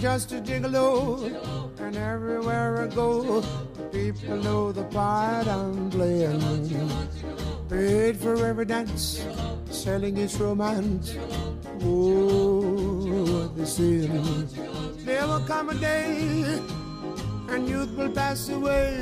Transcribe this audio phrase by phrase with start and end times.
[0.00, 1.30] Just a gigolo.
[1.78, 3.42] And everywhere I go,
[3.92, 6.40] people know the part I'm playing.
[7.68, 9.24] Paid for every dance,
[9.70, 11.16] selling its romance.
[11.84, 14.08] Oh, say.
[15.04, 16.60] There will come a day,
[17.48, 18.96] and youth will pass away.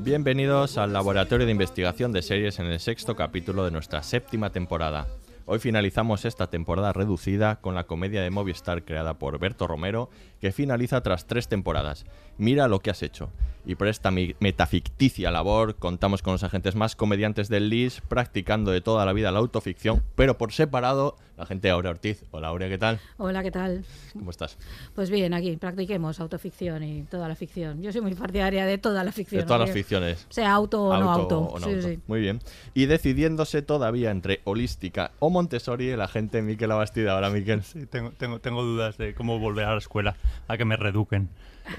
[0.00, 5.06] Bienvenidos al Laboratorio de Investigación de Series en el sexto capítulo de nuestra séptima temporada.
[5.46, 10.08] Hoy finalizamos esta temporada reducida con la comedia de Movistar creada por Berto Romero,
[10.44, 12.04] que finaliza tras tres temporadas.
[12.36, 13.30] Mira lo que has hecho.
[13.64, 18.82] Y por esta metaficticia labor contamos con los agentes más comediantes del LIS, practicando de
[18.82, 22.22] toda la vida la autoficción, pero por separado, la gente de Aurea Ortiz.
[22.30, 23.00] Hola Aurea, ¿qué tal?
[23.16, 23.84] Hola, ¿qué tal?
[24.12, 24.58] ¿Cómo estás?
[24.94, 27.82] Pues bien, aquí practiquemos autoficción y toda la ficción.
[27.82, 29.40] Yo soy muy partidaria de toda la ficción.
[29.40, 30.26] De todas las ficciones.
[30.28, 31.40] Sea auto o no auto.
[31.40, 31.88] o no sí, auto.
[31.88, 31.98] sí.
[32.06, 32.40] Muy bien.
[32.74, 37.14] Y decidiéndose todavía entre holística o Montessori, el agente Miquel Abastida.
[37.14, 37.62] Ahora, Miquel.
[37.62, 40.16] Sí, tengo, tengo, tengo dudas de cómo volver a la escuela,
[40.48, 41.28] a que me reeduquen.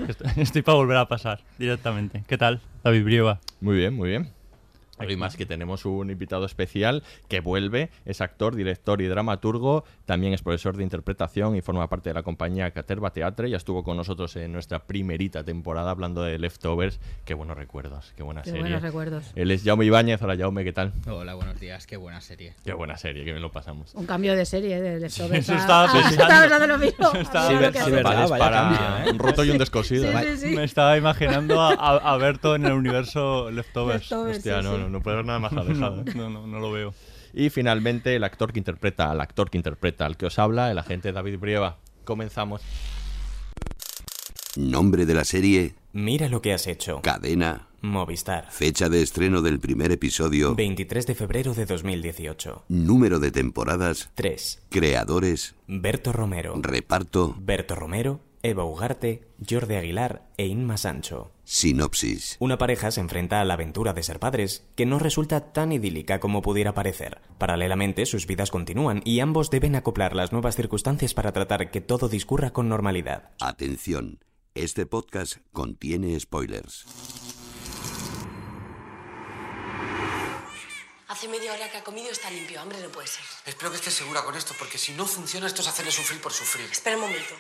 [0.07, 2.23] Estoy, estoy para volver a pasar directamente.
[2.27, 3.39] ¿Qué tal, David Brieva?
[3.61, 4.34] Muy bien, muy bien.
[5.09, 10.33] Y más que tenemos un invitado especial que vuelve, es actor, director y dramaturgo, también
[10.33, 13.50] es profesor de interpretación y forma parte de la compañía Caterva Teatre.
[13.50, 17.00] Ya estuvo con nosotros en nuestra primerita temporada hablando de Leftovers.
[17.25, 18.61] Qué buenos recuerdos, qué buena Qué serie.
[18.61, 19.31] buenos recuerdos.
[19.35, 20.22] Él es Jaume Ibáñez.
[20.22, 20.94] Hola, Jaume, ¿qué tal?
[21.07, 22.53] Hola, buenos días, qué buena serie.
[22.63, 23.94] Qué buena serie, que bien lo pasamos.
[23.95, 25.39] Un cambio de serie de Leftovers.
[25.44, 26.22] eso a- estaba pensando.
[26.23, 27.11] estaba pensando lo mismo.
[27.16, 29.11] ¿eh?
[29.11, 30.03] un roto y un descosido.
[30.11, 30.38] Sí, ¿eh?
[30.38, 30.55] sí, sí.
[30.55, 32.16] Me estaba imaginando a, a,
[32.55, 34.01] en el universo Leftovers.
[34.01, 34.84] Leftovers, Hostia, sí, no, sí.
[34.85, 36.03] No, no puedo ver nada más alejado.
[36.03, 36.94] No, no, no, no lo veo.
[37.34, 40.78] Y finalmente el actor que interpreta al actor que interpreta al que os habla, el
[40.78, 41.78] agente David Brieva.
[42.06, 42.62] Comenzamos.
[44.56, 47.01] Nombre de la serie, Mira lo que has hecho.
[47.01, 48.50] cadena, Movistar.
[48.51, 52.63] fecha de estreno del primer episodio, 23 de febrero de 2018.
[52.69, 54.62] número de temporadas, 3.
[54.69, 56.53] creadores, Berto Romero.
[56.62, 61.31] reparto, Berto Romero, Eva Ugarte, Jordi Aguilar e Inma Sancho.
[61.44, 62.38] sinopsis.
[62.39, 66.19] Una pareja se enfrenta a la aventura de ser padres, que no resulta tan idílica
[66.19, 67.22] como pudiera parecer.
[67.39, 72.07] Paralelamente, sus vidas continúan y ambos deben acoplar las nuevas circunstancias para tratar que todo
[72.07, 73.31] discurra con normalidad.
[73.41, 74.19] Atención,
[74.53, 76.85] este podcast contiene spoilers.
[81.15, 82.59] Hace media hora que ha comido está limpio.
[82.59, 83.23] Hambre no puede ser.
[83.45, 86.33] Espero que estés segura con esto, porque si no funciona, esto es hacerle sufrir por
[86.33, 86.69] sufrir.
[86.69, 87.33] Espera un momento.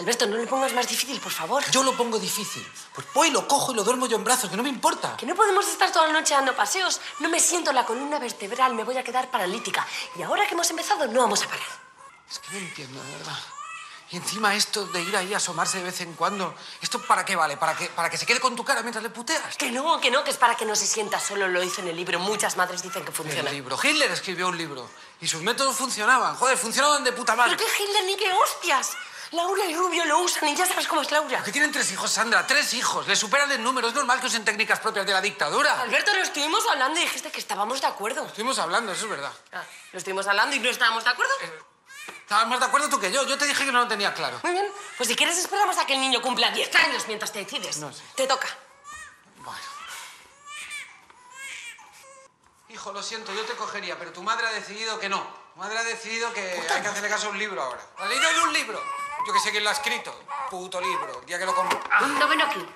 [0.00, 1.62] Alberto, no le pongas más difícil, por favor.
[1.70, 2.66] Yo lo pongo difícil.
[2.92, 5.16] Pues voy, lo cojo y lo duermo yo en brazos, que no me importa.
[5.16, 7.00] Que no podemos estar toda la noche dando paseos.
[7.20, 9.86] No me siento en la columna vertebral, me voy a quedar paralítica.
[10.16, 11.68] Y ahora que hemos empezado, no vamos a parar.
[12.28, 13.38] Es que no entiendo, de verdad.
[14.12, 17.36] Y encima esto de ir ahí a asomarse de vez en cuando, ¿esto para qué
[17.36, 17.56] vale?
[17.56, 19.56] ¿Para que, ¿Para que se quede con tu cara mientras le puteas?
[19.56, 21.46] Que no, que no, que es para que no se sienta solo.
[21.46, 22.18] Lo hizo en el libro.
[22.18, 23.50] Muchas madres dicen que funciona.
[23.50, 23.78] El libro.
[23.80, 24.90] Hitler escribió un libro.
[25.20, 26.34] Y sus métodos funcionaban.
[26.34, 27.56] Joder, funcionaban de puta madre.
[27.56, 28.96] ¿Pero qué Hitler ni qué hostias?
[29.32, 31.44] Laura y Rubio lo usan y ya sabes cómo es Laura.
[31.44, 33.06] Que tienen tres hijos, Sandra, tres hijos.
[33.06, 33.86] Le superan en número.
[33.86, 35.80] Es normal que usen técnicas propias de la dictadura.
[35.82, 38.26] Alberto, lo estuvimos hablando y dijiste que estábamos de acuerdo.
[38.26, 39.32] Estuvimos hablando, eso es verdad.
[39.52, 39.62] Ah,
[39.92, 41.32] lo estuvimos hablando y no estábamos de acuerdo.
[42.20, 43.24] Estabas más de acuerdo tú que yo.
[43.26, 44.40] Yo te dije que no lo tenía claro.
[44.42, 44.66] Muy bien,
[44.96, 47.78] pues si quieres esperamos a que el niño cumpla 10 años mientras te decides.
[47.78, 48.02] No sé.
[48.14, 48.48] Te toca.
[49.38, 49.60] Bueno.
[52.68, 55.20] Hijo, lo siento, yo te cogería, pero tu madre ha decidido que no.
[55.54, 57.84] Tu madre ha decidido que hay que hacerle caso a un libro ahora.
[57.98, 58.82] ¿La leído un libro?
[59.26, 60.18] Yo que sé quién lo ha escrito.
[60.48, 61.20] Puto libro.
[61.20, 61.80] El día que lo compro.
[62.18, 62.66] No ven aquí.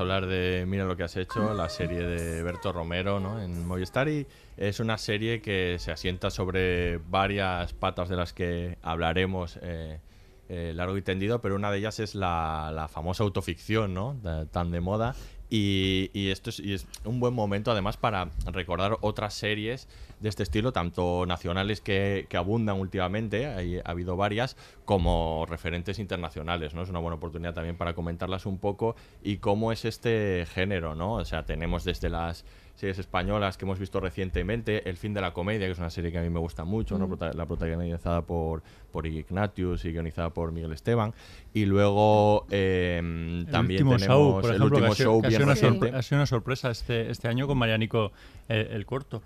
[0.00, 3.40] Hablar de Mira lo que has hecho, la serie de Berto Romero ¿no?
[3.40, 4.26] en Movistar y
[4.56, 10.00] es una serie que se asienta sobre varias patas de las que hablaremos eh,
[10.48, 14.16] eh, largo y tendido, pero una de ellas es la, la famosa autoficción, ¿no?
[14.50, 15.14] Tan de moda.
[15.52, 19.88] Y, y esto es, un buen momento además para recordar otras series
[20.20, 25.98] de este estilo, tanto nacionales que, que abundan últimamente, hay- ha habido varias, como referentes
[25.98, 26.82] internacionales, ¿no?
[26.82, 28.94] Es una buena oportunidad también para comentarlas un poco
[29.24, 31.14] y cómo es este género, ¿no?
[31.14, 32.44] O sea, tenemos desde las
[32.80, 36.10] series españolas que hemos visto recientemente, El fin de la comedia, que es una serie
[36.10, 37.06] que a mí me gusta mucho, ¿no?
[37.06, 37.18] Mm.
[37.36, 41.12] La protagonizada por, por Ignatius y guionizada por Miguel Esteban.
[41.52, 45.30] Y luego eh, también tenemos show, por el ejemplo, último que ha sido- show ha
[45.30, 48.12] sido una ha sido una sorpresa este, este año con Marianico
[48.48, 49.22] eh, el corto.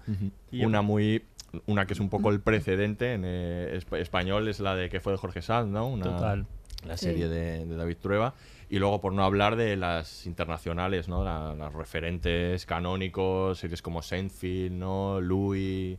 [0.50, 1.22] Y- Una muy
[1.66, 4.98] una que es un poco el precedente en eh, esp- español es la de que
[4.98, 5.86] fue de Jorge Sanz, ¿no?
[5.86, 6.46] Una, Total.
[6.86, 7.06] La Sí.
[7.06, 8.34] serie de, de David Trueba.
[8.70, 11.22] Y luego, por no hablar de las internacionales, ¿no?
[11.24, 15.20] La- las referentes canónicos, series como Seinfeld, ¿no?
[15.20, 15.98] Louis,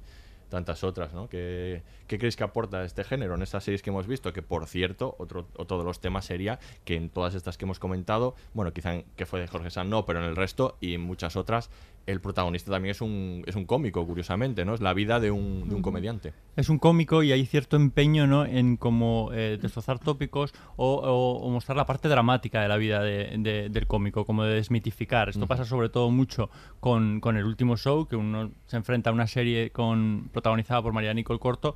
[0.50, 1.28] tantas otras, ¿no?
[1.28, 4.32] ¿Qué, qué creéis que aporta este género en estas series que hemos visto?
[4.34, 7.80] Que, por cierto, otro, otro de los temas sería que en todas estas que hemos
[7.80, 10.94] comentado, bueno, quizá en que fue de Jorge Sanz no, pero en el resto y
[10.94, 11.70] en muchas otras,
[12.08, 14.74] el protagonista también es un, es un cómico, curiosamente, ¿no?
[14.76, 16.34] Es la vida de un, de un comediante.
[16.56, 18.46] Es un cómico y hay cierto empeño ¿no?
[18.46, 23.02] en como eh, destrozar tópicos o, o- o mostrar la parte dramática de la vida
[23.02, 25.30] de- de- del cómico, como de desmitificar.
[25.30, 26.50] Esto pasa sobre todo mucho
[26.80, 30.94] con, con el último show, que uno se enfrenta a una serie con protagonizada por
[30.94, 31.76] María Nicole Corto.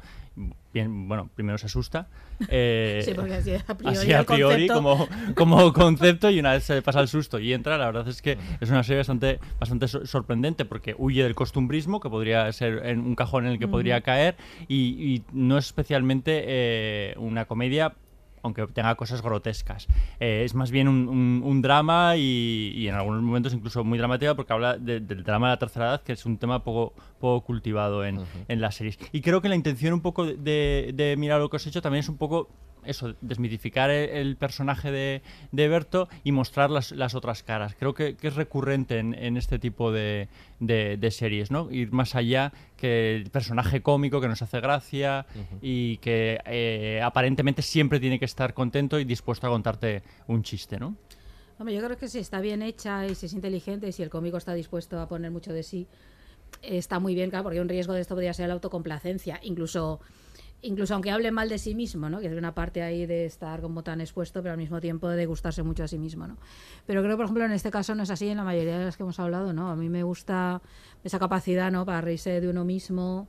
[0.74, 2.08] Bien, bueno, primero se asusta.
[2.48, 6.64] eh, Sí, porque así a priori así a priori como, como concepto y una vez
[6.64, 9.88] se pasa el susto y entra, la verdad es que es una serie bastante, bastante
[9.88, 13.68] sor- sorprendente porque huye del costumbrismo, que podría ser en un cajón en el que
[13.68, 14.36] podría caer,
[14.68, 14.76] y,
[15.16, 17.94] y no es especialmente eh, una comedia
[18.44, 19.88] aunque tenga cosas grotescas.
[20.20, 23.98] Eh, es más bien un, un- un drama y, y en algunos momentos incluso muy
[23.98, 26.94] dramática porque habla de- del drama de la tercera edad, que es un tema poco,
[27.20, 28.98] poco cultivado en, en las series.
[29.12, 31.82] Y creo que la intención un poco de, de mirar lo que os he hecho
[31.82, 32.50] también es un poco
[32.86, 35.22] eso, desmitificar el, el personaje de,
[35.52, 37.76] de Berto y mostrar las, las otras caras.
[37.78, 40.28] Creo que, que es recurrente en, en este tipo de,
[40.60, 41.70] de- de series, ¿no?
[41.72, 45.26] Ir más allá que el personaje cómico que nos hace gracia
[45.62, 50.80] y que eh, aparentemente siempre tiene que estar contento y dispuesto a contarte un chiste,
[50.80, 50.96] ¿no?
[51.58, 54.10] Hombre, yo creo que si está bien hecha y si es inteligente y si el
[54.10, 55.88] cómico está dispuesto a poner mucho de sí,
[56.62, 60.00] está muy bien, claro, porque un riesgo de esto podría ser la autocomplacencia, incluso
[60.62, 62.20] incluso aunque hable mal de sí mismo, ¿no?
[62.20, 65.26] Que es una parte ahí de estar como tan expuesto, pero al mismo tiempo de
[65.26, 66.38] gustarse mucho a sí mismo, ¿no?
[66.86, 68.98] Pero creo, por ejemplo, en este caso no es así en la mayoría de las
[68.98, 69.70] que hemos hablado, ¿no?
[69.70, 70.62] A mí me gusta
[71.04, 71.86] esa capacidad, ¿no?
[71.86, 73.28] Para reírse de uno mismo,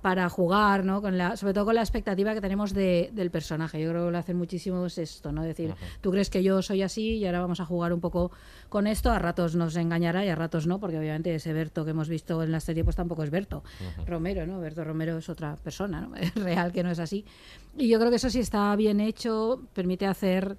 [0.00, 1.02] para jugar, ¿no?
[1.02, 3.80] Con la, sobre todo con la expectativa que tenemos de, del personaje.
[3.80, 5.42] Yo creo que lo hacen muchísimo es esto, ¿no?
[5.42, 8.30] Decir, tú crees que yo soy así y ahora vamos a jugar un poco
[8.68, 9.10] con esto.
[9.10, 12.42] A ratos nos engañará y a ratos no, porque obviamente ese Berto que hemos visto
[12.42, 13.64] en la serie pues tampoco es Berto
[14.06, 14.60] Romero, ¿no?
[14.60, 16.14] Berto Romero es otra persona, ¿no?
[16.18, 17.24] Es real que no es así.
[17.76, 20.56] Y yo creo que eso sí está bien hecho, permite hacer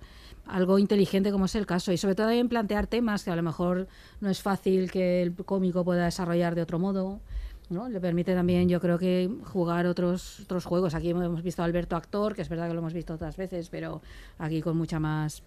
[0.47, 3.43] algo inteligente como es el caso y sobre todo también plantear temas que a lo
[3.43, 3.87] mejor
[4.19, 7.21] no es fácil que el cómico pueda desarrollar de otro modo.
[7.69, 7.87] ¿No?
[7.89, 10.93] Le permite también, yo creo que jugar otros, otros juegos.
[10.95, 13.69] Aquí hemos visto a Alberto actor, que es verdad que lo hemos visto otras veces,
[13.69, 14.01] pero
[14.37, 15.43] aquí con mucha más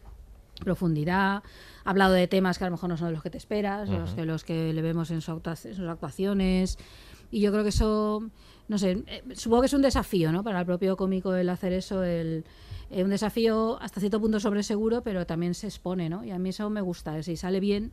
[0.65, 1.43] profundidad.
[1.85, 3.89] Ha hablado de temas que a lo mejor no son de los que te esperas,
[3.89, 4.17] los, Ujú.
[4.17, 6.79] que, los que le vemos en, su actua- en sus actuaciones.
[7.31, 8.23] Y yo creo que eso,
[8.69, 10.45] no sé, eh, supongo que es un desafío ¿no?
[10.45, 12.45] para el propio cómico el hacer eso, el,
[12.91, 16.23] eh, un desafío hasta cierto punto sobre seguro, pero también se expone, ¿no?
[16.25, 17.91] Y a mí eso me gusta, si sale bien,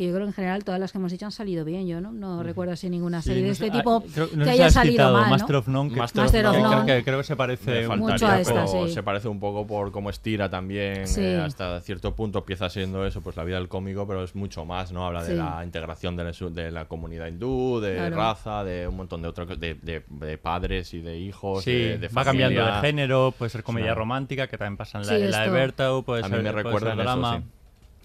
[0.00, 2.00] que yo creo que en general todas las que hemos dicho han salido bien, yo
[2.00, 4.66] no, no recuerdo así ninguna Sí, serie de este tipo ah, creo- no que haya
[4.66, 5.30] has salido citado mal, ¿no?
[5.30, 6.86] Master of None, que- Master, of None.
[6.86, 8.94] que creo que se parece un- faltaría, Mucho a esta, pero sí.
[8.94, 11.20] se parece un poco por cómo estira también Sí.
[11.20, 14.64] eh, hasta cierto punto empieza siendo eso pues la vida del cómico pero es mucho
[14.64, 18.16] más no habla de la integración de la, su- de la comunidad hindú de Claro.
[18.16, 21.98] raza de un montón de otros de, de- de padres y de hijos Sí, de,
[21.98, 25.22] de va cambiando de género, puede ser comedia romántica, que también pasa en la, Sí,
[25.24, 27.42] en la de puede a ser, mí me puede recuerda ser en eso, drama.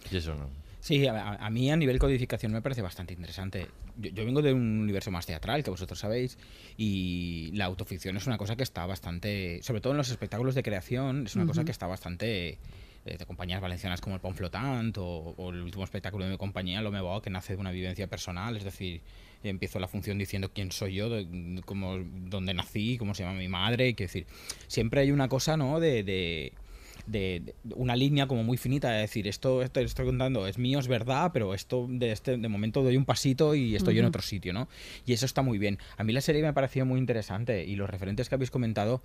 [0.03, 0.09] sí.
[0.11, 3.65] Y eso no Sí, a, a mí a nivel codificación me parece bastante interesante.
[3.97, 6.37] Yo, yo vengo de un universo más teatral, que vosotros sabéis,
[6.77, 10.61] y la autoficción es una cosa que está bastante, sobre todo en los espectáculos de
[10.61, 12.59] creación, es una cosa que está bastante
[13.05, 16.37] eh, de compañías valencianas como el Pont Flotant o, o el último espectáculo de mi
[16.37, 19.01] compañía, Lo Me Va, que nace de una vivencia personal, es decir,
[19.43, 23.47] empiezo la función diciendo quién soy yo, de- cómo, dónde nací, cómo se llama mi
[23.47, 24.27] madre, quiero decir,
[24.67, 25.79] siempre hay una cosa, ¿no?
[25.79, 26.53] de- de
[27.05, 30.79] de- de una línea como muy finita de decir, esto, esto estoy contando es mío,
[30.79, 34.09] es verdad, pero esto de, este, de momento doy un pasito y estoy en Ujú.
[34.09, 34.67] otro sitio, ¿no?
[35.05, 35.77] Y eso está muy bien.
[35.97, 39.01] A mí la serie me ha parecido muy interesante y los referentes que habéis comentado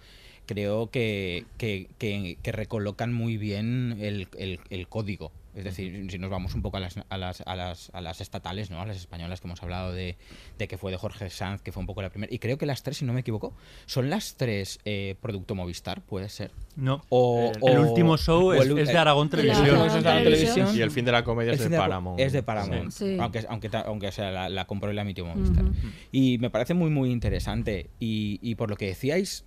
[0.46, 5.32] creo que, que, que- que recolocan muy bien el, el- el código.
[5.60, 8.20] Es decir, si nos vamos un poco a las, a las, a las, a las
[8.20, 8.80] estatales, ¿no?
[8.80, 10.16] A las españolas que hemos hablado de,
[10.58, 12.32] de que fue de Jorge Sanz, que fue un poco la primera.
[12.34, 13.54] Y creo que las tres, si no me equivoco,
[13.86, 16.50] son las tres eh, producto Movistar, puede ser.
[16.76, 17.02] No.
[17.08, 19.64] O, El o- último show o es- el- es de Aragón el- Televisión.
[19.66, 20.54] el último show es de Aragón Televisión.
[20.54, 20.78] Televisión.
[20.78, 22.20] Y el fin de la comedia es El de Paramount.
[22.20, 22.90] Es de Paramount.
[22.90, 23.16] Sí.
[23.20, 25.64] Aunque, aunque, aunque sea la, la compró y la emitió Movistar.
[26.12, 27.90] Y me parece muy, muy interesante.
[28.00, 29.44] Y, y por lo que decíais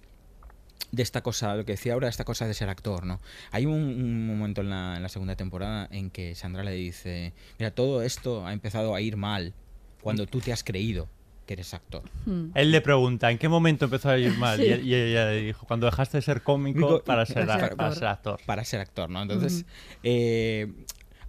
[0.92, 3.20] de esta cosa, lo que decía ahora, esta cosa de ser actor, ¿no?
[3.52, 7.34] Hay un, un momento en la, en la segunda temporada en que Sandra le dice,
[7.58, 9.54] mira, todo esto ha empezado a ir mal
[10.02, 11.08] cuando tú te has creído
[11.46, 12.04] que eres actor.
[12.26, 12.52] Hmm.
[12.56, 14.58] Él le pregunta, ¿en qué momento empezó a ir mal?
[14.58, 14.66] Sí.
[14.66, 17.90] Y, ella le dijo, cuando dejaste de ser cómico Digo, para ser, para ser para
[17.90, 18.00] actor.
[18.00, 18.40] ser actor.
[18.46, 19.22] Para ser actor, ¿no?
[19.22, 19.66] Entonces,
[20.04, 20.72] eh,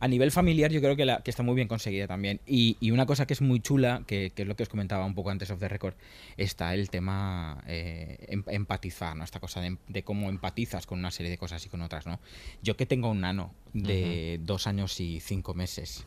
[0.05, 2.39] a nivel familiar yo creo que, la, que está muy bien conseguida también.
[2.47, 5.07] Y, y una cosa que es muy chula, que, que es lo que os comentaba
[5.07, 5.95] un poco antes of the record,
[6.37, 9.25] está el tema eh, em- empatizar, ¿no?
[9.25, 12.21] Esta cosa de, de cómo empatizas con una serie de cosas y con otras, ¿no?
[12.63, 16.05] Yo que tengo un nano de dos años y cinco meses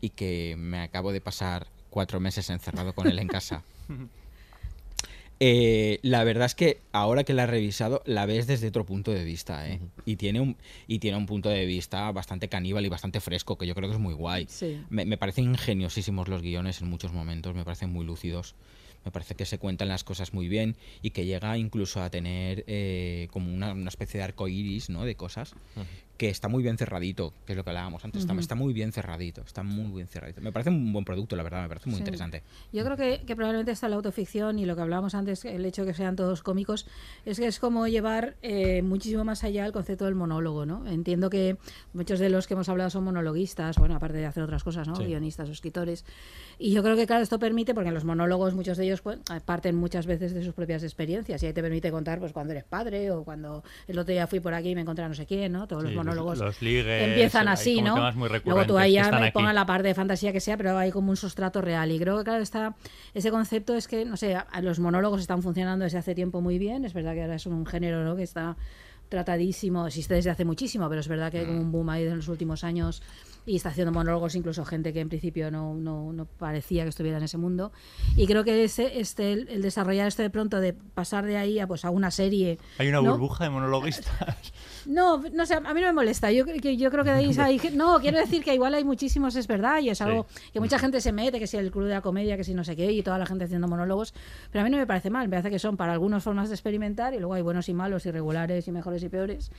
[0.00, 3.62] y que me acabo de pasar cuatro meses encerrado con él en casa.
[5.40, 9.12] Eh, la verdad es que ahora que la he revisado, la ves desde otro punto
[9.12, 9.80] de vista, ¿eh?
[10.04, 13.66] y, tiene un, y tiene un punto de vista bastante caníbal y bastante fresco, que
[13.66, 14.46] yo creo que es muy guay.
[14.48, 14.80] Sí.
[14.90, 18.54] Me, me parecen ingeniosísimos los guiones en muchos momentos, me parecen muy lúcidos.
[19.04, 22.64] Me parece que se cuentan las cosas muy bien y que llega incluso a tener
[22.66, 25.04] eh, como una, una especie de arco iris ¿no?
[25.04, 25.54] de cosas
[26.18, 28.20] que está muy bien cerradito, que es lo que hablábamos antes.
[28.22, 28.40] está- Ujú.
[28.40, 30.40] Está, muy bien cerradito, está muy bien cerradito.
[30.42, 32.00] Me parece un buen producto, la verdad, me parece muy Sí.
[32.00, 32.42] interesante.
[32.72, 35.82] Yo creo que, que probablemente está la autoficción y lo que hablábamos antes, el hecho
[35.84, 36.86] de que sean todos cómicos,
[37.24, 40.86] es que es como llevar eh, muchísimo más allá el concepto del monólogo, ¿no?
[40.88, 41.56] Entiendo que
[41.92, 44.96] muchos de los que hemos hablado son monologuistas, bueno, aparte de hacer otras cosas, ¿no?
[44.96, 45.04] Sí.
[45.04, 46.04] Guionistas o escritores.
[46.58, 49.76] Y yo creo que, claro, esto permite, porque los monólogos muchos de ellos pues, parten
[49.76, 53.12] muchas veces de sus propias experiencias y ahí te permite contar pues cuando eres padre
[53.12, 55.52] o cuando el otro día fui por aquí y me encontré a no sé quién,
[55.52, 55.68] ¿no?
[55.68, 57.94] Todos Sí, los los- monólogos los ligues, empiezan así, ¿no?
[57.94, 60.76] temas muy Luego tú ahí ya me pongan la parte de fantasía que sea, pero
[60.76, 61.90] hay como un sustrato real.
[61.90, 62.76] Y creo que, claro, está,
[63.14, 66.84] ese concepto es que, no sé, los monólogos están funcionando desde hace tiempo muy bien.
[66.84, 68.16] Es verdad que ahora es un género ¿no?
[68.16, 68.56] que está
[69.08, 72.16] tratadísimo, existe desde hace muchísimo, pero es verdad que hay como un boom ahí en
[72.16, 73.02] los últimos años
[73.48, 77.18] y está haciendo monólogos incluso gente que en principio no, no, no parecía que estuviera
[77.18, 77.72] en ese mundo.
[78.16, 81.58] Y creo que ese, este, el, el desarrollar esto de pronto, de pasar de ahí
[81.58, 82.58] a, pues, a una serie...
[82.78, 83.10] Hay una ¿no?
[83.12, 84.06] burbuja de monologuistas.
[84.86, 86.32] No, no sé, a mí no me molesta.
[86.32, 89.36] Yo, que- yo creo que de ahí hay, No, quiero decir que igual hay muchísimos,
[89.36, 91.90] es verdad, y es algo que mucha gente se mete, que si el club de
[91.90, 94.14] la comedia, que si no sé qué, y toda la gente haciendo monólogos.
[94.50, 96.54] Pero a mí no me parece mal, me parece que son para algunas formas de
[96.54, 99.50] experimentar, y luego hay buenos y malos, irregulares y mejores y peores.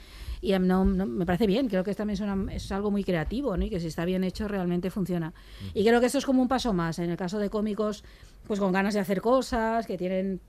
[0.41, 3.55] Y no, no- me parece bien, creo que también es, una- es algo muy creativo,
[3.55, 3.63] ¿no?
[3.65, 5.33] Y que si está bien hecho realmente funciona.
[5.73, 6.99] Y creo que esto es como un paso más.
[6.99, 8.03] En el caso de cómicos,
[8.47, 10.39] pues con ganas de hacer cosas, que tienen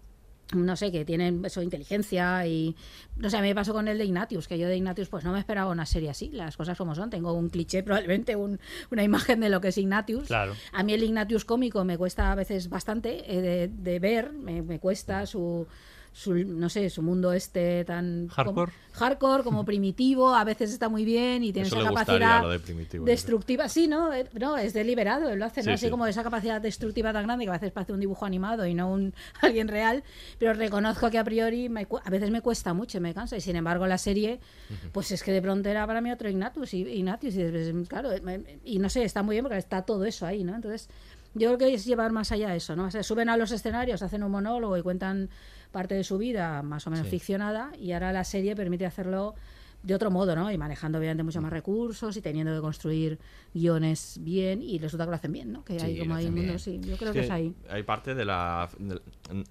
[0.52, 2.74] no sé, que tienen eso, inteligencia y
[3.16, 5.22] no sé, a mí me pasó con el de Ignatius, que yo de Ignatius pues
[5.22, 8.58] no me esperaba una serie así, las cosas como son, tengo un cliché probablemente, un-
[8.90, 10.26] una imagen de lo que es Ignatius.
[10.26, 10.54] Claro.
[10.72, 14.60] A mí el Ignatius cómico me cuesta a veces bastante eh, de, de ver, me,
[14.62, 15.68] me cuesta su,
[16.12, 18.28] su, no sé, su mundo este tan...
[18.28, 18.72] Hardcore.
[18.72, 22.48] Como, hardcore, como primitivo, a veces está muy bien y tiene Eso esa gustaría, capacidad
[22.50, 23.68] de destructiva.
[23.68, 24.12] Sí, ¿no?
[24.12, 25.64] Eh, No, es deliberado, él lo hace, ¿no?
[25.66, 25.90] Sí, Así sí.
[25.90, 28.90] como esa capacidad destructiva tan grande que a veces parece un dibujo animado y no
[28.90, 30.02] un alguien real,
[30.38, 33.56] pero reconozco que a priori me a veces me cuesta mucho, me cansa y sin
[33.56, 34.40] embargo la serie
[34.92, 38.10] pues es que de pronto era para mí otro Ignatius y Ignatius y después, claro,
[38.22, 40.54] me- y no sé, está muy bien porque está todo eso ahí, ¿no?
[40.54, 40.88] Entonces,
[41.34, 42.86] yo creo que es llevar más allá eso, ¿no?
[42.86, 45.30] O sea, suben a los escenarios, hacen un monólogo y cuentan
[45.72, 47.10] parte de su vida más o menos Sí.
[47.12, 49.34] ficcionada y ahora la serie permite hacerlo
[49.82, 50.50] de otro modo, ¿no?
[50.52, 53.18] Y manejando obviamente muchos más recursos y teniendo que construir
[53.54, 55.64] guiones bien y resulta que lo hacen bien, ¿no?
[55.64, 57.54] Que Sí, hay como hay un mundo, sí, yo creo que, es ahí.
[57.70, 58.68] Hay parte de la.
[58.78, 59.00] de-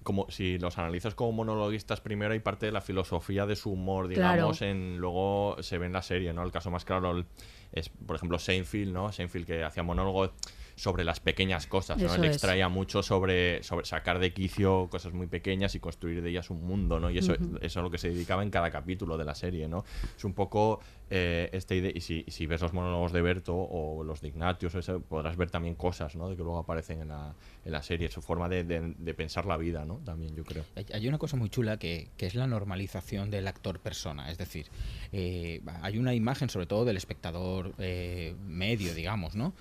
[0.04, 4.06] como si los analizas como monologuistas primero, hay parte de la filosofía de su humor,
[4.06, 4.70] digamos, Claro.
[4.72, 6.44] en luego se ve en la serie, ¿no?
[6.44, 7.26] El caso más claro el-
[7.72, 9.10] es, por ejemplo, Seinfeld, ¿no?
[9.10, 10.30] Seinfeld que hacía monólogos
[10.80, 12.06] sobre las pequeñas cosas, ¿no?
[12.06, 12.36] Eso Él es.
[12.36, 16.64] extraía mucho sobre, sobre sacar de quicio cosas muy pequeñas y construir de ellas un
[16.66, 17.10] mundo, ¿no?
[17.10, 17.56] Y eso, Ujú.
[17.56, 19.84] eso es a lo que se dedicaba en cada capítulo de la serie, ¿no?
[20.16, 24.02] Es un poco eh, esta idea, y si, si ves los monólogos de Berto o
[24.04, 26.30] los de Ignatius, eso, podrás ver también cosas, ¿no?
[26.30, 27.34] De que luego aparecen en la,
[27.64, 29.96] en la serie, su forma de, de- de pensar la vida, ¿no?
[30.04, 30.64] También, yo creo.
[30.76, 34.30] Hay- Hay una cosa muy chula que, que es la normalización del actor persona.
[34.30, 34.66] Es decir,
[35.12, 39.52] eh, hay una imagen, sobre todo del espectador eh, medio, digamos, ¿no?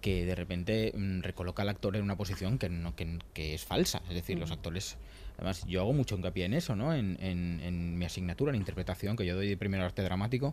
[0.00, 3.64] Que de repente mm, recoloca al actor en una posición que, no, que, que es
[3.64, 4.02] falsa.
[4.08, 4.96] Es decir, los actores
[5.36, 6.92] Además, yo hago mucho hincapié en eso, ¿no?
[6.92, 10.52] En, en- en mi asignatura, en interpretación, que yo doy de primero arte dramático,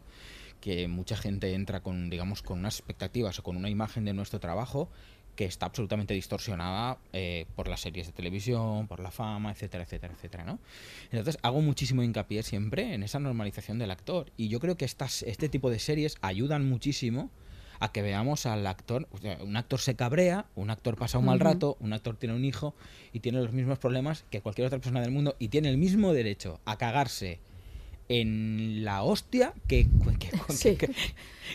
[0.62, 4.40] que mucha gente entra con, digamos, con unas expectativas o con una imagen de nuestro
[4.40, 4.88] trabajo
[5.36, 10.14] que está absolutamente distorsionada eh, por las series de televisión, por la fama, etcétera, etcétera,
[10.14, 10.60] etcétera, ¿no?
[11.06, 15.24] Entonces hago muchísimo hincapié siempre en esa normalización del actor y yo creo que estas,
[15.24, 17.32] este tipo de series ayudan muchísimo
[17.80, 21.26] a que veamos al actor, o sea, un actor se cabrea, un actor pasa un
[21.26, 22.76] mal rato, un actor tiene un hijo
[23.14, 26.14] y tiene los mismos problemas que cualquier otra persona del mundo y tiene el mismo
[26.14, 27.40] derecho a cagarse
[28.08, 29.88] en la hostia que,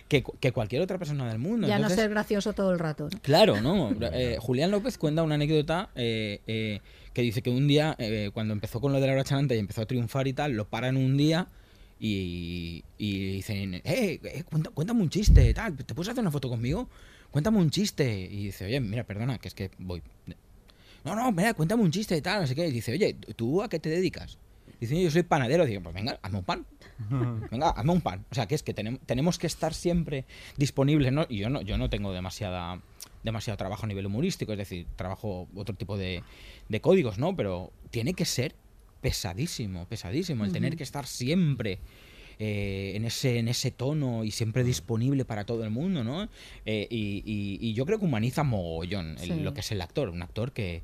[0.08, 1.68] que, cualquier otra persona del mundo.
[1.68, 3.08] Ya no Entonces, ser gracioso todo el rato.
[3.12, 3.20] ¿no?
[3.22, 3.90] Claro, ¿no?
[4.12, 6.80] Eh, Julián López cuenta una anécdota eh, eh,
[7.12, 7.96] que dice que un día,
[8.32, 10.68] cuando empezó con lo de la hora chanante y empezó a triunfar y tal, lo
[10.68, 11.48] paran un día
[12.00, 13.82] y, y dicen, eh,
[14.24, 16.88] eh, cuenta- cuéntame un chiste, tal, ¿te puedes hacer una foto conmigo?
[17.30, 18.10] Cuéntame un chiste.
[18.30, 20.02] Y dice, oye, mira, perdona, que es que voy.
[21.04, 22.66] No, no, mira, cuéntame un chiste y tal, no sé qué.
[22.66, 24.38] Y dice, oye, ¿tú a qué te dedicas?
[24.80, 25.66] Dice, yo soy panadero.
[25.66, 26.66] Digo, pues venga, hazme un pan.
[27.50, 28.24] Venga, hazme un pan.
[28.30, 30.24] O sea, que es que tenem- tenemos que estar siempre
[30.56, 31.26] disponibles, ¿no?
[31.28, 32.80] Y yo no, yo no tengo demasiada
[33.22, 36.22] demasiado trabajo a nivel humorístico, es decir, trabajo otro tipo de,
[36.70, 37.36] de códigos, ¿no?
[37.36, 38.54] Pero tiene que ser
[39.00, 41.78] pesadísimo, pesadísimo, el tener que estar siempre
[42.38, 46.28] eh, en, ese, en ese tono y siempre disponible para todo el mundo, ¿no?
[46.64, 49.40] Eh, y, y- y yo creo que humaniza mogollón el- Sí.
[49.40, 50.82] lo que es el actor, un actor que,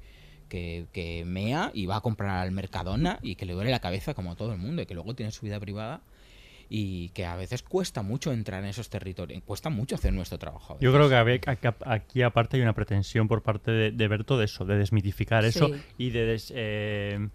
[0.50, 4.12] que, que mea y va a comprar al Mercadona y que le duele la cabeza
[4.14, 6.02] como a todo el mundo y que luego tiene su vida privada
[6.68, 10.76] y que a veces cuesta mucho entrar en esos territorios, cuesta mucho hacer nuestro trabajo.
[10.80, 14.44] Yo creo que aquí, aquí aparte hay una pretensión por parte de, de Berto de
[14.46, 17.28] eso, de desmitificar eso y de, des- eh,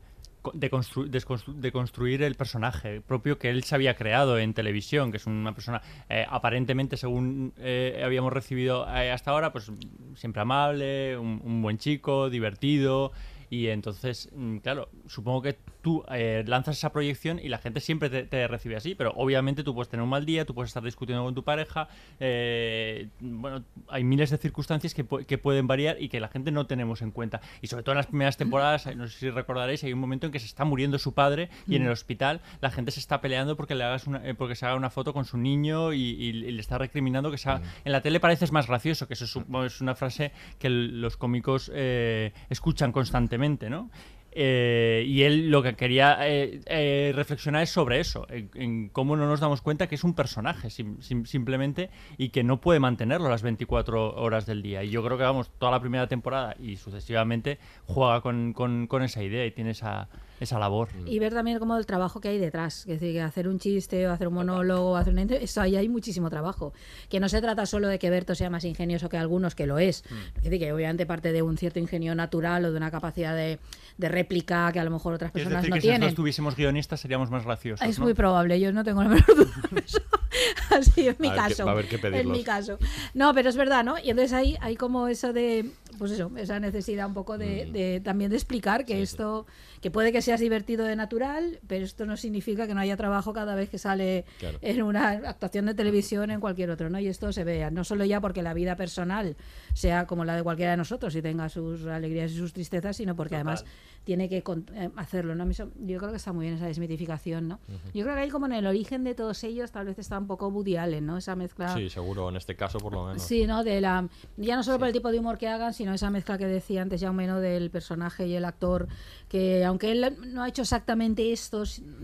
[0.53, 5.17] de, constru- de construir el personaje propio que él se había creado en televisión, que
[5.17, 9.71] es una persona eh, aparentemente, según eh, habíamos recibido eh, hasta ahora, pues
[10.15, 13.11] siempre amable, un, un buen chico, divertido.
[13.49, 18.09] Y entonces, mm, claro, supongo que tú eh, lanzas esa proyección y la gente siempre
[18.09, 20.83] te, te recibe así, pero obviamente tú puedes tener un mal día, tú puedes estar
[20.83, 21.87] discutiendo con tu pareja,
[22.19, 26.65] eh, bueno, hay miles de circunstancias que, que pueden variar y que la gente no
[26.67, 27.41] tenemos en cuenta.
[27.61, 30.31] Y sobre todo en las primeras temporadas, no sé si recordaréis, hay un momento en
[30.31, 31.93] que se está muriendo su padre y en el Mm.
[31.93, 34.89] hospital la gente se está peleando porque le hagas una, eh, porque se haga una
[34.89, 37.63] foto con su niño y, y- y le está recriminando que sea, Mm.
[37.85, 41.71] en la tele pareces más gracioso, que eso es, es una frase que los cómicos
[41.73, 43.89] eh, escuchan constantemente, ¿no?
[44.33, 49.27] Eh, y él lo que quería eh, eh, reflexionar es sobre eso, en, cómo no
[49.27, 53.41] nos damos cuenta que es un personaje sim- simplemente y que no puede mantenerlo las
[53.41, 54.83] 24 horas del día.
[54.83, 59.03] Y yo creo que, vamos, toda la primera temporada y sucesivamente juega con, con- con
[59.03, 60.07] esa idea y tiene esa,
[60.41, 60.89] esa labor.
[61.05, 62.79] Y ver también como el trabajo que hay detrás.
[62.81, 65.87] Es decir, que hacer un chiste o hacer un monólogo o hacer eso ahí hay
[65.87, 66.73] muchísimo trabajo.
[67.09, 69.79] Que no se trata solo de que Berto sea más ingenioso que algunos, que lo
[69.79, 70.03] es.
[70.37, 73.59] Es decir, que obviamente parte de un cierto ingenio natural o de una capacidad de,
[73.97, 76.01] de réplica que a lo mejor otras Es personas decir, no que si tienen.
[76.01, 77.87] nosotros tuviésemos guionistas seríamos más graciosos.
[77.87, 78.05] Es ¿no?
[78.05, 79.99] muy probable, yo no tengo la menor duda de eso.
[80.71, 81.65] Así en mi A caso.
[81.65, 82.77] va a haber que en mi caso.
[83.13, 83.97] No, pero es verdad, ¿no?
[83.99, 87.71] Y entonces hay, hay como eso de, pues eso, esa necesidad un poco de, Mm.
[87.73, 89.45] de también de explicar que esto,
[89.81, 93.33] que puede que seas divertido de natural, pero esto no significa que no haya trabajo
[93.33, 94.59] cada vez que sale Claro.
[94.61, 96.99] en una actuación de televisión en cualquier otro, ¿no?
[96.99, 99.35] Y esto se vea, no solo ya porque la vida personal
[99.73, 103.15] sea como la de cualquiera de nosotros y tenga sus alegrías y sus tristezas, sino
[103.15, 103.65] porque además
[104.05, 105.49] tiene que con- eh, hacerlo, ¿no?
[105.51, 105.67] Yo
[105.99, 107.59] creo que está muy bien esa desmitificación, ¿no?
[107.93, 110.27] Yo creo que ahí como en el origen de todos ellos tal vez está un
[110.27, 111.17] poco Woody Allen, ¿no?
[111.17, 111.75] Esa mezcla...
[111.75, 113.21] Sí, seguro, en este caso por lo menos.
[113.21, 113.63] Sí, ¿no?
[113.63, 116.37] De la, ya no solo por el tipo de humor que hagan, sino esa mezcla
[116.37, 117.39] que decía antes Jaume, ¿no?
[117.39, 118.87] Del personaje y el actor,
[119.29, 121.63] que aunque él no ha hecho exactamente esto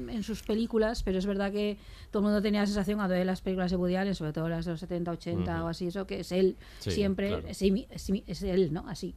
[0.10, 1.78] en sus películas, pero es verdad que
[2.12, 4.50] todo el mundo tenía la sensación cuando ve las películas de Woody Allen, sobre todo
[4.50, 5.66] las de los 70, 80 Ujú.
[5.66, 7.48] o así, eso que es él Sí, siempre, claro.
[7.48, 8.86] es, imi- es imi- es él, ¿no?
[8.88, 9.14] Así.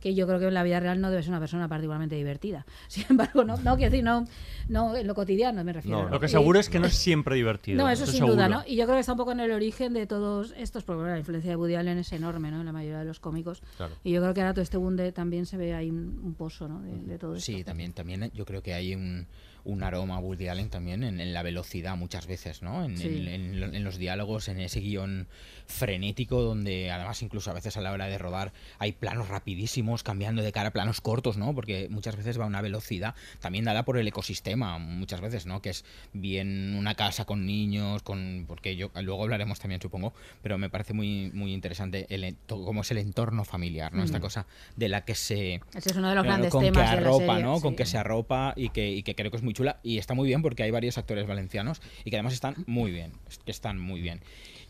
[0.00, 2.64] Que yo creo que en la vida real no debe ser una persona particularmente divertida.
[2.88, 4.26] Sin embargo, no, no quiero decir, no,
[4.68, 6.08] no en lo cotidiano me refiero.
[6.08, 7.76] Lo que Eh, seguro es que no es siempre divertido.
[7.82, 8.60] no, eso estoy sin duda, seguro.
[8.60, 8.64] ¿no?
[8.66, 11.12] Y yo creo que está un poco en el origen de todos estos, porque bueno,
[11.12, 12.60] la influencia de Woody Allen es enorme, ¿no?
[12.60, 13.62] En la mayoría de los cómicos.
[13.76, 13.94] Claro.
[14.04, 16.34] Y yo creo que ahora todo este boom de- también se ve ahí un, un
[16.34, 16.80] pozo, ¿no?
[16.80, 17.44] De, de todo esto.
[17.52, 19.26] Sí, también, también yo creo que hay un,
[19.64, 22.84] un aroma a Woody Allen también en, en la velocidad muchas veces, ¿no?
[22.84, 23.06] En, Sí.
[23.06, 25.28] en- en lo- en los diálogos, en ese guion
[25.66, 30.42] frenético donde además incluso a veces a la hora de rodar hay planos rapidísimos cambiando
[30.42, 31.54] de cara a planos cortos, ¿no?
[31.54, 35.62] Porque muchas veces va a una velocidad también dada por el ecosistema, muchas veces, ¿no?
[35.62, 40.58] Que es bien una casa con niños, con porque yo luego hablaremos también supongo, pero
[40.58, 44.02] me parece muy muy interesante el cómo es el entorno familiar, ¿no?
[44.02, 44.22] Esta Mm.
[44.22, 44.46] cosa
[44.76, 47.06] de la que se Ese es uno de los grandes con temas que de la
[47.08, 47.60] arropa, serie, ¿no?
[47.60, 50.14] Con que se arropa y que, y que creo que es muy chula y está
[50.14, 53.12] muy bien porque hay varios actores valencianos y que además están muy bien,
[53.44, 54.20] que están muy bien.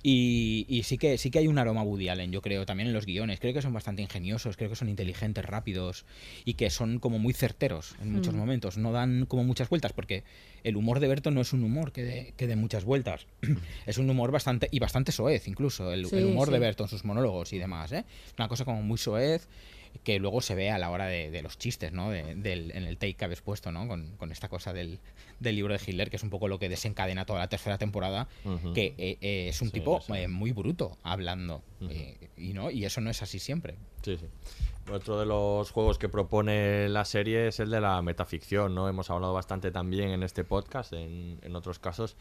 [0.02, 2.94] Y, y sí que sí que hay un aroma Woody Allen, yo creo, también en
[2.94, 3.38] los guiones.
[3.38, 6.06] Creo que son bastante ingeniosos, creo que son inteligentes, rápidos
[6.44, 8.38] y que son como muy certeros en muchos Mm.
[8.38, 8.78] momentos.
[8.78, 10.24] No dan como muchas vueltas, porque
[10.64, 13.26] el humor de Berto no es un humor que dé que dé muchas vueltas.
[13.86, 16.60] es un humor bastante, y bastante soez incluso, el, el Sí, humor de sí.
[16.60, 17.92] Berto en sus monólogos y demás.
[17.92, 18.04] ¿eh?
[18.38, 19.48] Una cosa como muy soez
[20.04, 22.10] que luego se ve a la hora de, de los chistes, ¿no?
[22.10, 23.86] De- del, en el take que habéis puesto, ¿no?
[23.88, 24.98] Con, con esta cosa del,
[25.40, 28.28] del libro de Hitler, que es un poco lo que desencadena toda la tercera temporada,
[28.74, 30.12] que eh, eh, es un Sí, tipo sí.
[30.14, 31.62] eh, muy bruto hablando.
[32.36, 33.74] y, no, y eso no es así siempre.
[34.02, 34.26] Sí, sí.
[34.90, 38.88] Otro de los juegos que propone la serie es el de la metaficción, ¿no?
[38.88, 42.16] Hemos hablado bastante también en este podcast, en, en otros casos,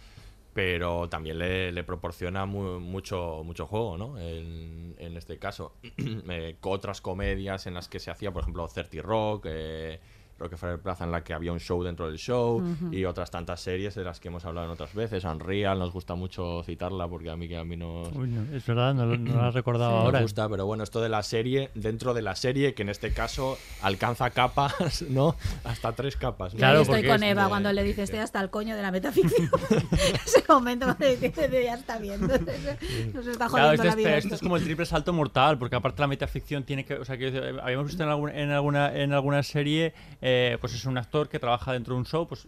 [0.54, 4.18] pero también le, le proporciona mu- mucho, mucho juego, ¿no?
[4.20, 5.74] En, en este caso,
[6.32, 10.00] Eh, otras comedias en las que se hacía, por ejemplo, 30 Rock, eh,
[10.40, 13.96] Rockefeller Plaza, en la que había un show dentro del show, y otras tantas series
[13.96, 15.24] de las que hemos hablado en otras veces.
[15.24, 18.08] Unreal, nos gusta mucho citarla porque a mí que a mí nos...
[18.14, 20.22] Uy, no, es verdad, no, lo- no lo has recordado Nos ahora.
[20.22, 23.58] gusta, pero bueno, esto de la serie, dentro de la serie, que en este caso
[23.82, 25.36] alcanza capas, ¿no?
[25.64, 26.54] Hasta tres capas.
[26.54, 26.60] ¿no?
[26.60, 29.50] Yo ahí estoy con Eva cuando le dice estoy hasta el coño de la metaficción.
[30.26, 32.22] Ese momento cuando le dice ya está bien.
[32.22, 34.08] Nos está Claro, jodiendo esto la es, vida.
[34.10, 36.96] pero esto es como el triple salto mortal, porque aparte la metaficción tiene que.
[36.96, 40.29] O sea, que eh, habíamos visto en alguna, en alguna, en alguna serie, eh,
[40.62, 42.48] pues es un actor que trabaja dentro de un show, pues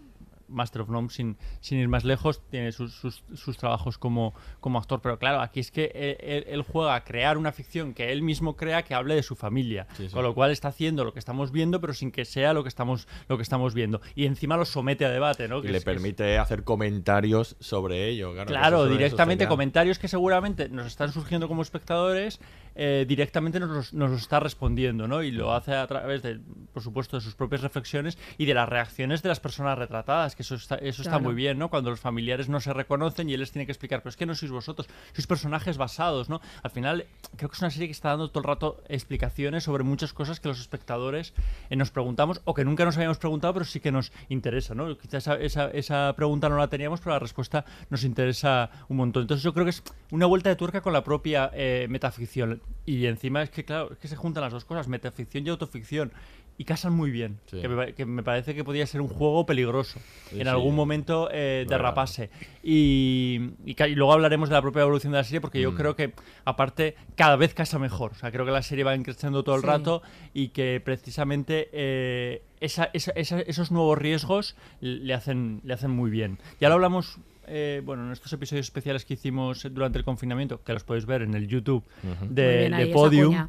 [0.54, 4.80] Master of None, sin, sin ir más lejos, tiene sus, sus, sus trabajos como, como
[4.80, 5.00] actor.
[5.02, 6.18] Pero claro, aquí es que
[6.50, 9.88] él, juega a crear una ficción que él mismo crea que hable de su familia.
[9.96, 10.14] Sí, sí.
[10.14, 12.68] Con lo cual está haciendo lo que estamos viendo, pero sin que sea lo que
[12.68, 14.02] estamos, lo que estamos viendo.
[14.14, 15.60] Y encima lo somete a debate, ¿no?
[15.60, 18.34] Y Que le es- que es- permite hacer comentarios sobre ello.
[18.46, 22.42] Claro, directamente comentarios que seguramente nos están surgiendo como espectadores,
[22.76, 25.24] eh, directamente nos nos está respondiendo, ¿no?
[25.24, 26.40] Y lo hace a través de,
[26.74, 30.44] por supuesto, de sus propias reflexiones y de las reacciones de las personas retratadas, que
[30.44, 31.24] eso está, eso está Claro.
[31.26, 31.70] muy bien, ¿no?
[31.70, 34.26] Cuando los familiares no se reconocen y él les tiene que explicar, pero es que
[34.26, 36.42] no sois vosotros, sois personajes basados, ¿no?
[36.64, 37.06] Al final,
[37.36, 40.40] creo que es una serie que está dando todo el rato explicaciones sobre muchas cosas
[40.40, 41.34] que los espectadores
[41.70, 44.98] eh, nos preguntamos o que nunca nos habíamos preguntado, pero sí que nos interesa, ¿no?
[44.98, 49.24] Quizás esa, esa, esa pregunta no la teníamos, pero la respuesta nos interesa un montón.
[49.24, 52.61] Entonces yo creo que es una vuelta de tuerca con la propia eh, metaficción.
[52.86, 56.12] Y encima es que, claro, es que se juntan las dos cosas, metaficción y autoficción.
[56.58, 57.40] Y casan muy bien.
[57.50, 57.60] Sí.
[57.62, 60.00] Que, me, pa- que me parece que podía ser un juego peligroso.
[60.30, 60.48] Sí, en sí.
[60.50, 62.30] algún momento eh, derrapase.
[62.62, 65.76] Y, y luego hablaremos de la propia evolución de la serie, porque yo Mm.
[65.76, 66.14] creo que,
[66.46, 68.12] aparte, cada vez casa mejor.
[68.12, 69.68] O sea, creo que la serie va creciendo todo el Sí.
[69.68, 70.02] rato
[70.34, 76.10] y que precisamente eh, esa- esa- esa- esos nuevos riesgos le hacen, le hacen muy
[76.12, 76.38] bien.
[76.60, 77.18] Ya lo hablamos.
[77.52, 81.22] Eh, bueno, en estos episodios especiales que hicimos durante el confinamiento, que los podéis ver
[81.22, 81.84] en el YouTube
[82.30, 83.48] de, de Podium,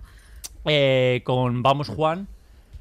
[0.65, 2.27] eh, con Vamos Juan,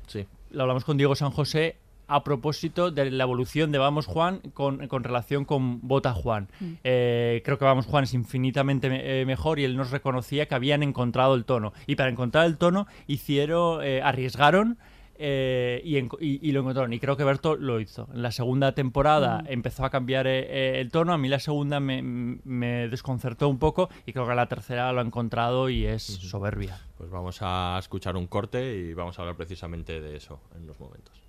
[0.08, 0.26] Sí.
[0.52, 4.86] lo hablamos con Diego San José a propósito de la evolución de Vamos Juan con,
[4.90, 6.50] con relación con Bota Juan.
[6.60, 6.66] Mm.
[6.84, 10.84] Eh, creo que Vamos Juan es infinitamente me- mejor y él nos reconocía que habían
[10.84, 11.72] encontrado el tono.
[11.88, 14.78] Y para encontrar el tono hicieron, eh, arriesgaron
[15.22, 16.92] eh, y, enco- y- y lo encontraron.
[16.94, 18.08] Y creo que Berto lo hizo.
[18.14, 19.48] En la segunda temporada Mm.
[19.54, 20.40] empezó a cambiar eh,
[20.78, 21.14] eh, el tono.
[21.14, 25.00] A mí la segunda me, me desconcertó un poco y creo que la tercera lo
[25.02, 26.80] ha encontrado y es soberbia.
[26.98, 30.80] Pues vamos a escuchar un corte y vamos a hablar precisamente de eso en unos
[30.80, 31.22] momentos.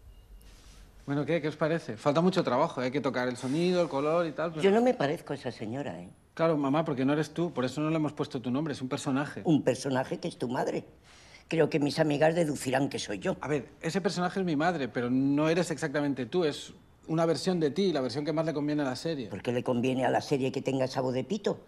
[1.04, 1.42] Bueno, ¿qué?
[1.42, 1.96] ¿Qué os parece?
[1.96, 4.50] Falta mucho trabajo, hay que tocar el sonido, el color y tal.
[4.52, 6.08] pero- Yo no me parezco a esa señora, ¿eh?
[6.34, 8.80] Claro, mamá, porque no eres tú, por eso no le hemos puesto tu nombre, es
[8.80, 9.42] un personaje.
[9.44, 10.84] Un personaje que es tu madre.
[11.48, 13.36] Creo que mis amigas deducirán que soy yo.
[13.40, 16.72] A ver, ese personaje es mi madre, pero no eres exactamente tú, es
[17.08, 19.28] una versión de ti, la versión que más le conviene a la serie.
[19.28, 21.60] ¿Por qué le conviene a la serie que tenga esa voz de pito?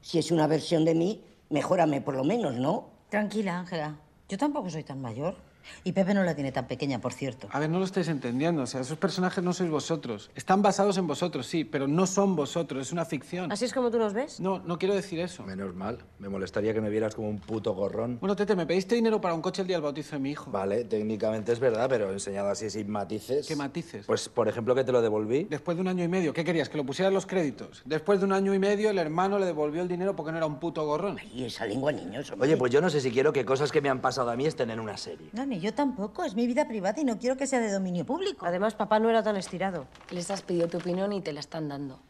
[0.00, 2.90] Si es una versión de mí, mejórame por lo menos, ¿no?
[3.08, 3.96] Tranquila, Ángela.
[4.28, 5.36] Yo tampoco soy tan mayor.
[5.84, 7.48] Y Pepe no la tiene tan pequeña, por cierto.
[7.50, 10.30] A ver, no lo estáis entendiendo, o sea, esos personajes no sois vosotros.
[10.34, 13.50] Están basados en vosotros, sí, pero no son vosotros, es una ficción.
[13.52, 14.40] ¿Así es como tú los ves?
[14.40, 15.42] No, no quiero decir eso.
[15.44, 15.98] Menos mal.
[16.18, 18.18] Me molestaría que me vieras como un puto gorrón.
[18.20, 20.50] Bueno, Tete, me pediste dinero para un coche el día del bautizo de mi hijo.
[20.50, 23.46] Vale, técnicamente es verdad, pero enseñado así sin matices.
[23.46, 24.06] ¿Qué matices?
[24.06, 25.44] Pues, por ejemplo, que te lo devolví.
[25.44, 26.68] Después de un año y medio, ¿qué querías?
[26.68, 27.82] ¿Que lo pusieran los créditos?
[27.84, 30.46] Después de un año y medio, el hermano le devolvió el dinero porque no era
[30.46, 31.18] un puto gorrón.
[31.34, 32.32] Y esa lengua, niños.
[32.38, 34.46] Oye, pues yo no sé si quiero que cosas que me han pasado a mí
[34.46, 35.28] estén en una serie.
[35.32, 36.24] No, ni yo tampoco.
[36.24, 38.46] Es mi vida privada y no quiero que sea de dominio público.
[38.46, 39.86] Además, papá no era tan estirado.
[40.10, 42.00] Les has pedido tu opinión y te la están dando.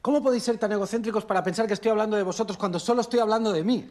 [0.00, 3.20] ¿Cómo podéis ser tan egocéntricos para pensar que estoy hablando de vosotros cuando solo estoy
[3.20, 3.86] hablando de mí?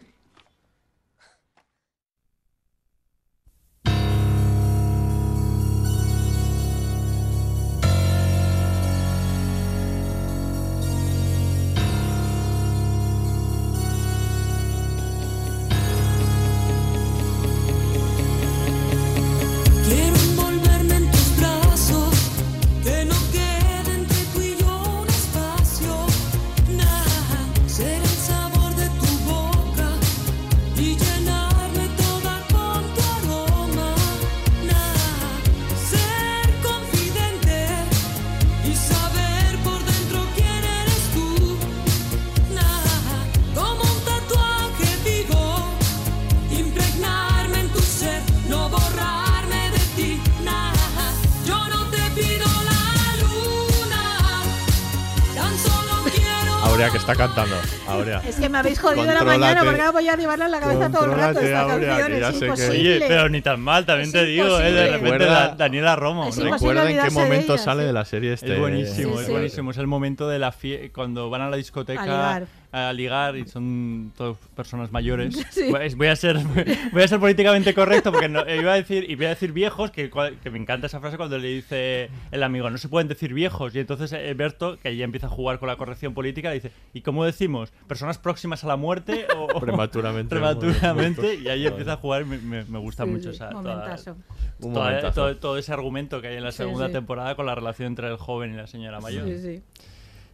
[57.12, 57.56] Está cantando,
[57.88, 58.22] Aurea.
[58.28, 60.92] Es que me habéis jodido la mañana porque ahora voy a llevarla en la cabeza
[60.92, 62.52] todo el rato esta Aurea, canción.
[62.52, 62.70] Es que-.
[62.70, 64.72] Oye, pero ni tan mal, también Es te digo, ¿eh?
[64.72, 65.26] De repente
[65.58, 66.30] Daniela Romo.
[66.32, 67.88] Recuerda en qué momento ella, sale sí.
[67.88, 68.54] de la serie este.
[68.54, 69.72] Es buenísimo, Sí, es buenísimo.
[69.72, 72.42] Es el momento de la fie cuando van a la discoteca A.
[72.72, 75.36] a ligar y son todas personas mayores.
[75.50, 75.72] Sí.
[75.96, 76.38] Voy- a ser
[76.94, 79.90] voy a ser políticamente correcto porque no- iba a decir y voy a decir viejos
[79.92, 80.12] que,
[80.44, 83.74] que me encanta esa frase cuando le dice el amigo no se pueden decir viejos
[83.76, 87.02] y entonces eh, Berto que ya empieza a jugar con la corrección política dice ¿y
[87.02, 87.72] cómo decimos?
[87.88, 92.26] ¿personas próximas a la muerte o o- Prematuramente prematuramente y ahí empieza a jugar y
[92.26, 94.16] me, me- me gusta Sí, mucho esa, toda- momentazo.
[94.60, 95.14] Un toda- momentazo.
[95.22, 96.94] todo, todo ese argumento que hay en la Sí, segunda sí.
[96.94, 99.26] temporada con la relación entre el joven y la señora mayor.
[99.28, 99.62] Sí, sí.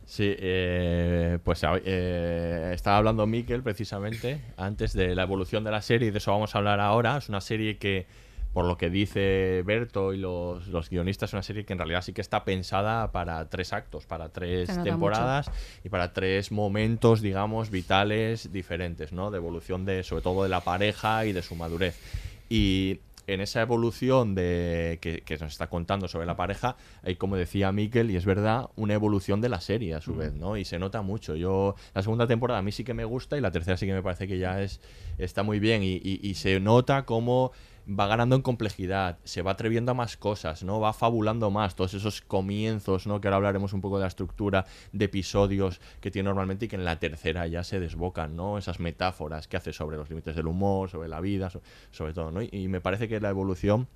[0.06, 6.10] Sí, eh, pues eh, estaba hablando Miquel precisamente antes de la evolución de la serie
[6.10, 7.18] y de eso vamos a hablar ahora.
[7.18, 8.06] Es una serie que,
[8.54, 12.04] por lo que dice Berto y los, los guionistas, es una serie que en realidad
[12.04, 15.50] sí que está pensada para tres actos, para tres Se temporadas
[15.84, 19.32] y para tres momentos, digamos, vitales diferentes, ¿no?
[19.32, 22.00] De evolución de, sobre todo de la pareja y de su madurez.
[22.48, 27.36] Y en esa evolución de que, que nos está contando sobre la pareja, hay, como
[27.36, 30.58] decía Miquel, y es verdad, una evolución de la serie a su vez, ¿no?
[30.58, 31.36] Y se nota mucho.
[31.36, 33.94] Yo, la segunda temporada a mí sí que me gusta y la tercera sí que
[33.94, 34.80] me parece que ya es
[35.18, 37.52] está muy bien y, y- y se nota cómo
[37.88, 40.80] va ganando en complejidad, se va atreviendo a más cosas, ¿no?
[40.80, 43.22] Va fabulando más todos esos comienzos, ¿no?
[43.22, 46.76] Que ahora hablaremos un poco de la estructura de episodios que tiene normalmente y que
[46.78, 48.58] en la tercera ya se desbocan, ¿no?
[48.58, 52.32] Esas metáforas que hace sobre los límites del humor, sobre la vida, so- sobre todo,
[52.32, 52.42] ¿no?
[52.42, 53.88] Y, y me parece que la evolución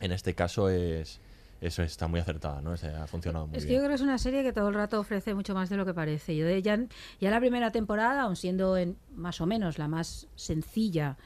[0.00, 1.20] en este caso es
[1.62, 2.74] eso está muy acertada, ¿no?
[2.78, 3.80] Se ha funcionado muy Es que bien.
[3.80, 5.84] yo creo que es una serie que todo el rato ofrece mucho más de lo
[5.84, 6.34] que parece.
[6.34, 6.78] Yo de- ya,
[7.20, 11.18] ya la primera temporada, aun siendo en, más o menos la más sencilla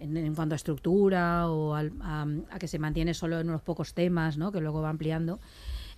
[0.00, 3.62] en, en cuanto a estructura o al- a, a que se mantiene solo en unos
[3.62, 4.52] pocos temas, ¿no?
[4.52, 5.40] que luego va ampliando,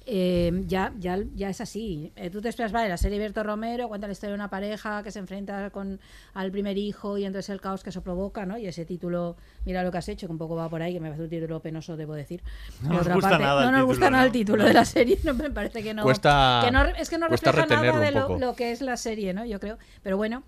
[0.07, 2.11] eh, ya, ya, ya es así.
[2.17, 5.03] Eh, tú te esperas, vale, la serie Berto Romero cuenta la historia de una pareja
[5.03, 6.01] que se enfrenta con
[6.33, 8.57] al primer hijo y entonces el caos que eso provoca, ¿no?
[8.57, 9.37] Y ese título,
[9.67, 11.31] mira lo que has hecho, que un poco va por ahí, que me parece un
[11.31, 12.43] título penoso, debo decir.
[12.83, 15.35] No nos gusta parte, nada no nos gusta nada el título de la serie, no
[15.35, 16.03] me parece que no.
[16.03, 19.35] Cuesta- que no- es que no refleja nada de lo, lo que es la serie,
[19.35, 19.45] ¿no?
[19.45, 19.77] Yo creo.
[20.03, 20.43] Pero bueno.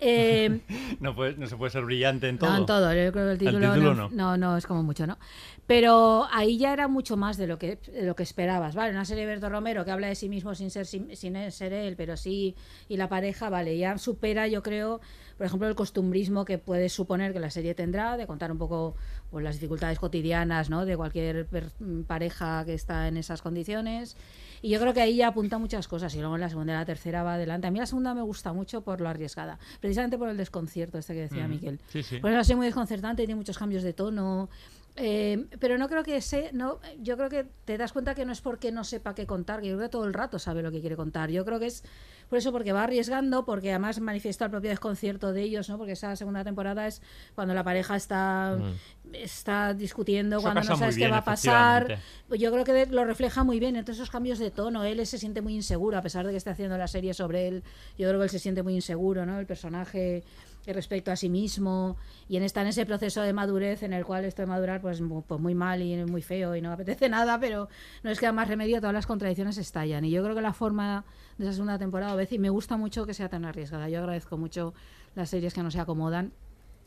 [0.00, 0.60] Eh,
[1.00, 2.50] No, puede- no se puede ser brillante en todo.
[2.50, 2.88] no, en todo.
[2.94, 4.10] Yo creo que el título, título no, no.
[4.10, 5.18] no, no, es como mucho, ¿no?
[5.66, 8.74] Pero ahí ya era mucho más de lo que, de lo que esperabas.
[8.74, 11.50] Vale, una serie de Berto Romero que habla de sí mismo sin ser, sin, sin
[11.52, 12.56] ser él, pero sí,
[12.88, 15.00] y la pareja, vale, ya supera, yo creo,
[15.36, 18.96] por ejemplo, el costumbrismo que puedes suponer que la serie tendrá, de contar un poco
[19.30, 20.84] pues, las dificultades cotidianas, ¿no?
[20.86, 21.46] De cualquier
[22.06, 24.16] pareja que está en esas condiciones.
[24.62, 26.14] Y yo creo que ahí ya apunta muchas cosas.
[26.14, 27.66] Y luego en la segunda y la tercera va adelante.
[27.66, 29.58] A mí la segunda me gusta mucho por lo arriesgada.
[29.80, 31.48] Precisamente por el desconcierto este que decía Ujú.
[31.48, 31.80] Miquel.
[31.88, 32.18] Sí, sí.
[32.20, 34.48] Pues es así muy desconcertante, tiene muchos cambios de tono.
[34.96, 38.32] Eh, pero no creo que se, no, yo creo que te das cuenta que no
[38.32, 40.70] es porque no sepa qué contar, que yo creo que todo el rato sabe lo
[40.70, 41.30] que quiere contar.
[41.30, 41.84] Yo creo que es
[42.30, 45.78] por eso, porque va arriesgando, porque además manifiesta el propio desconcierto de ellos, ¿no?
[45.78, 47.02] Porque esa segunda temporada es
[47.34, 48.56] cuando la pareja está,
[49.12, 51.98] está discutiendo, Eso cuando no sabes qué va a pasar.
[52.28, 54.84] yo creo que lo refleja muy bien entre esos cambios de tono.
[54.84, 57.64] Él se siente muy inseguro, a pesar de que esté haciendo la serie sobre él.
[57.98, 59.40] Yo creo que él se siente muy inseguro, ¿no?
[59.40, 60.22] El personaje
[60.66, 61.96] respecto a sí mismo
[62.28, 65.02] y en está en ese proceso de madurez en el cual esto de madurar pues,
[65.26, 67.68] pues muy mal y muy feo y no apetece nada, pero
[68.02, 70.04] no es que más remedio, todas las contradicciones estallan.
[70.04, 71.04] Y yo creo que la forma
[71.38, 73.88] de esa segunda temporada, a veces, y me gusta mucho que sea tan arriesgada.
[73.88, 74.74] Yo agradezco mucho
[75.14, 76.32] las series que no se acomodan.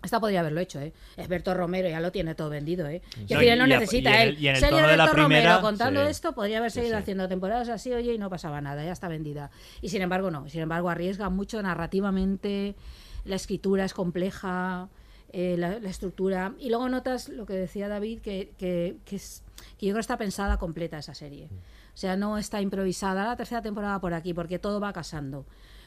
[0.04, 0.92] Esta podría haberlo hecho, ¿eh?
[1.16, 3.02] Es Berto Romero, ya lo tiene todo vendido, ¿eh?
[3.26, 4.30] Y No, al final y- no y necesita y él.
[4.36, 6.12] el- y en el tono de la Romero primera, contando sí.
[6.12, 7.02] esto, podría haber Sí, seguido sí.
[7.04, 9.50] haciendo temporadas así, oye, y no pasaba nada, ya está vendida.
[9.82, 10.50] Y sin embargo, no.
[10.50, 12.76] Sin embargo, arriesga mucho narrativamente,
[13.26, 14.90] la escritura es compleja,
[15.32, 16.54] eh, la, la estructura.
[16.60, 19.44] Y luego notas lo que decía David, que, que, que es,
[19.78, 21.48] que yo creo que está pensada completa esa serie.
[21.94, 25.46] O sea, no está improvisada la tercera temporada por aquí, porque todo va casando.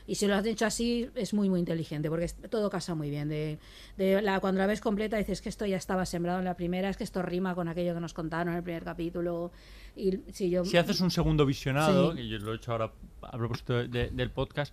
[0.08, 3.28] Y si lo has hecho así, es muy, muy inteligente, porque todo casa muy bien.
[3.28, 3.58] De,
[3.96, 6.88] de la, cuando la ves completa, dices que esto ya estaba sembrado en la primera,
[6.88, 9.50] es que esto rima con aquello que nos contaron en el primer capítulo.
[9.96, 10.64] Y si yo.
[10.64, 12.18] Si haces un segundo visionado, Sí.
[12.18, 14.72] que yo lo he hecho ahora a propósito de- de- del podcast,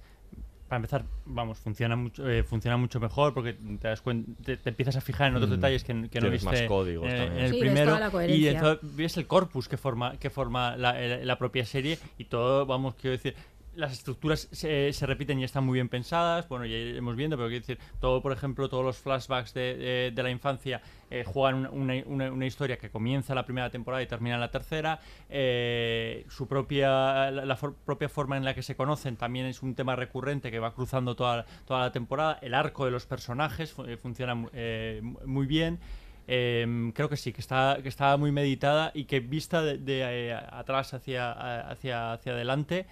[0.74, 4.70] para empezar, vamos, funciona mucho, eh, funciona mucho mejor porque te das cuen- te, te
[4.70, 5.54] empiezas a fijar en otros Mm.
[5.54, 7.38] detalles que, que no viste más códigos eh, también.
[7.38, 11.28] en el Sí, primero y entonces ves el corpus que forma que forma la, el-
[11.28, 13.36] la propia serie y todo, vamos, quiero decir,
[13.76, 17.62] las estructuras se, repiten y están muy bien pensadas, bueno, ya iremos viendo, pero quiero
[17.66, 22.32] decir, todo, por ejemplo, todos los flashbacks de, de- la infancia eh, juegan una, una-
[22.32, 27.58] una- historia que comienza la primera temporada y termina la tercera, eh, su propia, la,
[27.58, 31.16] propia forma en la que se conocen también es un tema recurrente que va cruzando
[31.16, 35.80] toda, toda la temporada, el arco de los personajes eh, funciona eh, muy bien.
[36.26, 40.94] Eh, creo que sí, que está, que está muy meditada y que vista de, atrás
[40.94, 41.32] hacia,
[41.70, 42.86] hacia, hacia adelante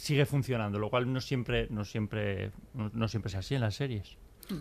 [0.00, 4.16] sigue funcionando, lo cual no siempre, no siempre, no, siempre es así en las series.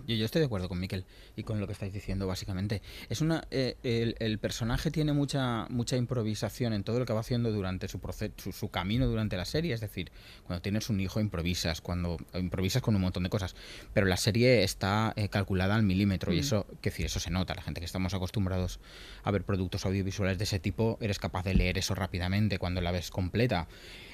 [0.08, 2.82] Yo, yo estoy de acuerdo con Miquel y con lo que estáis diciendo, básicamente.
[3.10, 7.20] Es una eh, el, el personaje tiene mucha mucha improvisación en todo lo que va
[7.22, 9.74] haciendo durante su, proce- su, su camino durante la serie.
[9.74, 10.12] Es decir,
[10.46, 13.56] cuando tienes un hijo improvisas, cuando improvisas con un montón de cosas.
[13.94, 16.40] Pero la serie está eh, calculada al milímetro y Mm.
[16.40, 17.56] eso, que decir, eso se nota.
[17.56, 18.80] La gente que estamos acostumbrados
[19.24, 22.92] a ver productos audiovisuales de ese tipo, eres capaz de leer eso rápidamente cuando la
[22.92, 23.68] ves completa.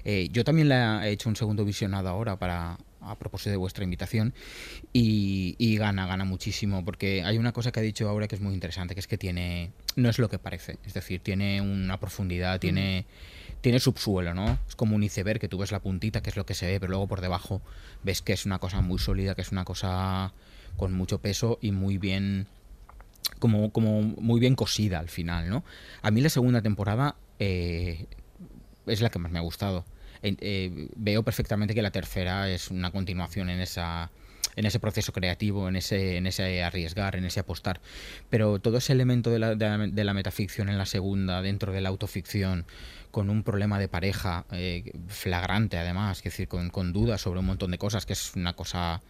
[0.03, 3.83] Eh, yo también la he hecho un segundo visionado ahora para a propósito de vuestra
[3.83, 4.33] invitación
[4.93, 8.41] y, y gana, gana muchísimo porque hay una cosa que ha dicho ahora que es
[8.41, 11.99] muy interesante, que es que tiene, no es lo que parece, es decir, tiene una
[11.99, 13.05] profundidad, tiene,
[13.61, 14.59] tiene subsuelo, ¿no?
[14.67, 16.79] Es como un iceberg que tú ves la puntita, que es lo que se ve,
[16.79, 17.61] pero luego por debajo
[18.03, 20.33] ves que es una cosa muy sólida, que es una cosa
[20.77, 22.47] con mucho peso y muy bien
[23.39, 25.63] como, como muy bien cosida al final, ¿no?
[26.01, 28.05] A mí la segunda temporada eh,
[28.85, 29.85] es la que más me ha gustado.
[30.25, 34.11] Eh, veo perfectamente que la tercera es una continuación en esa
[34.55, 37.81] en ese proceso creativo, en ese, en ese arriesgar, en ese apostar.
[38.29, 39.39] Pero todo ese elemento de
[39.91, 42.65] de la metaficción en la segunda, dentro de la autoficción,
[43.15, 47.45] con un problema de pareja eh, flagrante además, es decir, con, con dudas sobre un
[47.45, 49.01] montón de cosas, que es una cosa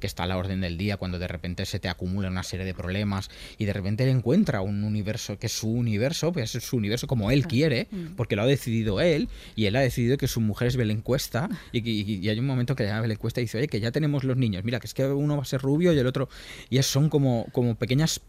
[0.00, 2.66] que está a la orden del día, cuando de repente se te acumula una serie
[2.66, 6.64] de problemas y de repente él encuentra un universo que es su universo, pues es
[6.64, 8.16] su universo como él quiere, Mm.
[8.16, 11.48] porque lo ha decidido él, y él ha decidido que su mujer es Belén Cuesta,
[11.70, 13.92] y, y- y hay un momento que llama Belén Cuesta y dice, oye, que ya
[13.92, 16.28] tenemos los niños, mira, que es que uno va a ser rubio y el otro,
[16.68, 18.20] y son como, como pequeñas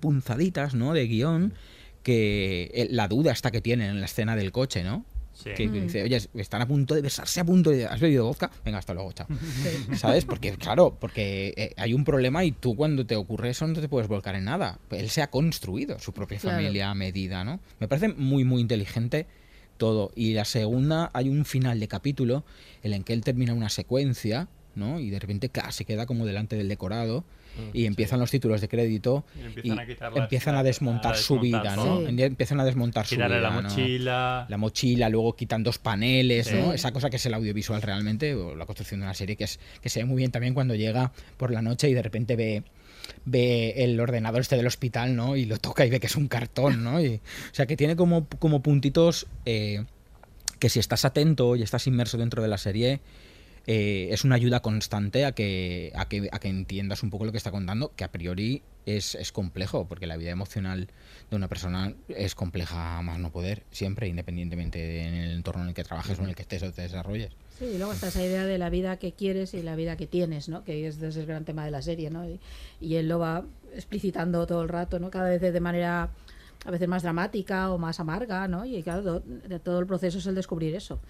[0.00, 1.52] punzaditas, ¿no?, de guion,
[2.08, 5.04] que eh, la duda esta que tienen en la escena del coche, ¿no?
[5.34, 5.50] Sí.
[5.50, 5.82] Que, que Mm.
[5.84, 7.84] dice, oye, están a punto de besarse, a punto de...
[7.84, 8.50] ¿Has bebido vodka?
[8.64, 9.26] Venga, hasta luego, chao.
[9.94, 10.24] ¿Sabes?
[10.24, 13.88] Porque, claro, porque eh, hay un problema y tú cuando te ocurre eso no te
[13.90, 14.78] puedes volcar en nada.
[14.90, 16.56] Él se ha construido su propia Claro.
[16.56, 17.60] familia a medida, ¿no?
[17.78, 19.26] Me parece muy, muy inteligente
[19.76, 20.10] todo.
[20.16, 22.44] Y la segunda, hay un final de capítulo
[22.82, 24.98] en el que él termina una secuencia, ¿no?
[24.98, 27.22] Y de repente, claro, se queda como delante del decorado
[27.58, 30.62] Mm, y empiezan los títulos de crédito Y empiezan a quitar las- empiezan a a-
[30.62, 32.00] desmontar su vida, ¿no?
[32.06, 33.62] Empiezan a desmontar su vida, la ¿no?
[33.62, 34.46] mochila.
[34.48, 36.54] La mochila, luego quitan dos paneles, Sí.
[36.54, 36.72] ¿no?
[36.72, 39.58] Esa cosa que es el audiovisual realmente, o la construcción de una serie que es
[39.82, 42.62] que se ve muy bien también cuando llega por la noche y de repente ve
[43.24, 45.34] ve el ordenador este del hospital, ¿no?
[45.36, 47.00] Y lo toca y ve que es un cartón, ¿no?
[47.00, 49.84] Y, o sea, que tiene como, como puntitos eh,
[50.58, 53.00] que si estás atento y estás inmerso dentro de la serie,
[53.68, 57.32] eh, es una ayuda constante a que, a, que, a que entiendas un poco lo
[57.32, 60.88] que está contando, que a priori es, es complejo, porque la vida emocional
[61.30, 65.68] de una persona es compleja más no poder, siempre, independientemente de en el entorno en
[65.68, 67.30] el que trabajes o en el que estés o te desarrolles.
[67.58, 70.06] Sí, y luego está esa idea de la vida que quieres y la vida que
[70.06, 70.64] tienes, ¿no?
[70.64, 72.26] Que es, es el gran tema de la serie, ¿no?
[72.26, 72.40] Y,
[72.80, 75.10] y él lo va explicitando todo el rato, ¿no?
[75.10, 76.10] Cada vez de manera
[76.64, 78.64] a veces más dramática o más amarga, ¿no?
[78.64, 81.00] Y claro, do- de todo el proceso es el descubrir eso.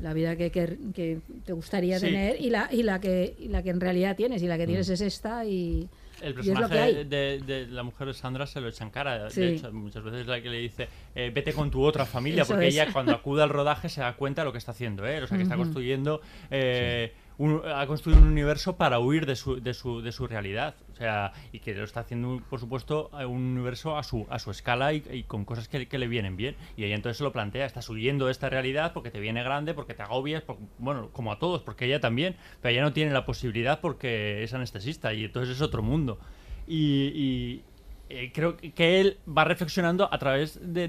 [0.00, 2.06] La vida que, que, que te gustaría Sí.
[2.06, 4.42] tener y la, y, la que, y la que en realidad tienes.
[4.42, 4.92] Y la que tienes Mm.
[4.92, 5.88] es esta y,
[6.20, 9.30] El personaje de, de la mujer de Sandra se lo echa en cara.
[9.30, 9.40] Sí.
[9.40, 12.52] De hecho, muchas veces la que le dice, eh, vete con tu otra familia, Eso
[12.54, 12.74] porque es.
[12.74, 15.24] ella cuando acude al rodaje se da cuenta de lo que está haciendo él.
[15.24, 19.60] O sea, que está construyendo, eh, un- ha construido un universo para huir de su,
[19.60, 20.74] de su, de su realidad.
[20.92, 24.38] O sea, y que lo está haciendo, por supuesto, a un universo a su, a
[24.38, 26.56] su escala y, con cosas que, que le vienen bien.
[26.76, 29.74] Y ella entonces se lo plantea, estás huyendo de esta realidad porque te viene grande,
[29.74, 33.12] porque te agobias, por- bueno, como a todos, porque ella también, pero ella no tiene
[33.12, 36.18] la posibilidad porque es anestesista y entonces es otro mundo.
[36.66, 37.62] Y, y,
[38.08, 40.88] eh, creo que- él va reflexionando a través de-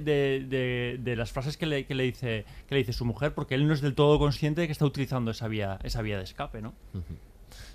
[1.01, 3.67] de las frases que le, que le dice que le dice su mujer, porque él
[3.67, 6.61] no es del todo consciente de que está utilizando esa vía esa vía de escape,
[6.61, 6.73] ¿no?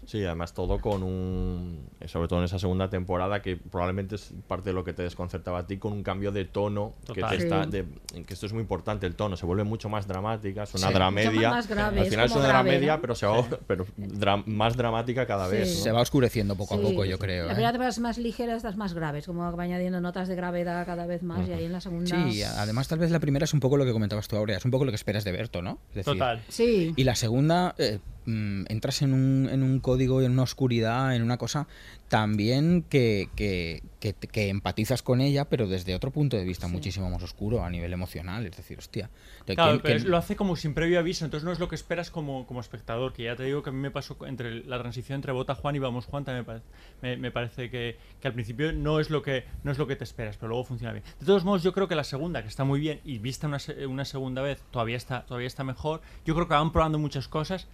[0.06, 1.88] Sí, además todo con un.
[2.00, 5.02] eh, Sobre todo en esa segunda temporada, que probablemente es parte de lo que te
[5.02, 6.94] desconcertaba a ti, con un cambio de tono.
[7.06, 7.36] Que, Total.
[7.38, 7.86] te está, de-
[8.26, 9.36] que esto es muy importante, el tono.
[9.36, 10.94] Se vuelve mucho más dramática, es una Sí.
[10.94, 11.50] dramedia.
[11.50, 13.00] más grave, Al final es una grave, dramedia, ¿no?
[13.00, 15.82] pero, se va, pero dra- más dramática cada vez.
[15.82, 17.46] Se va oscureciendo poco a poco, yo creo.
[17.46, 17.54] La ¿eh?
[17.54, 21.06] primera temporada es más ligera, estas más graves, como va añadiendo notas de gravedad cada
[21.06, 22.30] vez más y ahí en la segunda...
[22.30, 24.64] Sí, además tal vez la primera es un poco lo que comentabas tú, Aurea, es
[24.64, 25.78] un poco lo que esperas de Berto, ¿no?
[25.90, 26.42] Es decir, Total.
[26.48, 26.92] Sí.
[26.96, 31.22] Y la segunda, eh, mm, entras en un, en un código, en una oscuridad, en
[31.22, 31.66] una cosa
[32.12, 37.08] también que, que, que, que empatizas con ella, pero desde otro punto de vista muchísimo
[37.08, 38.44] más oscuro a nivel emocional.
[38.44, 39.08] Es decir, hostia.
[39.46, 42.46] Claro, pero lo hace como sin previo aviso, entonces no es lo que esperas como,
[42.46, 45.32] como espectador, que ya te digo que a mí me pasó entre la transición entre
[45.32, 46.60] Vota Juan y Vamos Juan, también me
[47.00, 49.96] me, me parece que, que al principio no es, lo que, no es lo que
[49.96, 51.04] te esperas, pero luego funciona bien.
[51.18, 53.58] De todos modos, yo creo que la segunda, que está muy bien, y vista una,
[53.88, 57.68] una segunda vez, todavía está, todavía está mejor, yo creo que van probando muchas cosas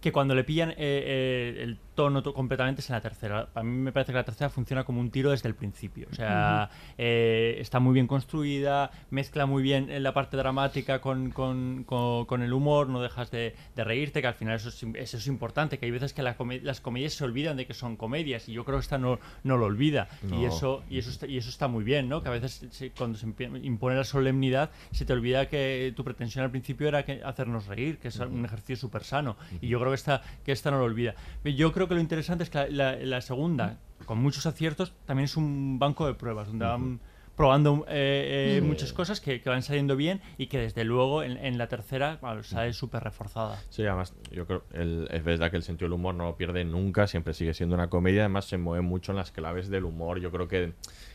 [0.00, 3.48] que cuando le pillan eh, eh, el tono to- completamente es en la tercera.
[3.54, 6.08] A mí me parece que la tercera funciona como un tiro desde el principio.
[6.10, 11.30] O sea, eh, está muy bien construida, mezcla muy bien en la parte dramática con,
[11.30, 14.82] con- con- con el humor, no dejas de, de reírte, que al final eso es,
[14.94, 17.74] eso es importante, que hay veces que la come- las comedias se olvidan de que
[17.74, 20.08] son comedias y yo creo que esta no, no lo olvida.
[20.22, 20.46] Y No.
[20.46, 22.22] eso y eso está, y eso está muy bien, ¿no?
[22.22, 26.44] Que a veces se- cuando se impone la solemnidad se te olvida que tu pretensión
[26.44, 29.36] al principio era que hacernos reír, que es un ejercicio súper sano.
[29.60, 31.14] Y yo creo que esta, que esta no lo olvida.
[31.44, 35.78] Yo creo que lo interesante es que la, segunda, con muchos aciertos, también es un
[35.78, 37.00] banco de pruebas, donde van
[37.36, 41.38] probando eh, eh, muchas cosas que, que van saliendo bien y que desde luego en,
[41.38, 43.58] en la tercera bueno, sale súper reforzada.
[43.70, 46.64] Sí, además, yo creo el, es verdad que el sentido del humor no lo pierde
[46.64, 50.20] nunca, siempre sigue siendo una comedia, además se mueve mucho en las claves del humor,
[50.20, 50.74] yo creo que,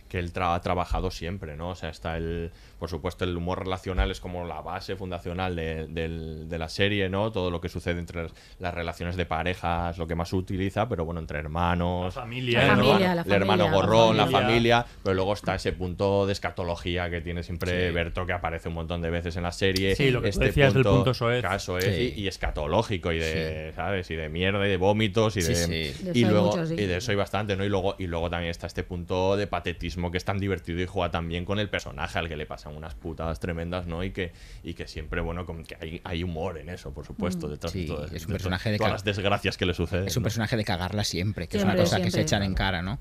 [0.10, 1.70] que él tra- ha trabajado siempre, ¿no?
[1.70, 2.50] O sea, está el,
[2.80, 7.10] por supuesto, el humor relacional es como la base fundacional de, del- de la serie,
[7.10, 7.32] ¿no?
[7.32, 10.36] Todo lo que sucede entre las, las relaciones de pareja es lo que más se
[10.36, 13.66] utiliza, pero bueno, entre hermanos, La familia, el La hermano- familia, la el hermano familia,
[13.82, 14.86] la gorrón, la familia.
[15.04, 17.94] pero luego está ese punto de escatología que tiene siempre Sí.
[17.94, 19.96] Berto, que aparece un montón de veces en la serie.
[19.96, 21.42] Sí, lo que tú este decías del punto soez.
[21.42, 22.14] Caso es, Sí.
[22.16, 24.10] y, y escatológico y de, ¿sabes?
[24.12, 25.56] Y de mierda y de vómitos y Sí, de
[25.94, 26.04] sí.
[26.06, 26.74] De y luego mucho, sí.
[26.74, 27.64] y de eso hay bastante, ¿no?
[27.66, 30.86] Y luego y luego también está este punto de patetismo que es tan divertido y
[30.86, 34.04] juega tan bien con el personaje al que le pasan unas putadas tremendas, ¿no?
[34.04, 34.32] Y que
[34.64, 37.52] y que siempre bueno, como que hay, hay humor en eso, por supuesto, Mm.
[37.52, 40.08] detrás Sí, de todo- es un personaje de todas las desgracias que le suceden.
[40.08, 40.26] Es un ¿no?
[40.26, 43.00] personaje de cagarla siempre, que es una cosa que se echan en cara, ¿no?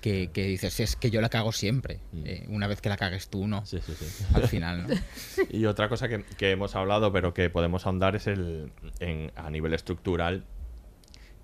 [0.00, 1.98] Que, que dices, es que yo la cago siempre.
[2.26, 3.62] Eh, una vez que la cagues tú, ¿no?
[3.62, 3.66] Mm.
[3.66, 4.24] Sí, sí, sí.
[4.34, 4.94] Al final, ¿no?
[5.50, 9.48] Y otra cosa que, que hemos hablado, pero que podemos ahondar, es el en, a
[9.48, 10.44] nivel estructural.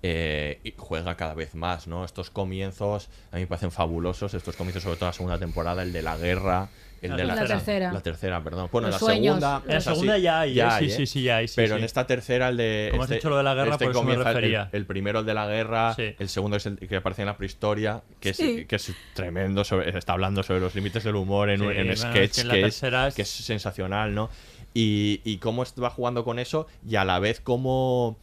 [0.03, 2.03] Eh, y juega cada vez más, ¿no?
[2.05, 4.33] Estos comienzos a mí me parecen fabulosos.
[4.33, 6.69] Estos comienzos, sobre todo la segunda temporada, el de la guerra,
[7.03, 7.47] el La de la, tercera.
[7.55, 7.93] La tercera.
[7.93, 8.69] La tercera, perdón.
[8.71, 9.35] Bueno, Los la sueños.
[9.39, 9.61] segunda.
[9.65, 10.65] En la así, segunda ya hay, ¿eh?
[10.79, 11.79] Sí, sí, sí, ya hay, sí, pero sí.
[11.79, 12.87] en esta tercera, el de.
[12.91, 14.69] Como has este- dicho lo de la guerra, este por eso me el- refería.
[14.71, 15.93] El, primero, el de la guerra.
[15.95, 16.15] Sí.
[16.19, 18.65] El segundo es el que aparece en la prehistoria, que es, Sí.
[18.65, 19.63] que es tremendo.
[19.63, 22.47] sobre- está hablando sobre los límites del humor en, en bueno, sketch, es que en
[22.47, 24.29] la que, es, tercera es- que es sensacional, ¿no?
[24.75, 28.15] Y, y cómo va jugando con eso y a la vez cómo,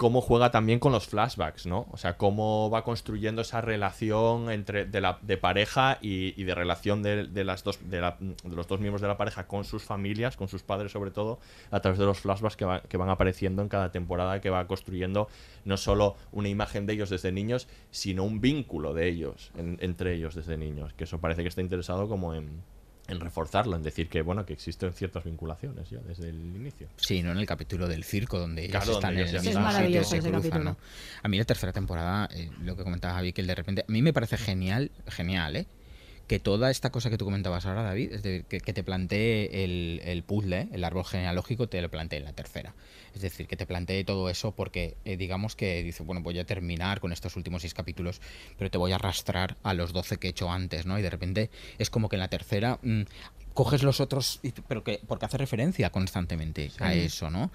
[0.00, 1.86] cómo juega también con los flashbacks, ¿no?
[1.90, 6.54] O sea, cómo va construyendo esa relación entre de, la, de pareja y, y de
[6.54, 9.64] relación de, de las dos, de, la- de los dos miembros de la pareja con
[9.64, 11.38] sus familias, con sus padres sobre todo,
[11.70, 14.66] a través de los flashbacks que, va- que van apareciendo en cada temporada, que va
[14.66, 15.28] construyendo
[15.66, 20.14] no solo una imagen de ellos desde niños, sino un vínculo de ellos, en- entre
[20.14, 22.62] ellos desde niños, que eso parece que está interesado como en,
[23.10, 26.88] en reforzarlo, en decir que bueno que existen ciertas vinculaciones ya desde el inicio.
[26.96, 27.32] Sí, ¿no?
[27.32, 30.18] En el capítulo del circo, donde ellos Claro, están donde en el mismo sitio se
[30.18, 30.64] cruzan, capítulo.
[30.64, 30.76] ¿no?
[31.22, 33.84] A mí la tercera temporada, eh, lo que comentaba Javi, que el de repente...
[33.88, 35.66] A mí me parece genial, genial, ¿eh?
[36.26, 39.64] Que toda esta cosa que tú comentabas ahora, David, es decir, que, que te plantee
[39.64, 42.72] el, el puzzle, el árbol genealógico, te lo plantee en la tercera.
[43.14, 46.44] Es decir, que te plantee todo eso porque, eh, digamos que dice, bueno, voy a
[46.46, 48.20] terminar con estos últimos seis capítulos,
[48.58, 50.98] pero te voy a arrastrar a los 12 que he hecho antes, ¿no?
[50.98, 53.02] Y de repente es como que en la tercera mm,
[53.54, 57.50] coges los otros, y- pero que porque hace referencia constantemente a eso, ¿no?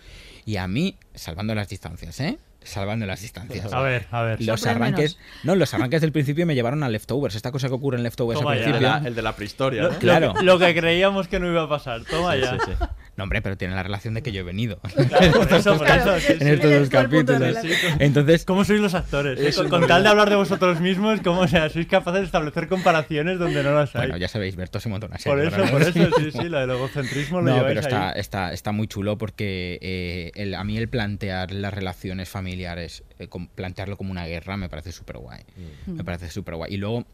[0.45, 2.37] Y a mí, salvando las distancias, ¿eh?
[2.63, 3.71] Salvando las distancias.
[3.71, 4.41] A ver, a ver.
[4.41, 7.35] Los arranques, no, los arranques del principio me llevaron a Leftovers.
[7.35, 8.65] Esta cosa que ocurre en Leftovers Toma al ya.
[8.65, 8.99] El de, principio.
[9.01, 9.93] la, el de la prehistoria, Lo, ¿no?
[9.93, 10.33] lo- Claro.
[10.41, 12.03] lo que creíamos que no iba a pasar.
[12.05, 12.51] Toma Sí, ya.
[12.53, 12.85] sí, sí.
[13.17, 14.79] No, hombre, pero tiene la relación de que yo he venido.
[15.07, 16.45] Claro, por eso, por eso, sí, en sí.
[16.49, 17.57] estos dos capítulos.
[17.99, 19.39] Entonces, ¿Cómo sois los actores?
[19.39, 19.47] eh?
[19.47, 22.67] Es Con, tal de hablar de vosotros mismos, ¿cómo o sea, sois capaces de establecer
[22.67, 24.01] comparaciones donde no las hay?
[24.01, 26.71] bueno, ya sabéis, Berto se monta una por eso, por eso, sí, sí, lo del
[26.71, 28.19] egocentrismo lo No, pero está, ahí.
[28.19, 33.29] está, está muy chulo porque eh, el- a mí el plantear las relaciones familiares, eh,
[33.55, 35.41] plantearlo como una guerra, me parece súper guay.
[35.85, 36.73] Me parece súper guay.
[36.73, 37.05] Y luego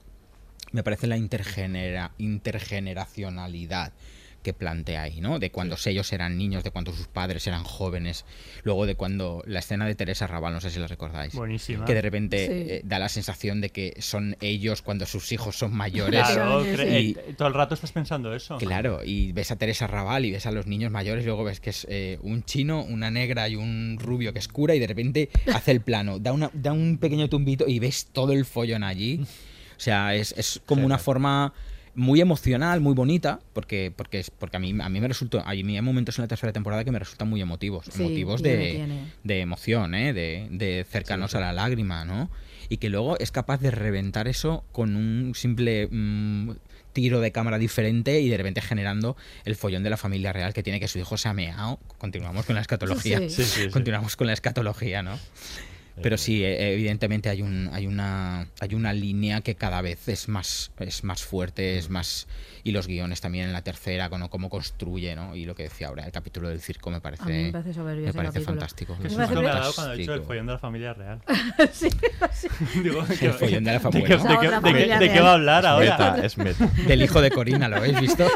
[0.71, 3.93] me parece la intergenera, intergeneracionalidad
[4.41, 5.39] que plantea ahí, ¿no?
[5.39, 8.25] De cuando ellos eran niños, de cuando sus padres eran jóvenes,
[8.63, 11.85] luego de cuando la escena de Teresa Raval, no sé si la recordáis, Buenísima.
[11.85, 12.51] que de repente Sí.
[12.73, 16.21] eh, da la sensación de que son ellos cuando sus hijos son mayores.
[16.27, 16.69] Claro, Sí.
[16.81, 18.57] Y- eh, todo el rato estás pensando eso.
[18.57, 21.59] Claro, y ves a Teresa Raval y ves a los niños mayores, y luego ves
[21.59, 24.87] que es eh, un chino, una negra y un rubio que es cura, y de
[24.87, 28.83] repente hace el plano, da, una, da un pequeño tumbito y ves todo el follón
[28.83, 29.21] allí.
[29.77, 31.53] O sea, es, es como una forma
[31.95, 35.51] muy emocional, muy bonita, porque porque es porque a mí a mí me resultó, a
[35.53, 38.87] mí hay momentos en la tercera temporada que me resultan muy emotivos, Sí, emotivos de,
[39.23, 40.13] de emoción, ¿eh?
[40.13, 42.29] de, de cercanos a la lágrima, ¿no?
[42.69, 46.51] Y que luego es capaz de reventar eso con un simple mm,
[46.93, 50.63] tiro de cámara diferente y de repente generando el follón de la familia real que
[50.63, 51.79] tiene que su hijo se ha meado.
[51.97, 53.19] Continuamos con la escatología.
[53.19, 53.29] Sí.
[53.29, 53.69] Sí, sí, sí.
[53.69, 55.17] Continuamos con la escatología, ¿no?
[56.01, 60.27] Pero sí, eh, evidentemente hay un, hay una, hay una línea que cada vez es
[60.29, 62.27] más, es más fuerte, es más
[62.63, 65.35] y los guiones también en la tercera, con cómo construye, ¿no?
[65.35, 67.73] Y lo que decía ahora, el capítulo del circo me parece, A mí me parece
[67.73, 68.95] soberbio me parece fantástico.
[69.01, 71.21] Que me parece me ha dado cuando ha dicho el follón de la familia real.
[71.73, 71.89] sí,
[72.33, 72.47] sí.
[72.83, 74.07] Digo, El follón de la ¿de familia.
[74.07, 75.97] qué- Esa de qué- de qué- de qué va a hablar Es ahora?
[76.13, 76.65] meta, es meta.
[76.87, 78.27] Del hijo de Corina, ¿lo habéis visto?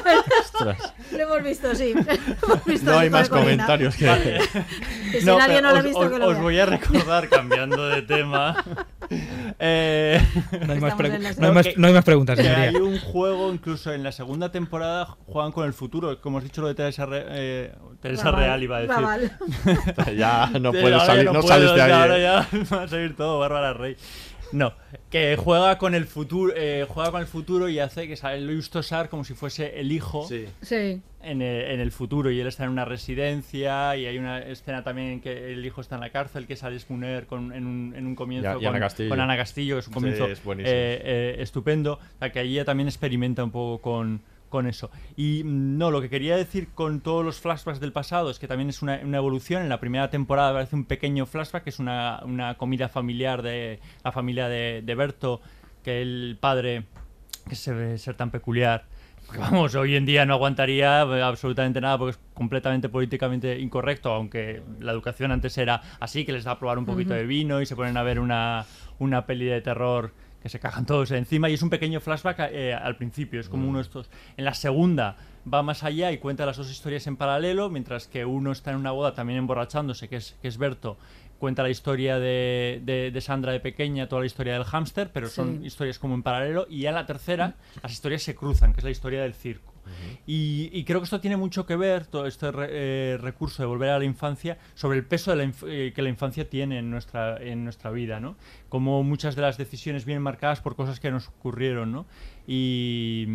[1.12, 1.92] Lo hemos visto, sí.
[2.44, 4.06] Hemos visto No hay más comentarios que...
[4.08, 4.40] Vale.
[5.12, 7.30] Que si No, pero no lo ha visto, os, que lo os voy a recordar,
[7.30, 8.64] cambiando de tema.
[9.60, 10.20] eh,
[10.66, 13.54] No hay más, no hay más- que- no hay más preguntas, que hay un juego,
[13.54, 16.20] incluso en la segunda temporada, juegan con el futuro.
[16.22, 18.96] Como has dicho lo de Teresa, Re- eh, Teresa Raval, Real, iba a decir.
[18.96, 19.38] Raval.
[20.18, 21.92] ya no puedes salir, no no puedo, sales de ahí.
[21.92, 23.96] Ahora ya va a salir todo, Bárbara Rey.
[24.52, 24.74] No,
[25.10, 28.70] que juega con el futuro, eh, juega con el futuro y hace que sale Luis
[28.70, 30.46] Tosar como si fuese el hijo Sí.
[30.62, 31.02] Sí.
[31.24, 34.84] en, el, en el futuro y él está en una residencia y hay una escena
[34.84, 37.66] también en que el hijo está en la cárcel que es Alex Muner con, en,
[37.66, 39.10] un, en un comienzo Y- y Ana con, Castillo.
[39.10, 42.40] con Ana Castillo que es un Sí, comienzo es eh, eh, estupendo o sea, que
[42.40, 44.92] allí ella también experimenta un poco con, con eso.
[45.16, 48.48] Y mm, no lo que quería decir con todos los flashbacks del pasado es que
[48.48, 49.64] también es una, una evolución.
[49.64, 53.80] En la primera temporada aparece un pequeño flashback que es una, una comida familiar de
[54.04, 55.42] la familia de, de Berto
[55.84, 56.86] que el padre
[57.48, 58.86] que se ve ser tan peculiar
[59.32, 64.62] que, Vamos, hoy en día no aguantaría absolutamente nada porque es completamente políticamente incorrecto, aunque
[64.80, 67.66] la educación antes era así, que les da a probar un poquito de vino y
[67.66, 68.66] se ponen a ver una,
[69.00, 70.12] una peli de terror
[70.46, 73.68] que se cagan todos encima y es un pequeño flashback eh, al principio, es como
[73.68, 74.12] uno de estos.
[74.38, 75.18] En la segunda
[75.52, 78.78] va más allá y cuenta las dos historias en paralelo, mientras que uno está en
[78.78, 81.00] una boda también emborrachándose, que es, que es Berto,
[81.40, 85.30] cuenta la historia de, de- de Sandra de pequeña, toda la historia del hámster, pero
[85.30, 85.66] son Sí.
[85.66, 88.84] historias como en paralelo, y ya en la tercera las historias se cruzan, que es
[88.84, 89.74] la historia del circo.
[90.28, 93.68] Y, y creo que esto tiene mucho que ver, todo este re- eh, recurso de
[93.68, 96.80] volver a la infancia, sobre el peso de la inf- eh, que la infancia tiene
[96.80, 98.36] en nuestra, en nuestra vida, ¿no?
[98.70, 102.06] Como muchas de las decisiones vienen marcadas por cosas que nos ocurrieron, ¿no?
[102.48, 103.28] Y,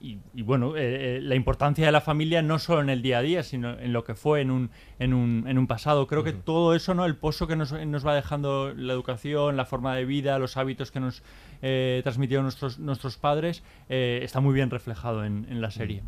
[0.00, 3.18] y- y bueno, eh, eh, la importancia de la familia no solo en el día
[3.18, 6.06] a día, sino en lo que fue en un, en un, en un pasado.
[6.06, 7.04] Creo que todo eso, ¿no?
[7.04, 10.90] El pozo que nos, nos va dejando la educación, la forma de vida, los hábitos
[10.90, 11.22] que nos
[11.62, 16.02] eh, transmitieron nuestros, nuestros padres, eh, está muy bien reflejado en, en la serie.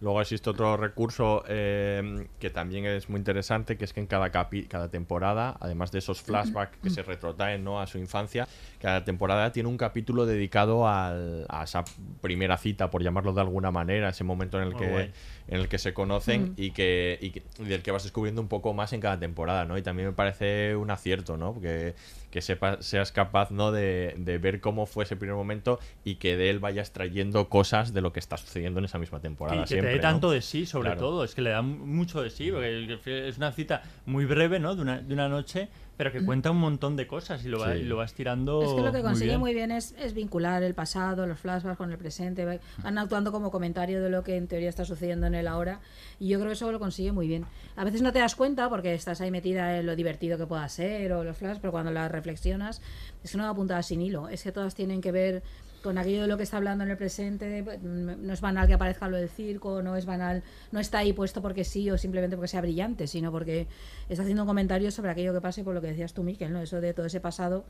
[0.00, 4.30] Luego existe otro recurso eh, que también es muy interesante, que es que en cada,
[4.30, 7.80] capi cada temporada, además de esos flashbacks que se retrotraen ¿no?
[7.80, 8.46] a su infancia,
[8.80, 11.84] cada temporada tiene un capítulo dedicado al- a esa
[12.20, 15.12] primera cita, por llamarlo de alguna manera, ese momento en el que,
[15.48, 16.54] en el que se conocen Mm.
[16.56, 19.64] y, que, y, que- y del que vas descubriendo un poco más en cada temporada,
[19.64, 19.78] ¿no?
[19.78, 21.58] Y también me parece un acierto, ¿no?
[21.60, 21.94] Que,
[22.34, 23.70] que sepa- seas capaz, ¿no?
[23.70, 27.94] De, de ver cómo fue ese primer momento y que de él vayas trayendo cosas
[27.94, 29.56] de lo que está sucediendo en esa misma temporada.
[29.56, 30.02] Y que siempre, te dé ¿no?
[30.10, 31.00] tanto de sí, sobre Claro.
[31.00, 31.22] todo.
[31.24, 34.74] Es que le da mucho de sí, porque es una cita muy breve, ¿no?
[34.74, 37.72] De una, de una noche, pero que cuenta un montón de cosas y lo, va,
[37.74, 37.80] Sí.
[37.80, 38.62] y lo va estirando.
[38.62, 39.40] Es que lo que muy consigue bien.
[39.40, 43.30] muy bien, es, es vincular el pasado, los flashbacks con el presente, va- van actuando
[43.32, 45.80] como comentario de lo que en teoría está sucediendo en el ahora
[46.18, 47.44] y yo creo que eso lo consigue muy bien.
[47.76, 50.68] A veces no te das cuenta porque estás ahí metida en lo divertido que pueda
[50.68, 52.82] ser o los flashes, pero cuando las reflexionas
[53.22, 55.42] es va apuntada sin hilo, es que todas tienen que ver
[55.84, 59.06] con aquello de lo que está hablando en el presente, no es banal que aparezca
[59.06, 62.48] lo del circo, no es banal, no está ahí puesto porque sí o simplemente porque
[62.48, 63.66] sea brillante, sino porque
[64.08, 66.62] está haciendo un comentario sobre aquello que pase por lo que decías tú, Miquel, ¿no?
[66.62, 67.66] Eso de todo ese pasado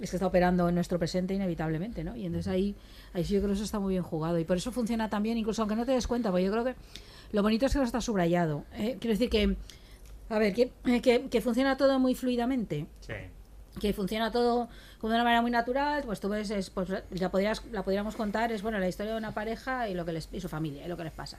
[0.00, 2.14] es que está operando en nuestro presente inevitablemente, ¿no?
[2.14, 2.76] Y entonces ahí,
[3.14, 5.24] ahí sí yo creo que eso está muy bien jugado y por eso funciona tan
[5.24, 6.76] bien, incluso aunque no te des cuenta, porque yo creo que
[7.32, 8.62] lo bonito es que no está subrayado.
[8.74, 8.96] ¿eh?
[9.00, 9.56] Quiero decir que,
[10.28, 13.14] a ver, que, eh, que, que funciona todo muy fluidamente Sí.
[13.80, 14.68] que funciona todo
[15.00, 18.16] como de una manera muy natural, pues tú ves, es, pues la, podrías, la podríamos
[18.16, 20.84] contar, es bueno la historia de una pareja y lo que les, y su familia
[20.84, 21.38] y lo que les pasa.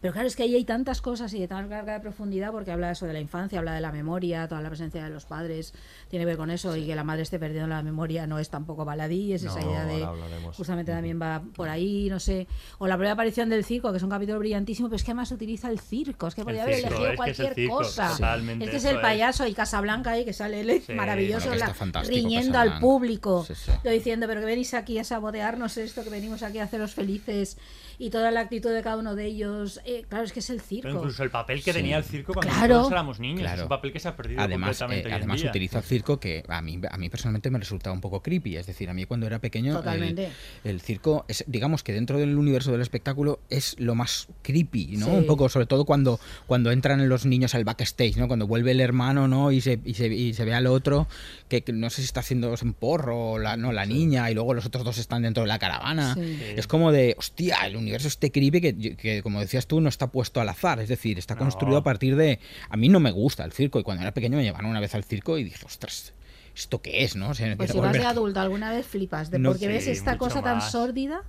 [0.00, 2.72] Pero claro, es que ahí hay tantas cosas y de tan carga de profundidad porque
[2.72, 5.72] habla eso de la infancia, habla de la memoria, toda la presencia de los padres
[6.08, 8.50] tiene que ver con eso y que la madre esté perdiendo la memoria no es
[8.50, 10.56] tampoco baladí, es esa idea de ahora hablaremos.
[10.56, 12.46] justamente también va por ahí, no sé,
[12.78, 15.30] o la primera aparición del circo, que es un capítulo brillantísimo, pero es que además
[15.32, 18.12] utiliza el circo, es que podría haber elegido es es el cualquier cosa.
[18.12, 19.02] es que es eso el es.
[19.02, 21.72] payaso y Casablanca ahí que sale él, Sí, maravilloso, la-
[22.02, 22.80] riñendo al Casablanca.
[22.90, 23.70] Público, Sí, sí.
[23.84, 27.56] yo diciendo, pero que venís aquí a sabotearnos esto, que venimos aquí a haceros felices
[28.00, 29.80] y toda la actitud de cada uno de ellos.
[29.84, 30.88] Eh, claro, es que es el circo.
[30.88, 31.78] Pero incluso el papel que Sí.
[31.78, 32.74] tenía el circo cuando Claro.
[32.76, 33.40] nosotros éramos niños.
[33.40, 33.56] Claro.
[33.58, 35.50] Es un papel que se ha perdido Además, completamente eh, hoy en además día.
[35.50, 38.56] utiliza el circo que a mí, a mí personalmente me resulta un poco creepy.
[38.56, 40.30] Es decir, a mí cuando era pequeño, el, Totalmente.
[40.64, 45.04] el circo, es, digamos que dentro del universo del espectáculo es lo más creepy, ¿no?
[45.06, 45.12] Sí.
[45.12, 48.28] Un poco, sobre todo cuando, cuando entran los niños al backstage, ¿no?
[48.28, 49.52] Cuando vuelve el hermano, ¿no?
[49.52, 51.06] Y se, y se, y se ve al otro,
[51.48, 54.54] que, que no sé si está haciendo un porro, la, no, la niña, y luego
[54.54, 56.14] los otros dos están dentro de la caravana.
[56.14, 56.38] Sí.
[56.56, 60.08] Es como de, hostia, el universo este creepy que, que, como decías tú, no está
[60.08, 60.80] puesto al azar.
[60.80, 62.38] Es decir, está construido a partir de...
[62.68, 64.94] A mí no me gusta el circo y cuando era pequeño me llevaron una vez
[64.94, 66.14] al circo y dije, ostras,
[66.54, 67.16] ¿esto qué es?
[67.16, 67.34] ¿no?
[67.34, 70.42] Se Pues si vas de adulto alguna vez flipas, de No, porque ves esta cosa
[70.42, 71.22] tan sórdida.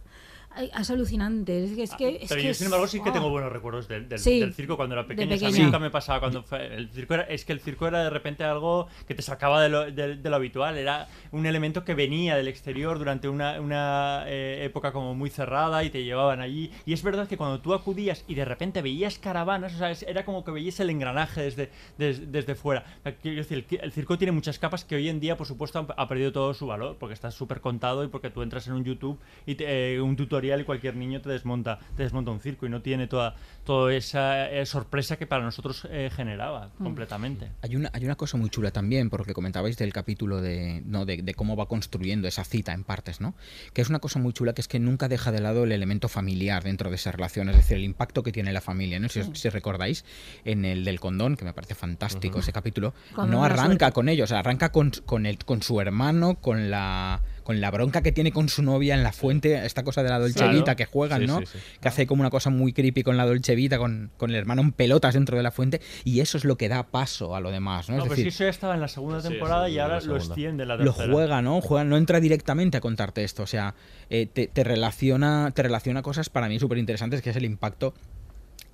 [0.76, 1.64] Es alucinante.
[1.64, 3.14] Es que, es que, es Pero que yo, sin embargo, sí que ¡oh!
[3.14, 5.34] tengo buenos recuerdos del, del- Sí, del circo cuando era pequeño.
[5.48, 6.76] A mí nunca me pasaba cuando fue.
[6.76, 9.70] El circo era, es que el circo era de repente algo que te sacaba de
[9.70, 10.78] lo, de- de lo habitual.
[10.78, 15.84] Era un elemento que venía del exterior durante una, una, eh, época como muy cerrada
[15.86, 16.70] y te llevaban allí.
[16.86, 20.26] Y es verdad que cuando tú acudías y de repente veías caravanas, o sea, era
[20.26, 22.84] como que veías el engranaje desde, des- desde fuera.
[23.22, 26.02] Quiero decir, el, el circo tiene muchas capas que hoy en día, por supuesto, ha,
[26.02, 28.84] ha perdido todo su valor porque está súper contado y porque tú entras en un
[28.84, 32.66] YouTube y te- eh, un tutorial y cualquier niño te desmonta, te desmonta un circo
[32.66, 36.84] y no tiene toda, toda esa eh, sorpresa que para nosotros eh, generaba Mm.
[36.84, 37.52] completamente.
[37.62, 40.82] Hay una, hay una cosa muy chula también, por lo que comentabais del capítulo de,
[40.86, 41.06] ¿no?
[41.06, 43.36] de, de cómo va construyendo esa cita en partes, ¿no?
[43.74, 46.08] Que es una cosa muy chula que es que nunca deja de lado el elemento
[46.10, 49.10] familiar dentro de esa relación, es decir, el impacto que tiene la familia, ¿no?
[49.10, 49.32] Si, Sí.
[49.34, 50.04] si recordáis,
[50.46, 53.94] en el del condón, que me parece fantástico ese capítulo, Condón no arranca suerte.
[53.94, 57.22] con ellos, arranca con, con, el, con su hermano, con la
[57.52, 60.20] con la bronca que tiene con su novia en la fuente, esta cosa de la
[60.20, 60.54] Dolce Claro.
[60.58, 61.40] Vita que juegan, Sí, ¿no?
[61.40, 61.60] sí, sí.
[61.82, 64.62] Que hace como una cosa muy creepy con la Dolce Vita, con, con el hermano
[64.62, 67.52] en pelotas dentro de la fuente, y eso es lo que da paso a lo
[67.52, 67.98] demás, ¿no?
[67.98, 70.16] No, es pero decir, eso ya estaba en la segunda temporada sí, y ahora lo
[70.16, 71.12] extiende la lo tercera.
[71.14, 71.60] juega, ¿no?
[71.60, 73.44] Juega, no entra directamente a contarte esto.
[73.44, 73.76] O sea,
[74.10, 77.94] eh, te, te relaciona, te relaciona cosas para mí súper interesantes, que es el impacto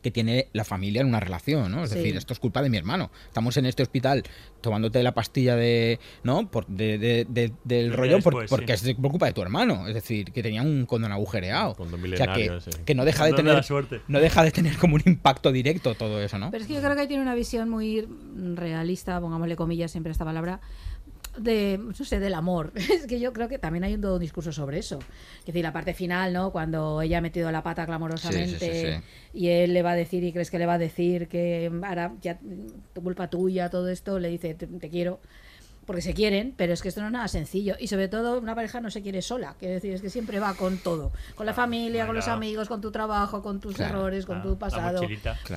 [0.08, 1.84] que tiene la familia en una relación, ¿no?
[1.84, 1.98] Es Sí.
[1.98, 3.12] decir, esto es culpa de mi hermano.
[3.28, 4.24] Estamos en este hospital
[4.62, 6.50] tomándote la pastilla de, ¿no?
[6.50, 8.92] Por, de, de- de- del rollo por- porque sí.
[8.92, 9.88] es por culpa de tu hermano.
[9.88, 11.76] Es decir, que tenía un condón agujereado.
[11.76, 12.72] Condón o sea, que, sí.
[12.86, 14.02] que no deja de Condón de la tener suerte.
[14.08, 16.52] no deja de tener como un impacto directo todo eso, ¿no?
[16.52, 18.08] Pero es que yo creo que tiene una visión muy
[18.56, 20.60] realista, pongámosle comillas siempre a esta palabra,
[21.38, 22.74] de, no sé, del amor.
[22.98, 25.00] Es que yo creo que también hay un, todo un discurso sobre eso.
[25.40, 26.52] Es decir, la parte final, ¿no?
[26.52, 29.04] Cuando ella ha metido la pata clamorosamente Sí, sí, sí, sí.
[29.34, 32.14] y él le va a decir, y crees que le va a decir que ahora
[32.22, 32.40] ya
[32.94, 35.20] tu culpa tuya, todo esto, le dice, te, te quiero.
[35.88, 37.76] Porque se quieren, pero es que esto no es nada sencillo.
[37.80, 39.56] Y sobre todo, una pareja no se quiere sola.
[39.58, 41.14] Quiero decir, es que siempre va con todo.
[41.34, 44.58] Con la familia, con los amigos, con tu trabajo, con tus Claro, errores, con tu
[44.58, 45.02] pasado.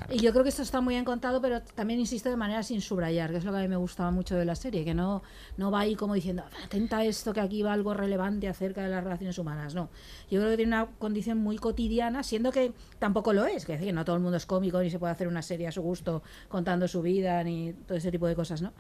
[0.09, 2.81] Y yo creo que esto está muy bien contado, pero también insisto de manera sin
[2.81, 5.23] subrayar, que es lo que a mí me gustaba mucho de la serie, que no,
[5.57, 8.89] no va ahí como diciendo, atenta a esto, que aquí va algo relevante acerca de
[8.89, 9.75] las relaciones humanas.
[9.75, 9.91] No,
[10.31, 13.81] yo creo que tiene una condición muy cotidiana, siendo que tampoco lo es, que es
[13.81, 15.83] decir, no todo el mundo es cómico, ni se puede hacer una serie a su
[15.83, 18.73] gusto contando su vida, ni todo ese tipo de cosas, ¿no?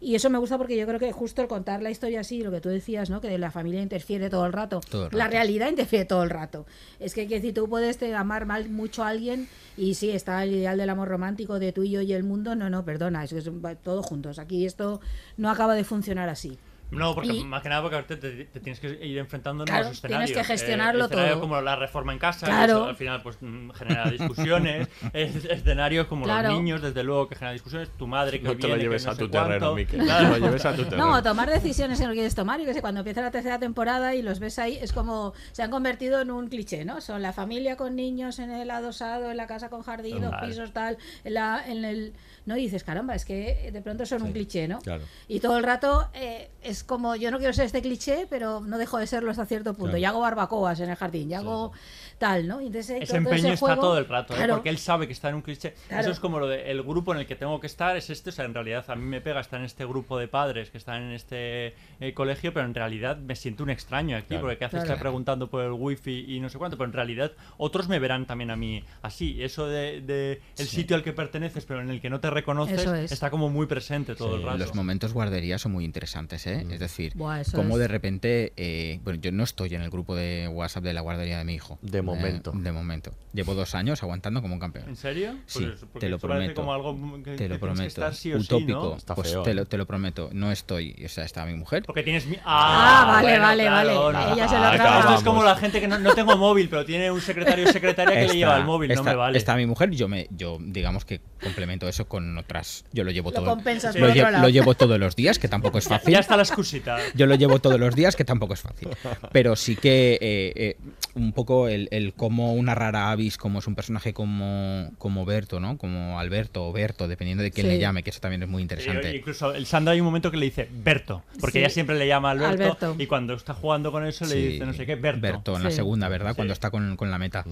[0.00, 2.50] Y eso me gusta porque yo creo que justo el contar la historia así, lo
[2.50, 3.20] que tú decías, ¿no?
[3.20, 4.80] Que la familia interfiere todo el rato.
[4.88, 6.66] Todo el La realidad interfiere todo el rato.
[7.00, 10.42] Es que, que si tú puedes te, amar mal mucho a alguien y sí, está
[10.42, 13.24] el ideal del amor romántico de tú y yo y el mundo, no, no, perdona,
[13.24, 14.38] es que es va todo juntos.
[14.38, 15.00] Aquí esto
[15.36, 16.58] no acaba de funcionar así.
[16.90, 19.66] No, porque Y- más que nada porque ahorita te, te tienes que ir enfrentando a
[19.66, 20.38] Claro, nuevos tienes escenarios.
[20.38, 21.40] que gestionarlo Eh, todo.
[21.40, 22.72] como la reforma en casa, Claro.
[22.74, 24.88] eso al final pues mm, genera discusiones.
[25.12, 26.50] Es- escenarios como Claro.
[26.50, 27.90] los niños, desde luego, que generan discusiones.
[27.96, 29.74] Tu madre que No te lo lleves no a tu terreno.
[29.74, 30.00] Miquel.
[30.04, 30.28] Claro.
[30.28, 31.06] No lo lleves a tu terreno.
[31.10, 32.60] No, tomar decisiones que no quieres tomar.
[32.60, 35.62] Y que sé, cuando empieza la tercera temporada y los ves ahí, es como se
[35.64, 37.00] han convertido en un cliché, ¿no?
[37.00, 40.72] Son la familia con niños en el adosado, en la casa con jardín, dos pisos,
[40.72, 42.12] tal, en, la, en el.
[42.46, 44.78] No y dices, caramba, es que de pronto son un cliché, ¿no?
[44.78, 45.02] Claro.
[45.28, 48.78] Y todo el rato eh, es como, yo no quiero ser este cliché, pero no
[48.78, 49.90] dejo de serlo hasta cierto punto.
[49.90, 49.98] Claro.
[49.98, 51.72] Y hago barbacoas en el jardín, y hago
[52.18, 52.60] tal, ¿no?
[52.60, 54.46] Y entonces, hay Ese empeño está juego- todo el rato, ¿eh?
[54.48, 55.74] Porque él sabe que está en un cliché.
[55.88, 56.02] Claro.
[56.02, 58.30] Eso es como lo de el grupo en el que tengo que estar, es este.
[58.30, 60.78] O sea, en realidad a mí me pega estar en este grupo de padres que
[60.78, 64.42] están en este eh, colegio, pero en realidad me siento un extraño aquí, Claro.
[64.42, 64.84] porque ¿qué haces Claro.
[64.94, 66.76] estar preguntando por el wifi y no sé cuánto?
[66.76, 69.42] Pero en realidad otros me verán también a mí así.
[69.42, 72.84] Eso de, de el sitio al que perteneces, pero en el que no te reconoces,
[72.86, 73.12] es.
[73.12, 74.58] está como muy presente todo el rato.
[74.58, 76.64] Los momentos guardería son muy interesantes, ¿eh?
[76.64, 76.72] Mm.
[76.72, 77.80] Es decir, Buah, como es.
[77.80, 81.38] de repente, eh, bueno, yo no estoy en el grupo de WhatsApp de la guardería
[81.38, 81.78] de mi hijo.
[81.82, 82.52] De momento.
[82.54, 83.12] de momento.
[83.32, 84.88] Llevo dos años aguantando como un campeón.
[84.88, 85.34] ¿En serio?
[85.46, 86.54] Sí, Pues te lo prometo.
[86.54, 87.82] como algo que- te lo prometo.
[87.86, 88.96] estar sí o sí, Utópico.
[89.06, 89.14] ¿no?
[89.14, 89.54] Pues te, ¿eh?
[89.54, 90.30] lo, te lo prometo.
[90.32, 90.96] No estoy.
[91.04, 91.82] O sea, está mi mujer.
[91.84, 92.36] Porque tienes mi...
[92.44, 94.18] Ah, vale, bueno, vale, claro, vale.
[94.30, 94.34] no.
[94.34, 95.00] Ella se lo Ah, acaba.
[95.00, 97.72] Esto es como la gente que no, no tengo móvil, pero tiene un secretario o
[97.72, 99.36] secretaria que le lleva el móvil, está, no me vale.
[99.38, 102.84] Está mi mujer, yo me, yo digamos que complemento eso con otras.
[102.92, 103.46] Yo lo llevo Lo todo.
[103.46, 106.12] compensas lo, lle- llevo todos los días, que tampoco es fácil.
[106.12, 106.96] Ya está la excusita.
[107.14, 108.88] Yo lo llevo todos los días, que tampoco es fácil.
[109.32, 110.76] Pero sí que eh, eh,
[111.16, 115.58] un poco el, el cómo una rara avis, como es un personaje como, como Berto,
[115.60, 115.78] ¿no?
[115.78, 117.72] Como Alberto o Berto, dependiendo de quién Sí.
[117.72, 119.16] le llame, que eso también es muy Sí, interesante.
[119.16, 121.58] incluso el Sandra hay un momento que le dice Berto, porque Sí.
[121.60, 122.96] ella siempre le llama Alberto, Alberto.
[122.98, 124.46] y cuando está jugando con eso le Sí.
[124.48, 125.20] dice no sé qué, Berto.
[125.22, 126.30] Berto en la segunda, ¿verdad?
[126.30, 126.36] Sí.
[126.36, 127.44] Cuando está con, con la meta.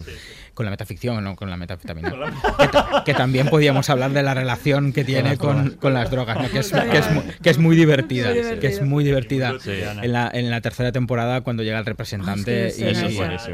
[0.53, 2.11] Con la metaficción, no con la metafetamina.
[2.15, 5.95] Con la- que, ta- que también podíamos hablar de la relación que tiene con, con
[5.95, 6.51] las drogas, ¿no?
[6.51, 8.33] que, es, que, es, mu- que es muy divertida.
[8.33, 9.71] Que es muy divertida Sí.
[10.03, 12.95] en, la, en la tercera temporada cuando llega el representante es que y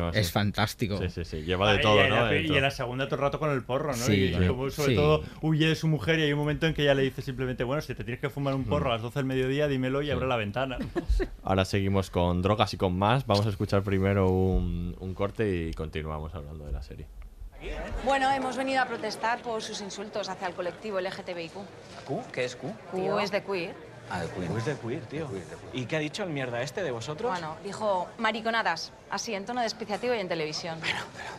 [0.09, 0.19] es buenísimo, sí.
[0.19, 0.99] es fantástico.
[0.99, 1.43] Sí, sí, sí.
[1.43, 2.35] Lleva de Vale, todo, y en ¿no?
[2.55, 3.95] y en la segunda todo el rato con el porro, ¿no?
[3.95, 4.47] Sí, y sí.
[4.47, 4.95] como sobre Sí.
[4.97, 7.65] todo huye de su mujer y hay un momento en que ella le dice simplemente,
[7.65, 10.11] bueno, si te tienes que fumar un porro a las 12 del mediodía, dímelo y
[10.11, 10.79] abre la ventana.
[11.45, 13.27] Ahora seguimos con drogas y con más.
[13.27, 17.07] Vamos a escuchar primero un, un corte y continuamos hablando de la serie.
[18.07, 21.53] Bueno, hemos venido a protestar por sus insultos hacia el colectivo LGTBIQ.
[22.07, 22.23] ¿Q?
[22.33, 22.73] ¿Qué es Q?
[22.91, 23.75] Q es de queer.
[24.11, 24.79] Ah, de Queen.
[24.81, 25.29] Queer, tío.
[25.73, 27.31] ¿Y qué ha dicho el mierda este de vosotros?
[27.31, 30.81] Bueno, dijo mariconadas, así, en tono despreciativo y en televisión.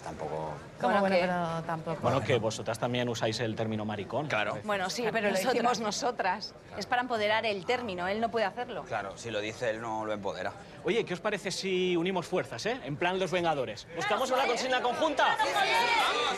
[0.03, 0.53] Tampoco.
[0.79, 1.21] ¿Cómo bueno, que?
[1.21, 2.01] pero tampoco.
[2.01, 4.27] Bueno, que vosotras también usáis el término maricón.
[4.27, 4.57] Claro.
[4.63, 6.53] Bueno, sí, pero lo decimos nosotras.
[6.77, 8.83] Es para empoderar el término, él no puede hacerlo.
[8.83, 10.53] Claro, si lo dice él no lo empodera.
[10.83, 12.79] Oye, ¿qué os parece si unimos fuerzas, eh?
[12.85, 13.85] En plan los Vengadores.
[13.95, 15.37] ¿Buscamos una consigna conjunta?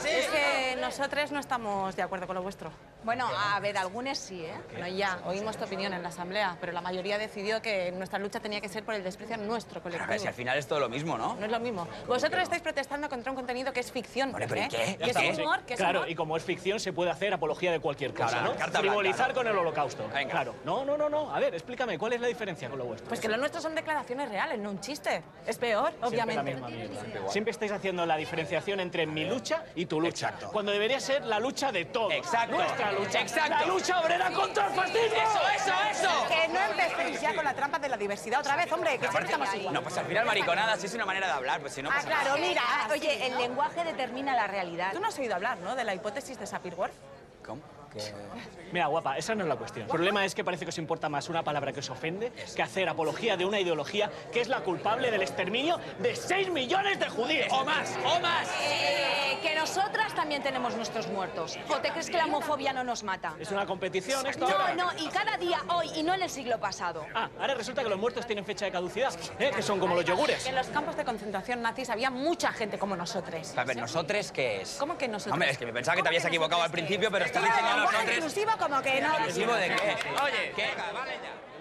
[0.05, 2.69] Es que nosotros no estamos de acuerdo con lo vuestro.
[3.05, 4.53] Bueno, a ver, algunos sí, ¿eh?
[4.71, 8.41] Bueno, ya, oímos tu opinión en la asamblea, pero la mayoría decidió que nuestra lucha
[8.41, 10.09] tenía que ser por el desprecio a nuestro Pero a colectivo.
[10.09, 11.35] ver, si al final es todo lo mismo, ¿no?
[11.35, 11.87] No es lo mismo.
[12.07, 14.33] Vosotros estáis protestando contra un contenido que es ficción.
[14.33, 14.67] Vale, pero ¿y ¿eh?
[14.69, 14.97] qué?
[15.11, 16.09] Que es humor, que es Claro, humor.
[16.11, 18.59] y como es ficción, se puede hacer apología de cualquier cosa, Claro, ¿no?
[18.59, 20.07] carta Frivolizar blanca, con el holocausto.
[20.13, 20.31] Venga.
[20.31, 20.55] Claro.
[20.65, 21.33] No, no, no, no.
[21.33, 23.07] A ver, explícame, ¿cuál es la diferencia con lo vuestro?
[23.07, 25.21] Pues que lo nuestro son declaraciones reales, no un chiste.
[25.45, 26.35] Es peor, obviamente.
[26.35, 27.29] la misma mierda.
[27.29, 30.33] Siempre estáis haciendo la diferenciación entre mi lucha y tu lucha.
[30.51, 32.11] Cuando debería ser la lucha de todos.
[32.13, 32.55] Exacto.
[32.55, 33.21] Nuestra lucha.
[33.21, 33.49] Exacto.
[33.59, 35.17] La lucha obrera contra el fascismo.
[35.17, 36.09] ¡Eso, eso, eso!
[36.27, 39.25] Que no empecéis ya con la trampa de la diversidad otra vez, hombre, que siempre
[39.25, 39.73] estamos igual.
[39.73, 42.07] No, pues al final mariconadas es una manera de hablar, pues si no Ah, pasa
[42.07, 42.37] claro, nada.
[42.47, 42.61] mira,
[42.91, 44.91] Oye, el lenguaje determina la realidad.
[44.93, 45.75] Tú no has oído hablar, ¿no?
[45.75, 46.93] De la hipótesis de Sapir-Whorf.
[47.45, 47.61] ¿Cómo?
[47.93, 48.33] Que-
[48.71, 49.83] Mira, guapa, esa no es la cuestión.
[49.85, 52.63] El problema es que parece que os importa más una palabra que os ofende que
[52.63, 57.07] hacer apología de una ideología que es la culpable del exterminio de 6 millones de
[57.07, 57.47] judíos.
[57.51, 57.95] ¡O más!
[58.03, 58.47] ¡O más!
[58.63, 61.55] Eh, que nosotras también tenemos nuestros muertos.
[61.69, 63.35] ¿O te crees que la homofobia no nos mata?
[63.39, 64.47] Es una competición esto.
[64.49, 67.05] No, no, y cada día hoy, y no en el siglo pasado.
[67.13, 69.51] Ah, ahora resulta que los muertos tienen fecha de caducidad, ¿eh?
[69.55, 70.47] que son como los yogures.
[70.47, 73.55] En los campos de concentración nazis había mucha gente como nosotros.
[73.55, 74.77] A ver, ¿nosotros qué es?
[74.79, 75.33] ¿Cómo que nosotros?
[75.33, 78.15] Hombre, es que me pensaba que te habías equivocado al principio, pero estás diciendo nosotros...
[78.17, 79.19] inclusivo como que no.
[79.19, 79.95] ¿Inclusivo de qué?
[80.23, 80.69] Oye, ¿qué?
[80.93, 81.52] Vale ya.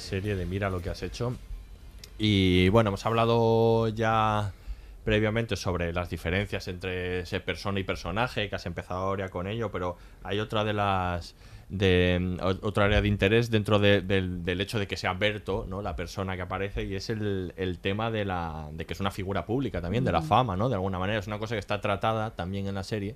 [0.00, 1.36] Serie de Mira lo que has hecho.
[2.18, 4.52] Y bueno, hemos hablado ya
[5.04, 9.70] previamente sobre las diferencias entre ese persona y personaje, que has empezado ahora con ello,
[9.70, 11.34] pero hay otra de las
[11.70, 15.66] de mm, otra área de interés dentro de- del, del hecho de que sea Berto,
[15.68, 15.80] ¿no?
[15.82, 19.12] La persona que aparece y es el, el tema de la de que es una
[19.12, 20.24] figura pública también, de la Mm.
[20.24, 20.68] fama, ¿no?
[20.68, 23.14] De alguna manera es una cosa que está tratada también en la serie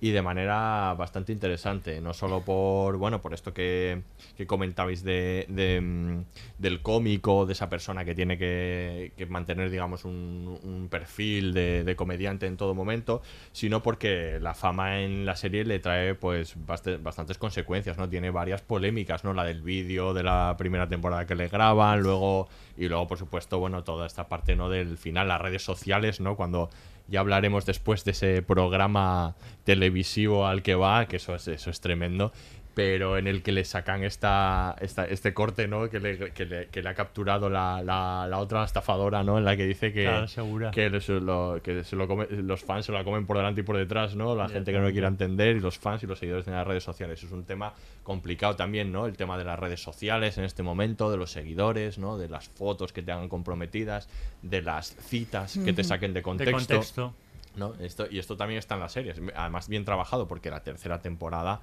[0.00, 4.02] y de manera bastante interesante, no solo por, bueno, por esto que,
[4.36, 6.22] que comentabais de, de, mm,
[6.58, 11.94] del cómico, de esa persona que tiene que, que mantener, digamos, un, un perfil de,
[11.96, 13.20] comediante en todo momento,
[13.52, 18.08] sino porque la fama en la serie le trae, pues, baste- bastantes consecuencias, ¿no?
[18.08, 19.34] Tiene varias polémicas, ¿no?
[19.34, 22.48] La del vídeo de la primera temporada que le graban, luego,
[22.78, 24.68] y luego, por supuesto, bueno, toda esta parte, ¿no?
[24.70, 26.36] Del final, las redes sociales, ¿no?
[26.36, 26.70] Cuando
[27.10, 29.34] ya hablaremos después de ese programa
[29.64, 32.32] televisivo al que va, que eso es, eso es tremendo,
[32.80, 35.90] pero en el que le sacan esta, esta este corte, ¿no?
[35.90, 39.36] Que le, que le, que le ha capturado la, la, la otra estafadora, ¿no?
[39.36, 40.70] En la que dice que, Claro, segura.
[40.70, 43.64] que, se lo- que se lo come- los fans se la comen por delante y
[43.64, 44.34] por detrás, ¿no?
[44.34, 46.66] La gente que no lo quiere entender y los fans y los seguidores de las
[46.66, 47.22] redes sociales.
[47.22, 49.04] Es un tema complicado también, ¿no?
[49.04, 52.16] El tema de las redes sociales en este momento, de los seguidores, ¿no?
[52.16, 54.08] De las fotos que te hagan comprometidas,
[54.40, 56.54] de las citas que te saquen de De contexto.
[56.76, 57.14] contexto.
[57.56, 57.74] ¿no?
[57.80, 59.20] Esto, y esto también está en las series.
[59.36, 61.60] Además, bien trabajado, porque la tercera temporada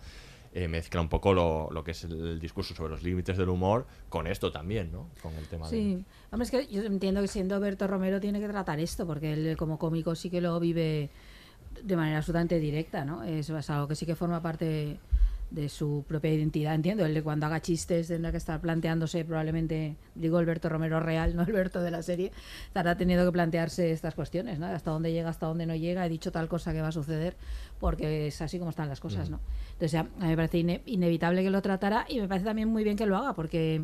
[0.58, 3.86] eh, mezcla un poco lo, lo que es el discurso sobre los límites del humor
[4.10, 5.08] con esto también, ¿no?
[5.22, 5.70] Con el tema de...
[5.70, 9.34] Sí, hombre, es que yo entiendo que siendo Berto Romero tiene que tratar esto, porque
[9.34, 11.12] él como cómico sí que lo vive
[11.84, 13.24] de manera absolutamente directa, ¿no?
[13.24, 14.98] Es, es algo que sí que forma parte
[15.50, 17.06] de su propia identidad, entiendo.
[17.06, 21.42] Él de cuando haga chistes tendrá que estar planteándose probablemente, digo Alberto Romero real, no
[21.44, 22.32] Alberto de la serie,
[22.68, 24.66] estará teniendo que plantearse estas cuestiones, ¿no?
[24.68, 27.36] Hasta dónde llega, hasta dónde no llega, he dicho tal cosa que va a suceder,
[27.80, 29.40] porque es así como están las cosas, ¿no?
[29.68, 32.68] Entonces ya, a mí me parece ine- inevitable que lo tratara y me parece también
[32.68, 33.84] muy bien que lo haga, porque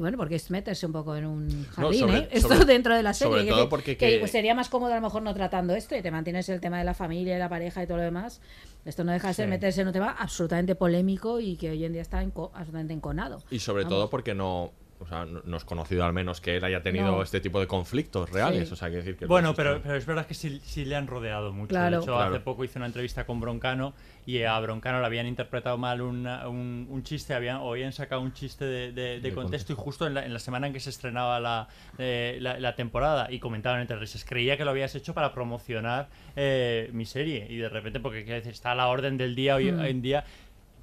[0.00, 2.28] Bueno, porque es meterse un poco en un jardín, sobre- ¿eh?
[2.32, 3.32] Esto sobre- dentro de la serie.
[3.32, 5.74] sobre que- todo porque que, que- pues, sería más cómodo a lo mejor no tratando
[5.74, 8.40] esto y te mantienes el tema de la familia, la pareja y todo lo demás.
[8.84, 9.50] Esto no deja de ser Sí.
[9.50, 13.42] meterse en un tema absolutamente polémico y que hoy en día está enco- absolutamente enconado.
[13.50, 13.96] Y sobre Vamos.
[13.98, 17.06] todo porque no, o sea, no, no es conocido al menos que él haya tenido
[17.12, 17.22] No.
[17.22, 18.68] este tipo de conflictos reales.
[18.68, 18.72] Sí.
[18.74, 21.06] O sea, que decir que Bueno, pero, pero es verdad que sí, sí le han
[21.06, 21.68] rodeado mucho.
[21.68, 21.96] Claro.
[21.98, 22.34] De hecho, Claro.
[22.34, 23.94] hace poco hice una entrevista con Broncano
[24.26, 28.20] y a Broncano le habían interpretado mal una- un, un chiste, habían, o habían sacado
[28.22, 30.72] un chiste de, de- de De contexto y justo en la, en la semana en
[30.72, 31.68] que se estrenaba la,
[31.98, 36.08] eh, la, la temporada y comentaban entre risas, creía que lo habías hecho para promocionar
[36.36, 39.70] eh, mi serie y de repente, porque decir, está a la orden del día hoy,
[39.72, 39.80] Mm.
[39.80, 40.24] hoy en día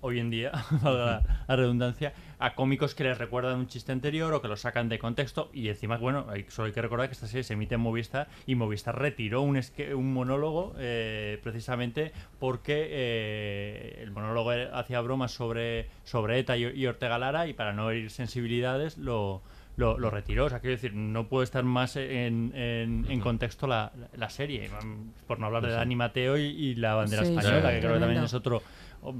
[0.04, 0.52] hoy en día,
[0.84, 2.12] la redundancia,
[2.42, 5.50] a cómicos que les recuerdan un chiste anterior o que lo sacan de contexto.
[5.54, 8.28] Y encima, bueno, hay, solo hay que recordar que esta serie se emite en Movistar
[8.48, 15.32] y Movistar retiró un, esque- un monólogo eh, precisamente porque eh, el monólogo hacía bromas
[15.32, 19.42] sobre, sobre ETA y, y Ortega Lara y para no herir sensibilidades lo,
[19.78, 20.46] lo, lo retiró.
[20.46, 24.70] O sea, quiero decir, no puede estar más en, en- en contexto la, la serie.
[25.28, 25.72] Por no hablar de.
[25.72, 28.62] Dani Mateo y, y la bandera Sí, sí, española, que creo que también es otro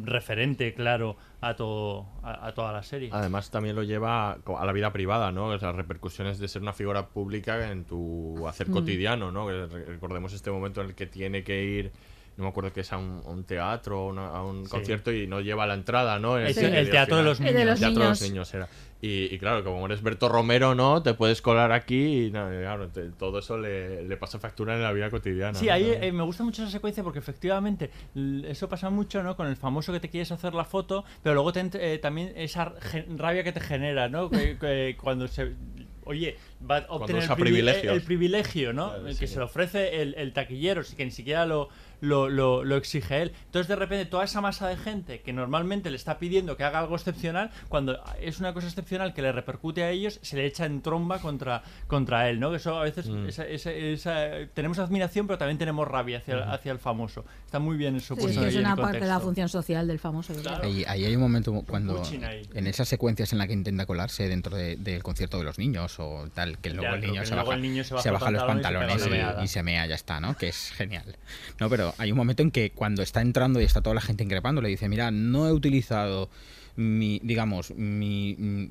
[0.04, 3.10] referente claro a todo a, a toda la serie.
[3.12, 5.52] Además también lo lleva a la vida privada, ¿no?
[5.56, 8.74] Las repercusiones de ser una figura pública en tu hacer Mm.
[8.74, 9.50] cotidiano, ¿no?
[9.68, 11.92] Recordemos este momento en el que tiene que ir,
[12.42, 14.72] no me acuerdo que es a un, a un teatro, una- a un Sí.
[14.72, 16.38] concierto y no lleva la entrada, ¿no?
[16.38, 18.32] El- el teatro de los El de los El teatro de los niños.
[18.34, 18.68] niños era.
[19.04, 21.02] Y, y claro, como eres Berto Romero, ¿no?
[21.02, 24.84] Te puedes colar aquí y no, claro, te- todo eso le, le pasa factura en
[24.84, 25.58] la vida cotidiana.
[25.58, 25.74] Sí, ¿no?
[25.74, 27.90] ahí eh, me gusta mucho esa secuencia porque efectivamente
[28.46, 29.36] eso pasa mucho, ¿no?
[29.36, 32.74] Con el famoso que te quieres hacer la foto, pero luego te eh, también esa
[33.18, 34.30] rabia que te genera, ¿no?
[34.30, 35.54] Que, que cuando se...
[36.04, 36.36] Oye,
[36.70, 38.90] va a obtener el, el privilegio, ¿no?
[38.90, 39.20] Claro, el sí.
[39.22, 41.70] que se lo ofrece el, el taquillero, que ni siquiera lo,
[42.02, 43.32] lo, lo- lo exige él.
[43.46, 46.80] Entonces, de repente, toda esa masa de gente que normalmente le está pidiendo que haga
[46.80, 50.66] algo excepcional, cuando es una cosa excepcional que le repercute a ellos, se le echa
[50.66, 52.50] en tromba contra, contra él, ¿no?
[52.52, 53.28] Que eso a veces Mm.
[53.28, 57.24] esa- esa- esa- tenemos admiración, pero también tenemos rabia hacia, el- hacia el famoso.
[57.46, 60.34] Está muy bien eso Sí, es una el parte de la función social del famoso.
[60.34, 60.64] Claro.
[60.64, 62.02] Ahí, ahí hay un momento cuando
[62.54, 66.00] en esas secuencias en la que intenta colarse dentro de- del concierto de los niños
[66.00, 68.04] o tal, que luego, el Teatro, niño, que se luego baja, el niño se baja
[68.04, 70.36] se los baja los pantalones y y se mea, ya está, ¿no?
[70.38, 71.16] Que es genial.
[71.60, 74.24] No, pero hay un momento en que cuando está entrando y está toda la gente
[74.24, 76.30] increpando, le dice, mira, no he utilizado
[76.76, 78.70] mi, digamos, mi...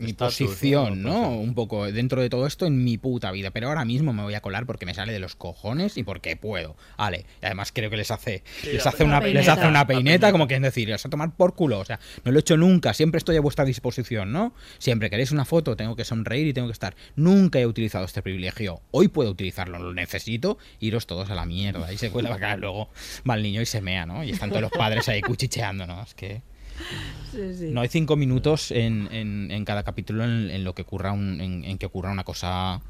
[0.00, 1.30] mi posición, ¿no?
[1.30, 3.50] Un poco dentro de todo esto en mi puta vida.
[3.50, 6.36] Pero ahora mismo me voy a colar porque me sale de los cojones y porque
[6.36, 6.76] puedo.
[6.98, 7.26] Vale.
[7.42, 9.52] Y además creo que les hace, Sí, les hace una, les peineta.
[9.52, 10.32] hace una peineta, peineta.
[10.32, 11.78] como que es decir, os a tomar por culo.
[11.80, 12.94] O sea, no lo he hecho nunca.
[12.94, 14.54] Siempre estoy a vuestra disposición, ¿no?
[14.78, 16.94] Siempre queréis una foto, tengo que sonreír y tengo que estar.
[17.16, 18.80] Nunca he utilizado este privilegio.
[18.90, 20.58] Hoy puedo utilizarlo, lo necesito.
[20.80, 21.92] Iros todos a la mierda.
[21.92, 22.88] Y se cuela acá, luego
[23.28, 24.24] va el niño y se mea, ¿no?
[24.24, 26.02] Y están todos los padres ahí cuchicheando, ¿no?
[26.02, 26.42] Es que.
[27.30, 27.68] Sí, sí.
[27.70, 31.40] No hay cinco minutos en, en- en cada capítulo en, en lo que ocurra un-
[31.40, 32.80] en, en que ocurra una cosa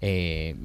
[0.00, 0.56] eh,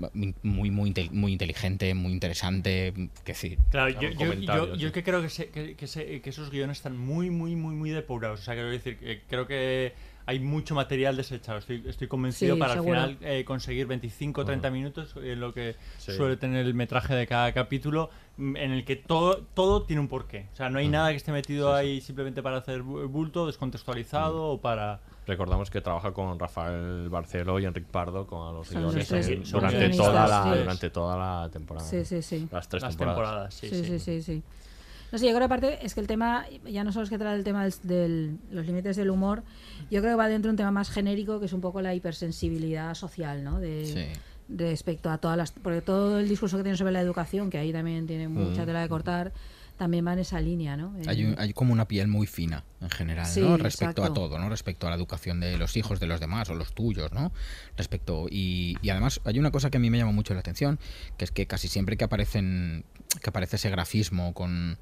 [0.41, 2.91] muy, muy, muy inteligente, muy interesante.
[3.23, 3.55] Que sí.
[3.69, 6.77] Claro, yo, yo, yo, yo que creo que, se- que, que se- que esos guiones
[6.77, 8.39] están muy, muy, muy, muy depurados.
[8.41, 9.93] O sea, quiero decir, que creo que
[10.29, 11.57] hay mucho material desechado.
[11.57, 12.99] Estoy, estoy convencido Sí, para seguro.
[12.99, 16.11] al final eh, conseguir 25 o 30 minutos, en lo que Sí.
[16.11, 20.07] suele tener el metraje de cada capítulo, mm, en el que todo, todo tiene un
[20.07, 20.47] porqué.
[20.53, 24.43] O sea, no hay nada que esté metido ahí simplemente para hacer bu- bulto, descontextualizado
[24.49, 24.99] o para...
[25.25, 29.89] Recordamos que trabaja con Rafael Barceló y Enric Pardo con los Son los guiones durante,
[29.89, 31.87] toda la, durante toda la temporada.
[31.87, 32.47] Sí, sí, sí.
[32.51, 33.49] Las tres las temporadas.
[33.49, 33.53] temporadas.
[33.55, 34.21] sí, Sí, sí, sí.
[34.21, 34.43] sí, sí.
[35.11, 37.17] No sé, yo creo que aparte es que el tema, ya no solo es que
[37.17, 39.43] trata el tema de los límites del humor,
[39.89, 41.95] yo creo que va dentro de un tema más genérico que es un poco la
[41.95, 43.59] hipersensibilidad social, ¿no?
[43.59, 44.19] De, Sí.
[44.51, 45.51] Respecto a todas las.
[45.51, 48.65] Porque todo el discurso que tiene sobre la educación, que ahí también tiene mucha Mm.
[48.65, 49.31] tela de cortar,
[49.79, 50.93] también va en esa línea, ¿no?
[51.07, 53.57] Hay, un- hay como una piel muy fina en general, Sí, ¿no?
[53.57, 54.47] Respecto a todo, ¿no?
[54.49, 57.31] Respecto a la educación de los hijos de los demás o los tuyos, ¿no?
[57.77, 60.79] Respecto y, y además hay una cosa que a mí me llama mucho la atención,
[61.17, 62.83] que es que casi siempre que aparecen
[63.23, 64.77] que aparece ese grafismo con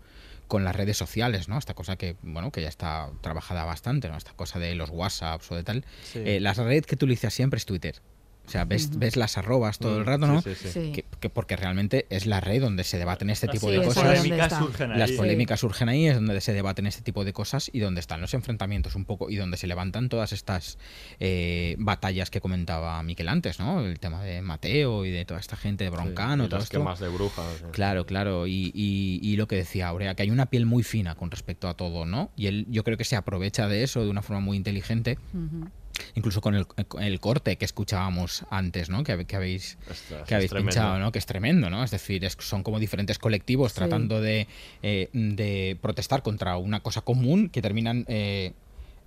[0.47, 1.57] con las redes sociales, ¿no?
[1.57, 4.15] Esta cosa que, bueno, que ya está trabajada bastante, ¿no?
[4.15, 5.83] Esta cosa de los WhatsApps o de tal.
[6.03, 6.19] Sí.
[6.23, 8.01] Eh, la red que tú utilizas siempre es Twitter.
[8.47, 10.41] O sea, ves, ves las arrobas todo el Mm, rato, ¿no?
[10.41, 10.69] sí, sí.
[10.71, 10.91] Sí.
[10.93, 14.05] Que, que porque realmente es la red donde se debaten este tipo Sí, de cosas.
[14.05, 14.99] Las polémicas surgen ahí.
[14.99, 15.15] Las Sí.
[15.17, 18.33] polémicas surgen ahí, es donde se debaten este tipo de cosas y donde están los
[18.33, 20.77] enfrentamientos un poco y donde se levantan todas estas
[21.19, 23.81] eh, batallas que comentaba Miquel antes, ¿no?
[23.81, 26.63] El tema de Mateo y de toda esta gente de Broncano, Sí, y todo las
[26.65, 26.77] esto.
[26.79, 27.45] quemas de brujas.
[27.57, 27.65] sí.
[27.71, 31.15] Claro, claro, y, y- y lo que decía Aurea, que hay una piel muy fina
[31.15, 32.31] con respecto a todo, ¿no?
[32.37, 35.69] Y él yo creo que se aprovecha de eso de una forma muy inteligente, Ujú.
[36.15, 39.03] Incluso con el, con el corte que escuchábamos antes, ¿no?
[39.03, 41.11] Que, habéis Ostras, que habéis pinchado, ¿no?
[41.11, 41.83] Que es tremendo, ¿no?
[41.83, 43.77] Es decir, es- son como diferentes colectivos Sí.
[43.77, 44.47] tratando de,
[44.83, 48.53] eh, de protestar contra una cosa común que terminan eh,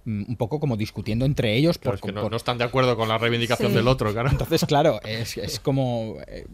[0.07, 1.79] un poco como discutiendo entre ellos.
[1.79, 3.77] Claro, por, es que no, por- no están de acuerdo con la reivindicación Sí.
[3.77, 4.31] del otro, claro.
[4.31, 6.17] Entonces, claro, es, es como.
[6.27, 6.47] eh,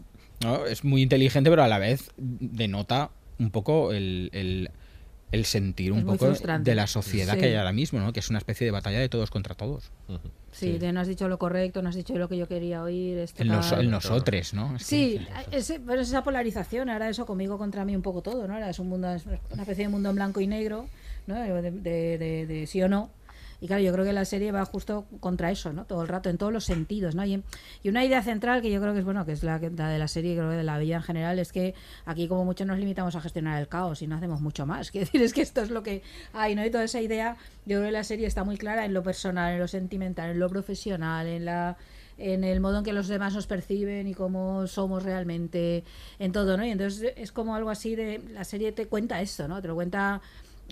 [0.43, 0.65] ¿no?
[0.65, 3.09] Es muy inteligente, pero a la vez denota
[3.39, 4.69] un poco el, el-
[5.31, 6.71] el sentir un poco frustrante.
[6.71, 7.39] de la sociedad Sí.
[7.41, 8.13] que hay ahora mismo, ¿no?
[8.13, 9.91] Que es una especie de batalla de todos contra todos.
[10.51, 13.17] Sí, de no has dicho lo correcto, no has dicho lo que yo quería oír.
[13.19, 13.81] Esto El, nos- tal.
[13.81, 14.75] el nosotres, ¿no?
[14.77, 18.21] Es que- Sí, ese- pero es esa polarización, ahora eso conmigo contra mí un poco
[18.21, 18.53] todo, ¿no?
[18.53, 20.87] Ahora es un mundo, es una especie de mundo en blanco y negro,
[21.27, 21.35] ¿no?
[21.35, 23.09] De, de- de- de sí o no.
[23.59, 25.85] Y claro, yo creo que la serie va justo contra eso, ¿no?
[25.85, 27.25] Todo el rato, en todos los sentidos, ¿no?
[27.25, 27.43] Y,
[27.83, 29.99] y una idea central que yo creo que es, bueno, que es la, la de
[29.99, 31.73] la serie, creo que de la vida en general, es que
[32.05, 34.91] aquí como mucho nos limitamos a gestionar el caos y no hacemos mucho más.
[34.91, 36.03] Quiero decir, es que esto es lo que
[36.33, 36.65] hay, ¿no?
[36.65, 39.53] Y toda esa idea, yo creo que la serie está muy clara en lo personal,
[39.53, 41.77] en lo sentimental, en lo profesional, en la
[42.17, 45.83] en el modo en que los demás nos perciben y cómo somos realmente
[46.19, 46.65] en todo, ¿no?
[46.65, 49.61] Y entonces es como algo así de la serie te cuenta esto, ¿no?
[49.61, 50.21] Te lo cuenta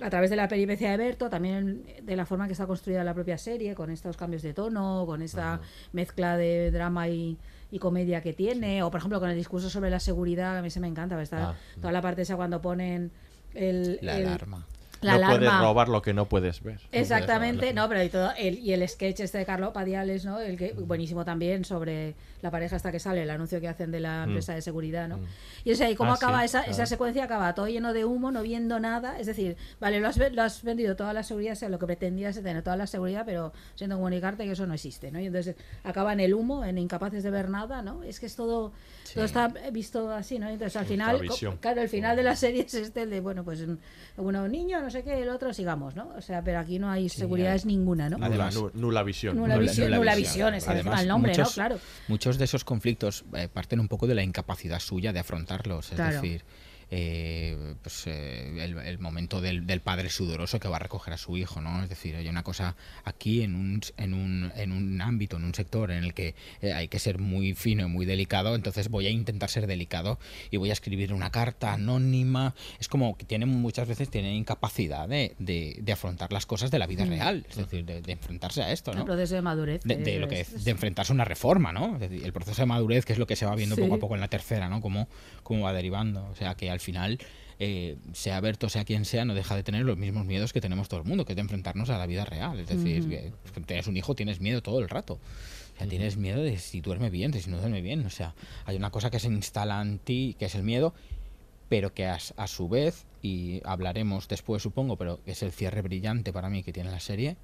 [0.01, 3.13] a través de la peripecia de Berto, también de la forma que está construida la
[3.13, 5.61] propia serie, con estos cambios de tono, con esta
[5.93, 7.37] mezcla de drama y,
[7.71, 10.69] y comedia que tiene, o por ejemplo con el discurso sobre la seguridad, a mí
[10.69, 13.11] se me encanta, está Ah, toda la parte esa cuando ponen
[13.53, 14.65] el, La el- alarma.
[15.05, 16.79] La no puedes robar lo que no puedes ver.
[16.91, 20.39] Exactamente, no, pero y todo el, y el sketch este de Carlos Padiales, ¿no?
[20.39, 23.99] El que buenísimo también sobre la pareja hasta que sale el anuncio que hacen de
[23.99, 24.29] la Mm.
[24.29, 25.19] empresa de seguridad, ¿no?
[25.63, 26.71] Y o sea, y cómo Ah, acaba sí, esa, claro.
[26.73, 30.17] esa secuencia acaba todo lleno de humo, no viendo nada, es decir, vale, lo has,
[30.17, 32.75] ve- lo has vendido toda la seguridad, o sea, lo que pretendías es tener toda
[32.77, 35.19] la seguridad, pero siento comunicarte que eso no existe, ¿no?
[35.19, 38.03] Y entonces acaba en el humo, en incapaces de ver nada, ¿no?
[38.03, 38.73] Es que es todo
[39.13, 40.49] todo está visto así, ¿no?
[40.49, 41.21] Entonces al final,
[41.61, 43.63] claro, el final de la serie es este el de, bueno, pues
[44.17, 46.09] uno niño, no sé qué, el otro sigamos, ¿no?
[46.17, 48.17] O sea, pero aquí no hay seguridades hay- ninguna, ¿no?
[48.17, 49.35] Nula, Además- nu- nula visión.
[49.37, 51.37] Nula visión, nula visión, es encima el nombre, ¿no?
[51.39, 51.79] muchos, Claro.
[52.07, 55.89] muchos de esos conflictos eh, parten un poco de la incapacidad suya de afrontarlos.
[55.89, 56.21] Es Claro.
[56.21, 56.43] decir,
[56.91, 61.17] eh, pues, eh, el, el momento del, del padre sudoroso que va a recoger a
[61.17, 61.83] su hijo, ¿no?
[61.83, 65.53] Es decir, hay una cosa aquí en un, en un, en un ámbito, en un
[65.53, 69.07] sector en el que eh, hay que ser muy fino y muy delicado, entonces voy
[69.07, 70.19] a intentar ser delicado
[70.51, 72.55] y voy a escribir una carta anónima.
[72.79, 76.79] Es como que tienen muchas veces tienen incapacidad de, de- de afrontar las cosas de
[76.79, 77.09] la vida Mm.
[77.09, 79.05] real, es decir, de, de enfrentarse a esto, El ¿no?
[79.05, 79.81] proceso de madurez.
[79.83, 81.95] de, lo que es- de enfrentarse a una reforma, ¿no?
[81.95, 83.81] Es decir, el proceso de madurez, que es lo que se va viendo Sí.
[83.81, 84.81] poco a poco en la tercera, ¿no?
[84.81, 85.07] Cómo,
[85.43, 86.25] cómo va derivando.
[86.31, 87.19] O sea, que al final,
[87.59, 90.87] eh, sea Berto, sea quien sea, no deja de tener los mismos miedos que tenemos
[90.87, 92.59] todo el mundo, que es de enfrentarnos a la vida real.
[92.59, 95.15] Es decir, que, que tienes un hijo, tienes miedo todo el rato.
[95.15, 98.05] O sea, tienes miedo de si duerme bien, de si no duerme bien.
[98.05, 98.33] O sea,
[98.65, 100.93] hay una cosa que se instala en ti, que es el miedo,
[101.67, 106.31] pero que a, a su vez, y hablaremos después supongo, pero es el cierre brillante
[106.31, 107.37] para mí que tiene la serie,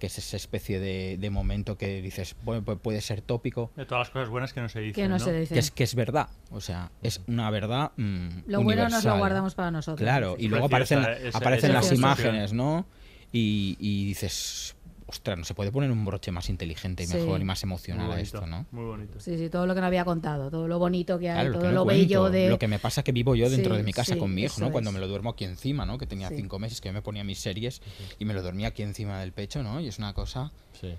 [0.00, 3.84] que es esa especie de, de momento que dices, bueno, pues puede ser tópico, De
[3.86, 4.94] todas las cosas buenas que no se dicen.
[5.04, 5.54] Que no se dicen.
[5.54, 9.18] que es, que es verdad, o sea, es una verdad mm, Lo bueno nos lo
[9.18, 10.00] guardamos para nosotros.
[10.04, 12.86] Claro, y luego preciosa aparecen, esa- aparecen esa las imágenes, ¿no?
[13.32, 14.74] Y, y dices,
[15.10, 17.14] ostras, no se puede poner un broche más inteligente y Sí.
[17.16, 18.66] mejor y más emocional a esto, ¿no?
[18.70, 19.18] Muy bonito.
[19.20, 21.62] Sí, sí, todo lo que no había contado, todo lo bonito que hay, Claro, todo
[21.68, 22.48] que lo cuento, bello de...
[22.48, 24.42] Lo que me pasa que vivo yo dentro Sí, de mi casa sí, con mi
[24.42, 24.70] hijo, ¿no?
[24.70, 24.94] Cuando es.
[24.94, 25.98] me lo duermo aquí encima, ¿no?
[25.98, 26.36] Que tenía Sí.
[26.36, 27.82] cinco meses, que yo me ponía mis series
[28.18, 29.80] y me lo dormía aquí encima del pecho, ¿no?
[29.80, 30.94] Y es una cosa Sí.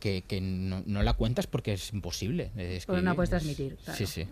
[0.00, 2.52] que, que no, no la cuentas porque es imposible.
[2.54, 3.98] de Porque no puedes transmitir, claro.
[3.98, 4.28] Sí, sí.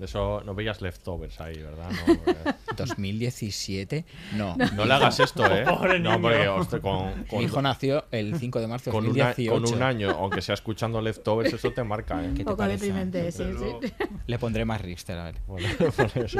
[0.00, 1.90] Eso no veías leftovers ahí, ¿verdad?
[1.90, 4.04] No, porque- 2017,
[4.36, 4.56] no.
[4.74, 5.64] no le hagas esto, ¿eh?
[5.68, 6.22] Pobre no, niño.
[6.22, 9.52] porque hostia, con, con- Mi hijo nació el 5 de marzo de con, una- 2018.
[9.64, 12.28] con un año, aunque sea escuchando leftovers, eso te marca, ¿eh?
[12.28, 12.86] Un te poco parece?
[12.86, 13.94] deprimente, sí, Desde sí.
[14.26, 15.36] Le pondré más Richter, a ver.
[15.46, 16.38] Bueno, por eso.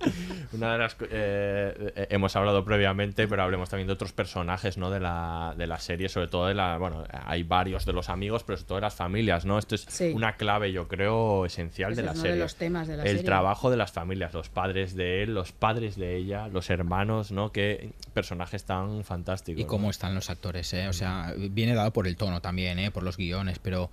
[0.52, 4.90] Una de las eh, eh, hemos hablado previamente, pero hablemos también de otros personajes, ¿no?
[4.90, 8.42] De la, de la serie, sobre todo de la, bueno, hay varios de los amigos,
[8.44, 9.58] pero sobre todo de las familias, ¿no?
[9.58, 10.12] Esto es Sí.
[10.14, 12.42] una clave, yo creo, esencial Ese de la es uno de serie.
[12.42, 13.22] los temas de la el serie.
[13.24, 17.52] trabajo de las familias, los padres de él, los padres de ella, los hermanos, ¿no?
[17.52, 19.60] Qué personajes tan fantásticos.
[19.60, 19.90] Y cómo ¿no?
[19.90, 20.88] están los actores, ¿eh?
[20.88, 22.90] O sea, viene dado por el tono también, ¿eh?
[22.90, 23.90] Por los guiones, pero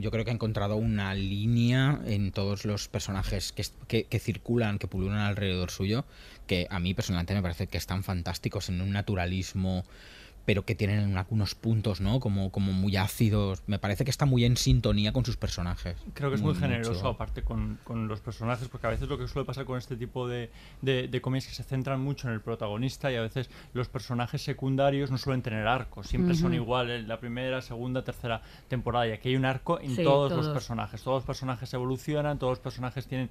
[0.00, 4.78] yo creo que ha encontrado una línea en todos los personajes que, que, que circulan,
[4.78, 6.04] que pululan alrededor suyo,
[6.46, 9.84] que a mí personalmente me parece que están fantásticos en un naturalismo
[10.50, 12.18] pero que tienen algunos puntos, ¿no?
[12.18, 13.62] Como, como muy ácidos.
[13.68, 15.96] Me parece que está muy en sintonía con sus personajes.
[16.12, 17.06] Creo que es muy, generoso mucho.
[17.10, 20.26] aparte con, con los personajes, porque a veces lo que suele pasar con este tipo
[20.26, 20.50] de,
[20.82, 23.88] de, de comedias es que se centran mucho en el protagonista y a veces los
[23.88, 26.54] personajes secundarios no suelen tener arcos, siempre son Ujú.
[26.64, 30.46] iguales, la primera, segunda, tercera temporada y aquí hay un arco en Sí, todos, todos.
[30.46, 33.30] los personajes, todos los personajes evolucionan, todos los personajes tienen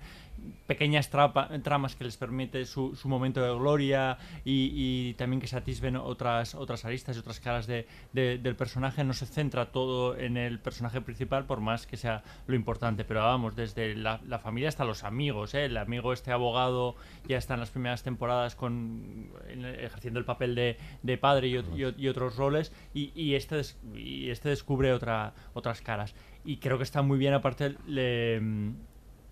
[0.67, 5.47] pequeñas trapa- tramas que les permite su, su momento de gloria y, y también que
[5.47, 9.71] se atisben otras, otras aristas y otras caras de, de- del personaje, no se centra
[9.71, 13.03] todo en el personaje principal, por más que sea lo importante.
[13.05, 15.65] Pero vamos, desde la, la familia hasta los amigos, ¿eh?
[15.65, 16.95] el amigo este abogado
[17.27, 21.55] ya está en las primeras temporadas con en- ejerciendo el papel de, de padre y,
[21.57, 23.61] y y otros roles, y, y este,
[23.95, 26.15] y este descubre otra, otras caras.
[26.45, 28.41] Y creo que está muy bien, aparte, le,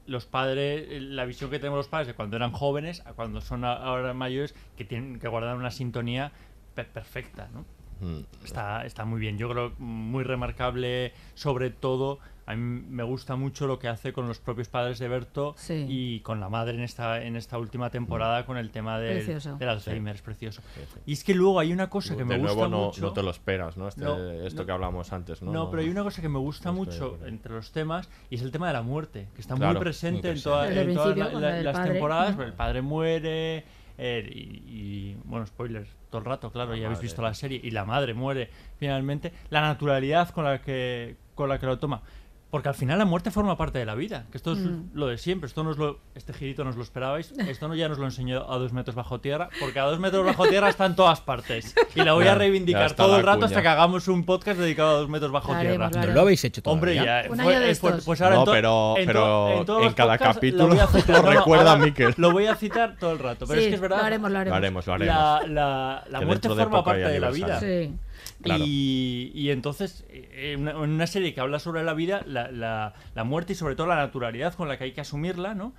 [0.06, 3.66] los padres, la visión que tenemos los padres de cuando eran jóvenes a cuando son
[3.66, 6.32] ahora mayores, que tienen que guardar una sintonía
[6.86, 7.66] perfecta, ¿no?
[8.00, 8.26] Mm.
[8.46, 13.66] Está, está muy bien, yo creo muy remarcable, sobre todo, a mí me gusta mucho
[13.66, 15.84] lo que hace con los propios padres de Berto Sí.
[15.90, 19.18] y con la madre en esta, en esta última temporada con el tema del,
[19.68, 20.62] Alzheimer, es precioso.
[21.08, 23.02] Y es que luego hay una cosa que de me nuevo gusta no, mucho.
[23.02, 23.88] no te lo esperas, ¿no?
[23.88, 24.66] Este- No, esto no.
[24.68, 25.52] que hablamos antes, ¿no?
[25.52, 28.52] No, pero hay una cosa que me gusta mucho entre los temas y es el
[28.52, 31.76] tema de la muerte, que está Claro, muy presente, en, toda- en todas la- las
[31.76, 31.92] padre.
[31.94, 32.40] temporadas.
[32.40, 33.66] El padre muere
[33.98, 37.60] eh, y, y, bueno, spoilers, todo el rato, claro, La ya habéis visto la serie
[37.62, 39.32] y la madre muere finalmente.
[39.50, 42.02] La naturalidad con la que con la que lo toma.
[42.50, 44.92] Porque al final la muerte forma parte de la vida, que esto es Mm.
[44.94, 45.48] lo de siempre.
[45.48, 47.32] Esto nos lo, este girito nos lo esperabais.
[47.60, 50.26] Esto no ya nos lo enseñó a dos metros bajo tierra, porque a dos metros
[50.26, 51.76] bajo tierra está en todas partes.
[51.94, 53.48] Y la voy Ya, a ya reivindicar todo el rato cuña.
[53.48, 55.90] hasta que hagamos un podcast dedicado a dos metros bajo tierra.
[55.90, 57.24] ¿No lo habéis hecho Hombre, todavía?
[57.26, 57.30] ya.
[57.32, 59.66] Un fue- año de eh, pues- pues ahora No, en to- pero- en to- pero
[59.66, 61.16] todos en los cada capítulo lo voy a citar.
[61.18, 62.14] lo No, no, recuerda ahora Miquel.
[62.16, 63.46] Lo voy a citar todo el rato.
[63.46, 63.98] Pero Sí, es que es verdad.
[64.00, 64.52] lo haremos, lo haremos.
[64.54, 65.16] Lo haremos, lo haremos.
[65.50, 67.60] La, la, muerte forma parte de la vida.
[67.60, 67.94] Sí.
[68.42, 68.64] Claro.
[68.68, 72.94] Y, y entonces, eh, en una, una serie que habla sobre la vida, la, la-
[73.16, 75.74] la muerte y sobre todo la naturalidad con la que hay que asumirla, ¿no?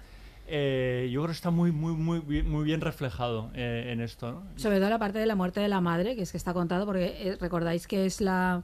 [0.50, 4.32] Eh, yo creo que está muy, muy, muy, bien- muy bien reflejado eh, en esto,
[4.32, 4.42] ¿no?
[4.56, 6.86] Sobre todo la parte de la muerte de la madre, que es que está contado,
[6.86, 8.62] porque eh, recordáis que es la,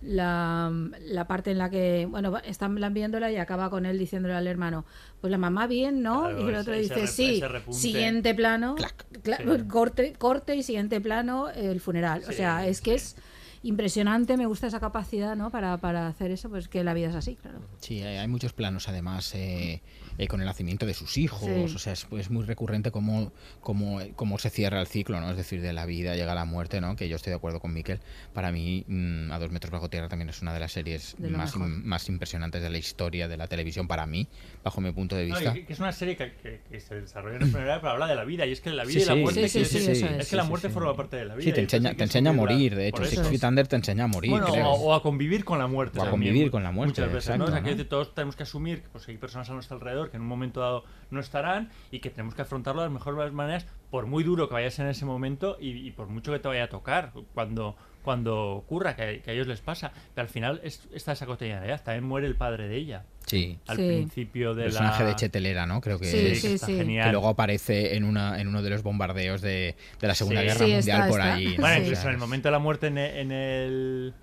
[0.00, 0.70] la,
[1.00, 4.84] la parte en la que, bueno, están viéndola y acaba con él diciéndole al hermano,
[5.20, 6.20] pues la mamá bien, ¿no?
[6.22, 7.80] Claro, y el otro ese dice, sí, ese repunte.
[7.80, 8.76] siguiente plano,
[9.22, 9.68] cla- Sí.
[9.68, 12.22] corte, corte y siguiente plano, el funeral.
[12.24, 13.16] o Sí, sea, es que es
[13.64, 15.50] impresionante, me gusta esa capacidad, ¿no?
[15.50, 17.60] Para, para hacer eso, pues que la vida es así, claro.
[17.80, 19.82] Sí, hay, muchos planos además eh,
[20.18, 21.40] eh, con el nacimiento de sus hijos,
[21.70, 21.74] Sí.
[21.74, 25.30] o sea, es, es muy recurrente cómo, cómo, cómo se cierra el ciclo, ¿no?
[25.30, 26.96] Es decir, de la vida llega la muerte, ¿no?
[26.96, 28.00] Que yo estoy de acuerdo con Miquel.
[28.32, 31.28] Para mí, mm, A dos metros bajo tierra también es una de las series De
[31.30, 34.28] más, más impresionantes de la historia de la televisión para mí,
[34.62, 35.56] bajo mi punto de No, vista.
[35.56, 38.14] y que es una serie que, que- que se desarrolla en funeral, pero habla de
[38.14, 38.46] la vida.
[38.46, 39.48] Y es que la vida Sí, y la muerte.
[39.48, 40.28] Sí, es es.
[40.28, 40.74] que la muerte sí.
[40.74, 41.44] forma parte de la vida.
[41.44, 43.22] Sí, te enseña, te enseña a morir, de hecho, Six.
[43.28, 44.68] Feet Under te enseña a morir, Bueno, creo.
[44.70, 45.98] o, o a convivir con la muerte.
[45.98, 47.34] O a también, convivir con la muerte, Muchas veces, ¿no?
[47.34, 47.64] exacto, O sea, ¿no?
[47.64, 50.22] que decir, todos tenemos que asumir que pues, hay personas a nuestro alrededor que en
[50.22, 54.06] un momento dado no estarán y que tenemos que afrontarlo de las mejores maneras, por
[54.06, 56.68] muy duro que vayas en ese momento y, y por mucho que te vaya a
[56.68, 59.92] tocar cuando, cuando ocurra, que, que a ellos les pasa.
[60.14, 61.82] Pero al final es, está esa cotidianidad.
[61.84, 63.04] También muere el padre de ella.
[63.26, 63.58] Sí.
[63.68, 63.86] Al Sí.
[63.86, 64.80] principio de El la.
[64.80, 65.80] personaje de Chetelera, ¿no?
[65.80, 66.76] Creo que Sí, es- sí, está sí.
[66.76, 67.06] genial.
[67.06, 70.46] que luego aparece en una en uno de los bombardeos de, de la Segunda Sí.
[70.48, 71.34] Guerra Sí, Mundial está, por está.
[71.34, 71.54] allí.
[71.56, 71.60] ¿no?
[71.60, 74.14] Bueno, incluso en el momento de la muerte en e- en el,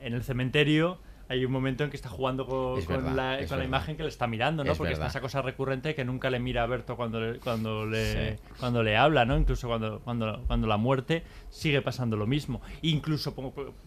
[0.00, 0.98] en el cementerio
[1.28, 3.64] hay un momento en que está jugando con, Es con verdad, la, es con la
[3.64, 3.68] verdad.
[3.78, 4.72] imagen que le está mirando, ¿no?
[4.72, 5.12] Es Porque está verdad.
[5.16, 8.42] esa cosa recurrente que nunca le mira a Berto cuando le, cuando le, Sí.
[8.60, 9.36] cuando le habla, ¿no?
[9.38, 12.60] Incluso cuando, cuando, cuando la muerte sigue pasando lo mismo.
[12.82, 13.34] Incluso,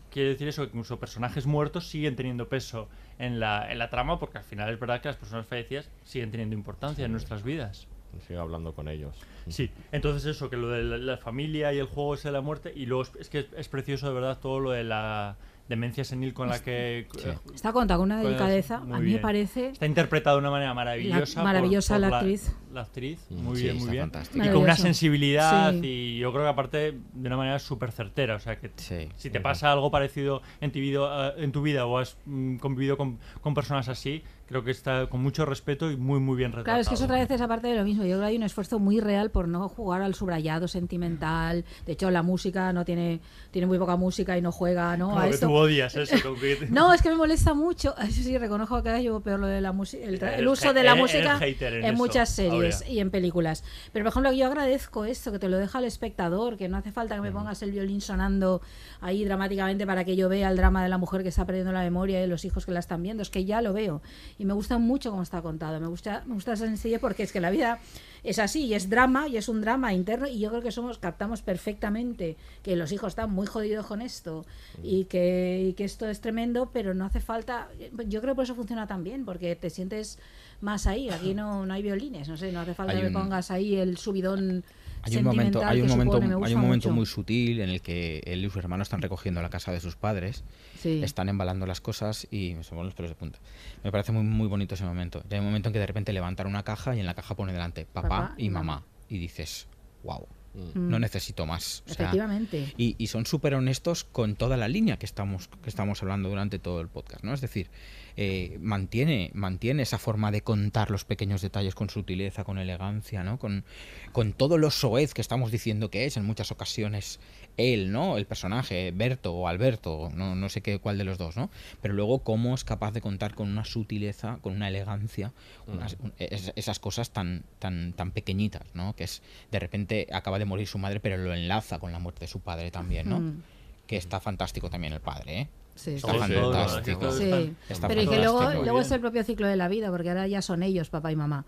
[0.10, 4.20] quiere decir eso, que incluso personajes muertos siguen teniendo peso en la, en la trama
[4.20, 7.88] porque al final es verdad que las personas fallecidas siguen teniendo importancia en nuestras vidas.
[8.28, 9.16] Sigo hablando con ellos.
[9.48, 12.42] Sí, entonces eso, que lo de la, la familia y el juego ese de la
[12.42, 15.36] muerte, y luego es, es que es, es precioso de verdad todo lo de la
[15.70, 17.08] demencia senil con la que...
[17.18, 17.28] Sí.
[17.30, 19.70] eh, Está contado con una delicadeza, a mí me parece...
[19.70, 21.40] Está interpretado de una manera maravillosa.
[21.40, 22.56] La- maravillosa la actriz.
[22.74, 24.12] La actriz, muy sí, bien, muy bien.
[24.36, 25.80] Y con una sensibilidad Sí.
[25.84, 26.78] y yo creo que aparte
[27.14, 28.36] de una manera súper certera.
[28.36, 29.44] O sea que Sí, si te sí.
[29.44, 33.54] pasa algo parecido en tu vida, en tu vida o has mm, convivido con, con
[33.54, 36.64] personas así, creo que está con mucho respeto y muy, muy bien retratado.
[36.66, 38.04] Claro, es que es otra vez esa parte de lo mismo.
[38.04, 41.66] Yo creo que hay un esfuerzo muy real por no jugar al subrayado sentimental.
[41.86, 43.20] De hecho, la música no tiene,
[43.52, 45.08] tiene muy poca música y no juega, ¿no?
[45.10, 45.48] Como a que esto.
[45.48, 46.16] tú odias eso.
[46.42, 47.96] que- No, es que me molesta mucho.
[47.98, 50.96] Eso sí, reconozco que llevo peor lo de la música, el, el uso de la
[50.96, 53.64] música en en, eso, muchas series y en películas.
[53.92, 56.92] Pero por ejemplo, yo agradezco esto, que te lo deja el espectador, que no hace
[56.92, 58.62] falta que me pongas el violín sonando
[59.02, 61.82] ahí dramáticamente para que yo vea el drama de la mujer que está perdiendo la
[61.82, 63.22] memoria y los hijos que la están viendo.
[63.24, 64.02] Es que ya lo veo.
[64.40, 65.80] Y me gusta mucho cómo está contado.
[65.80, 67.80] Me gusta, me gusta esa sencillez porque es que la vida
[68.24, 70.98] es así y es drama y es un drama interno y yo creo que somos
[70.98, 74.46] captamos perfectamente que los hijos están muy jodidos con esto
[74.84, 77.70] y que, y que esto es tremendo pero no hace falta
[78.08, 80.20] yo creo que por eso funciona tan bien porque te sientes
[80.62, 83.76] más ahí aquí no, no hay violines no sé no hace falta que pongas ahí
[83.76, 84.64] el subidón
[85.08, 86.96] Hay un momento, hay un momento, hay un momento mucho.
[86.96, 89.96] muy sutil en el que él y sus hermanos están recogiendo la casa de sus
[89.96, 90.44] padres,
[90.80, 91.02] Sí.
[91.04, 93.40] están embalando las cosas y me ponen los pelos de punta.
[93.84, 95.24] Me parece muy muy bonito ese momento.
[95.30, 97.36] Y hay un momento en que de repente levantan una caja y en la caja
[97.36, 98.86] pone delante papá, Papá y mamá mamá.
[99.10, 99.68] y dices,
[100.04, 100.28] wow.
[100.74, 101.84] no necesito más.
[101.86, 102.74] O sea, Efectivamente.
[102.78, 106.58] y, y son súper honestos con toda la línea que estamos, que estamos hablando durante
[106.60, 107.34] todo el podcast, ¿no?
[107.34, 107.70] Es decir,
[108.18, 113.38] eh, mantiene, mantiene esa forma de contar los pequeños detalles con sutileza, con elegancia, ¿no?
[113.38, 113.64] Con,
[114.12, 117.20] con todo lo soez que estamos diciendo que es en muchas ocasiones
[117.58, 118.18] él, ¿no?
[118.18, 121.50] El personaje, Berto o Alberto, no, no sé qué cuál de los dos, ¿no?
[121.82, 125.32] Pero luego cómo es capaz de contar con una sutileza, con una elegancia,
[125.68, 128.96] unas- un- es- esas cosas tan, tan, tan pequeñitas, ¿no?
[128.96, 129.22] Que es,
[129.52, 132.40] de repente acaba de morir su madre, pero lo enlaza con la muerte de su
[132.42, 133.20] padre también, ¿no?
[133.20, 133.42] Mm.
[133.88, 135.48] Que está fantástico también el padre, ¿eh?
[135.78, 137.12] Sí, está sí, fantástico.
[137.12, 140.10] Sí, Está pero y que luego, luego es el propio ciclo de la vida, porque
[140.10, 141.46] ahora ya son ellos, papá y mamá.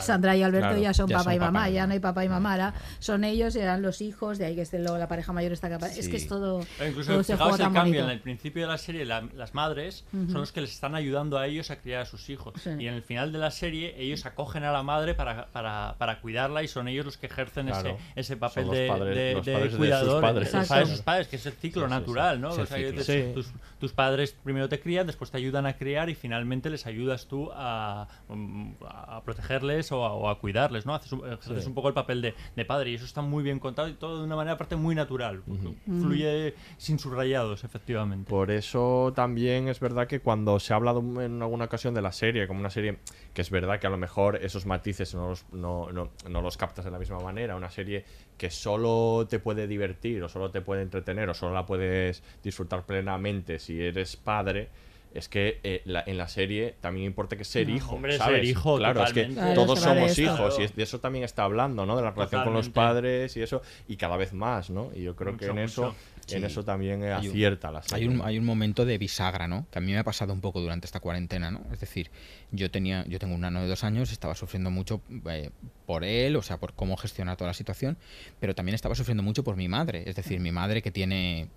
[0.00, 2.00] Sandra y Alberto Claro, ya son ya papá son y papá mamá, ya no hay
[2.00, 4.98] papá y mamá, ahora son ellos y eran los hijos, de ahí que esté luego
[4.98, 5.96] la pareja mayor está capaz.
[5.96, 8.04] Es que es todo, Eh, Incluso todo fijaos juego el tan cambio, bonito.
[8.04, 11.38] en el principio de la serie la- las madres son los que les están ayudando
[11.38, 12.70] a ellos a criar a sus hijos Sí.
[12.78, 16.20] y en el final de la serie ellos acogen a la madre para, para, para
[16.20, 17.90] cuidarla y son ellos los que ejercen Claro.
[17.90, 20.52] ese, ese papel de, padres- de- los de padres de sus cuidador, padres.
[20.52, 22.50] de los padres sus padres, que es el ciclo natural, ¿no?
[23.78, 27.50] Tus, padres primero te crían, después te ayudan a criar y finalmente les ayudas tú
[27.52, 30.94] a, mm, a protegerles o a, o a cuidarles, ¿no?
[30.94, 31.66] Haces Sí.
[31.66, 34.18] un poco el papel de, de padre y eso está muy bien contado y todo
[34.18, 35.42] de una manera aparte muy natural.
[35.86, 38.28] Fluye sin subrayados, efectivamente.
[38.28, 42.12] Por eso también es verdad que cuando se ha hablado en alguna ocasión de la
[42.12, 42.98] serie, como una serie
[43.34, 46.56] que es verdad que a lo mejor esos matices no los, no, no- no los
[46.56, 48.04] captas de la misma manera, una serie
[48.36, 52.84] que solo te puede divertir o solo te puede entretener o solo la puedes disfrutar
[52.86, 54.68] plenamente si eres padre.
[55.14, 58.44] Es que eh, la- en la serie también importa que ser No, hijo, hombre, ser
[58.44, 59.24] hijo, claro, es que
[59.54, 60.20] todos somos esto.
[60.22, 60.72] hijos y Claro.
[60.76, 61.96] de eso también está hablando, ¿no?
[61.96, 64.90] De la relación con los padres y eso, y cada vez más, ¿no?
[64.94, 65.94] Y yo creo que Mucho, en eso,
[66.28, 68.04] en eso también eh, un- acierta la serie.
[68.06, 69.66] Hay un, hay un momento de bisagra, ¿no?
[69.72, 71.62] Que a mí me ha pasado un poco durante esta cuarentena, ¿no?
[71.72, 72.10] Es decir,
[72.52, 75.48] yo tenía, yo tengo un nano de dos años, estaba sufriendo mucho eh,
[75.86, 77.96] por él, o sea, por cómo gestionar toda la situación,
[78.40, 80.02] pero también estaba sufriendo mucho por mi madre.
[80.06, 81.48] Es decir, mi madre que tiene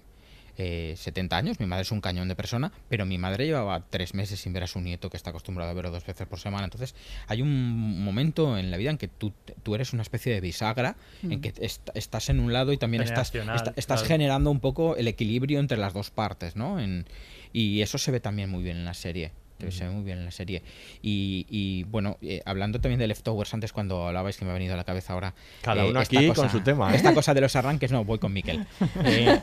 [0.57, 4.13] eh, 70 años, mi madre es un cañón de persona, pero mi madre llevaba tres
[4.13, 6.63] meses sin ver a su nieto, que está acostumbrado a verlo dos veces por semana.
[6.65, 6.95] Entonces,
[7.27, 9.33] hay un momento en la vida en que tú,
[9.63, 11.41] tú eres una especie de bisagra, en Mm.
[11.41, 14.05] que est- estás en un lado y también estás, estás claro.
[14.05, 16.79] generando un poco el equilibrio entre las dos partes, ¿no?
[16.79, 17.05] En-
[17.53, 19.31] y eso se ve también muy bien en la serie.
[19.69, 20.63] Se ve muy bien en la serie.
[21.01, 24.73] Y, y, bueno, eh, hablando también de Leftovers antes, cuando hablabais que me ha venido
[24.73, 25.33] a la cabeza ahora.
[25.61, 26.95] Cada eh, uno aquí con su tema, ¿eh?
[26.95, 28.65] Esta cosa de los arranques, no, voy con Miquel.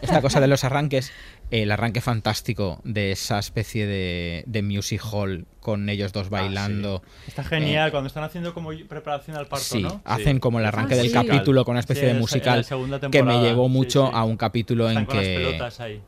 [0.02, 1.12] Esta cosa de los arranques,
[1.50, 7.02] el arranque fantástico de esa especie de, de music hall con ellos dos bailando.
[7.26, 10.00] Está genial cuando están haciendo como preparación al parto, Sí, ¿no?
[10.04, 11.12] hacen como el arranque Ah, del sí.
[11.12, 12.64] capítulo con una especie de musical
[13.10, 14.12] que me llevó mucho sí.
[14.14, 16.02] a un capítulo Están en con las que pelotas ahí.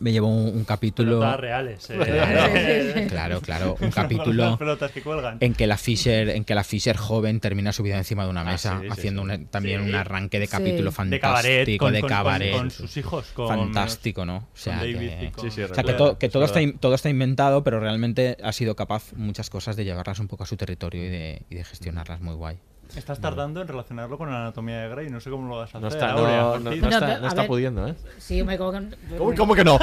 [0.00, 3.06] me llevó un, un capítulo Pelotas reales, eh.
[3.08, 5.36] claro, claro, un capítulo Las pelotas que cuelgan.
[5.40, 8.40] en que la Fisher, en que la Fisher joven termina su vida encima de una
[8.42, 9.30] Ah, mesa sí, sí, haciendo sí.
[9.30, 9.88] un- también Sí.
[9.90, 10.52] un arranque de Sí.
[10.52, 14.36] capítulo De fantástico cabaret, con- de con- con- cabaret con sus hijos, con- fantástico, ¿no?
[14.36, 17.08] O sea, que, o Sí, sí, sea, que, to- que todo está in- todo está
[17.08, 21.04] inventado, pero realmente ha sido capaz muchas cosas de llevarlas un poco a su territorio
[21.04, 22.58] y de, y de gestionarlas muy guay.
[22.94, 25.80] Estás tardando en relacionarlo con la anatomía de Grey, no sé cómo lo vas a
[25.80, 26.00] No hacer.
[26.00, 27.48] está- Aurea, no- no- no está- no está ver.
[27.48, 27.94] pudiendo, ¿eh?
[28.18, 28.86] Sí, me como que-
[29.18, 29.78] ¿Cómo, cómo que no?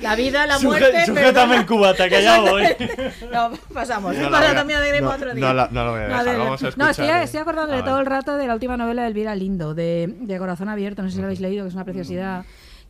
[0.00, 1.06] La vida, la Suje- muerte.
[1.06, 1.56] sujétame perdona.
[1.60, 2.64] el cubata, que ya voy.
[3.32, 4.16] No, pasamos.
[4.16, 5.46] No la anatomía de Grey no- otro día.
[5.46, 7.22] no la- no la voy a dejar, de- vamos a No, escuchar, estoy, eh.
[7.22, 10.68] estoy acordándome todo el rato de la última novela de Elvira Lindo, de, de Corazón
[10.70, 11.02] Abierto.
[11.02, 12.44] No sé si lo habéis leído, que es una preciosidad.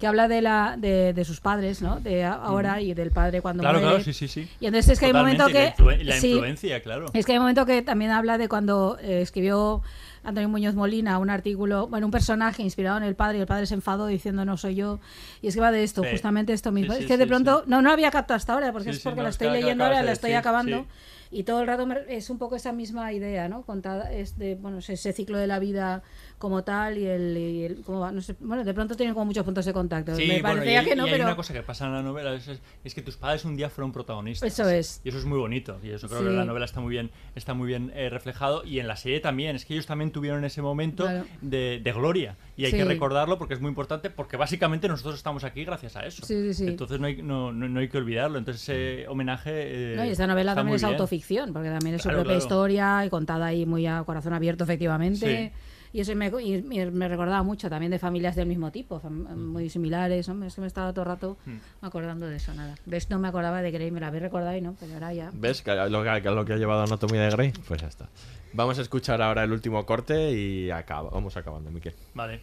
[0.04, 1.98] Que habla de, la, de, de sus padres, ¿no?
[1.98, 3.94] De ahora y del padre cuando Claro, muere.
[3.94, 4.46] claro, sí, sí, sí.
[4.60, 5.82] Y entonces es que hay un momento Totalmente, que.
[5.82, 7.06] la influ- la sí, influencia, claro.
[7.14, 9.80] Es que hay un momento que también habla de cuando eh, escribió
[10.22, 13.64] Antonio Muñoz Molina un artículo, bueno, un personaje inspirado en el padre y el padre
[13.64, 15.00] se enfadó diciendo no soy yo.
[15.40, 16.10] Y es que va de esto, Sí.
[16.10, 16.92] justamente esto mismo.
[16.92, 19.22] Sí, es que de pronto, no, no había captado hasta ahora, porque es porque no,
[19.22, 20.84] la es estoy leyendo ahora, la estoy acabando.
[21.30, 23.62] Y todo el rato es un poco esa misma idea, ¿no?
[23.62, 26.02] Contada es de, bueno, ese, ese ciclo de la vida
[26.44, 29.64] como tal y el, y el- no sé, bueno, de pronto tienen como muchos puntos
[29.64, 30.14] de contacto.
[30.14, 31.94] Sí, me bueno, parecía y, que no, y hay pero una cosa que pasa en
[31.94, 32.50] la novela, es,
[32.84, 34.46] es que tus padres un día fueron protagonistas.
[34.52, 35.00] Eso es.
[35.04, 35.78] Y eso es muy bonito.
[35.82, 36.24] Y eso creo Sí.
[36.26, 38.62] que en la novela está muy bien, está muy bien eh, reflejado.
[38.64, 39.56] Y en la serie también.
[39.56, 41.24] Es que ellos también tuvieron ese momento Claro.
[41.40, 42.36] de, de gloria.
[42.56, 42.76] Y hay Sí.
[42.76, 46.26] que recordarlo porque es muy importante, porque básicamente nosotros estamos aquí gracias a eso.
[46.26, 46.66] Sí, sí, sí.
[46.68, 48.36] Entonces no hay, no, no, no hay que olvidarlo.
[48.38, 49.50] Entonces ese homenaje...
[49.54, 50.92] eh, No, y esta novela también es bien.
[50.92, 52.44] autoficción, porque también es su Claro, propia claro.
[52.44, 55.52] historia y contada ahí muy a corazón abierto, efectivamente.
[55.94, 59.28] Y eso me, y me- me recordaba mucho también de familias del mismo tipo, fam-
[59.36, 60.28] muy similares.
[60.28, 60.44] ¿no?
[60.44, 61.36] Es que me estaba todo el rato
[61.82, 62.74] acordando de eso, nada.
[62.84, 63.08] ¿Ves?
[63.10, 65.30] No me acordaba de Grey, me la había recordado y no, pero ahora ya.
[65.32, 67.52] ¿Ves que lo que, lo que ha llevado Anatomía de Grey?
[67.68, 68.08] Pues ya está.
[68.52, 71.94] Vamos a escuchar ahora el último corte y acaba, vamos acabando, Miquel.
[72.12, 72.40] Vale.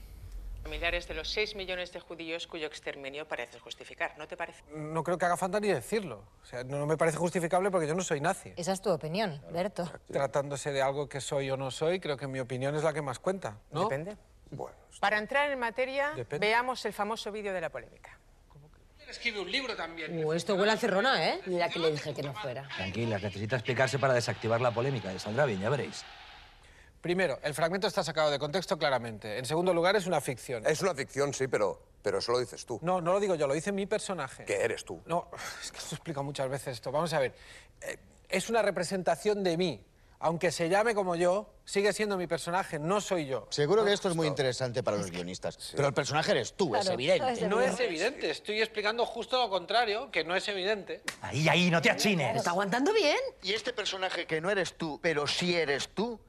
[0.64, 4.64] Familiares de los 6 millones de judíos cuyo exterminio parece justificar, ¿no te parece?
[4.70, 6.24] No creo que haga falta ni decirlo.
[6.42, 8.54] O sea, no, no me parece justificable porque yo no soy nazi.
[8.56, 9.92] Esa es tu opinión, Berto.
[10.12, 13.02] Tratándose de algo que soy o no soy, creo que mi opinión es la que
[13.02, 13.84] más cuenta, ¿no?
[13.84, 14.18] Depende.
[15.00, 16.46] Para entrar en materia, Depende.
[16.46, 18.18] veamos el famoso vídeo de la polémica.
[19.10, 20.24] Escribe un libro también.
[20.24, 21.42] Uh, esto huele a cerrona, ¿eh?
[21.46, 22.66] Mira que le dije que no fuera.
[22.78, 25.18] Tranquila, que necesita explicarse para desactivar la polémica.
[25.20, 26.06] Saldrá bien, ya veréis.
[27.02, 29.40] Primero, el fragmento está sacado de contexto claramente.
[29.40, 30.66] En segundo lugar, es una ficción.
[30.68, 32.80] Es una ficción, sí, pero, pero eso lo dices tú.
[32.84, 34.46] No, no lo digo yo, lo dice mi personaje.
[34.46, 35.02] Que eres tú.
[35.08, 35.28] No,
[35.64, 36.92] es que esto explica muchas veces esto.
[36.92, 37.34] Vamos a ver.
[37.82, 37.98] Eh,
[38.30, 39.84] es una representación de mí.
[40.24, 43.48] Aunque se llame como yo, sigue siendo mi personaje, no soy yo.
[43.50, 45.74] Seguro que esto es muy interesante para los guionistas.
[45.76, 47.48] Pero el personaje eres tú, es evidente.
[47.48, 51.02] No es evidente, estoy explicando justo lo contrario, que no es evidente.
[51.22, 52.36] Ahí, ahí, no te achines.
[52.38, 53.18] ¿Está aguantando bien?
[53.42, 56.20] Y este personaje que no eres tú, pero sí eres tú,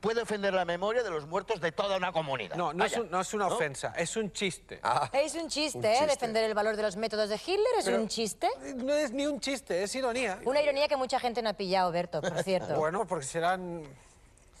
[0.00, 2.56] puede ofender la memoria de los muertos de toda una comunidad.
[2.56, 4.80] No, no, es, un- no es una ofensa, es un chiste.
[5.12, 5.90] Es un chiste, Un ¿eh?
[5.98, 6.06] chiste.
[6.06, 8.48] Defender el valor de los métodos de Hitler es Pero- un chiste.
[8.76, 10.38] No es ni un chiste, es ironía.
[10.44, 12.74] Una ironía que mucha gente no ha pillado, Berto, por cierto.
[12.78, 13.82] Bueno, porque serán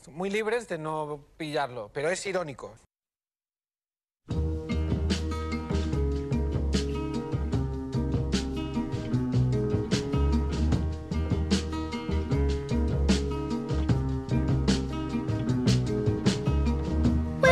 [0.08, 2.74] muy libres de no pillarlo, pero es irónico.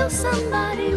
[0.09, 0.95] Somebody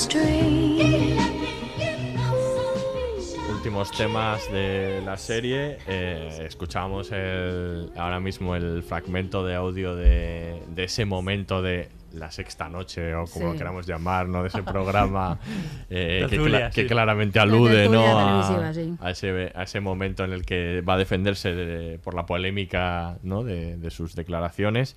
[0.00, 1.16] to the?
[3.50, 5.78] Últimos temas de la serie.
[5.86, 12.68] eh, escuchamos el- ahora mismo el fragmento de audio de ese momento de la sexta
[12.68, 13.52] noche o como Sí.
[13.52, 14.42] lo queramos llamar, ¿no?
[14.42, 15.38] De ese programa
[15.90, 18.18] eh, que, cla- claramente La alude, ¿no?
[18.18, 18.94] A, televisiva, sí.
[19.00, 23.18] a ese, a ese momento en el que va a defenderse de- por la polémica,
[23.22, 23.44] ¿no?
[23.44, 24.96] De, de sus declaraciones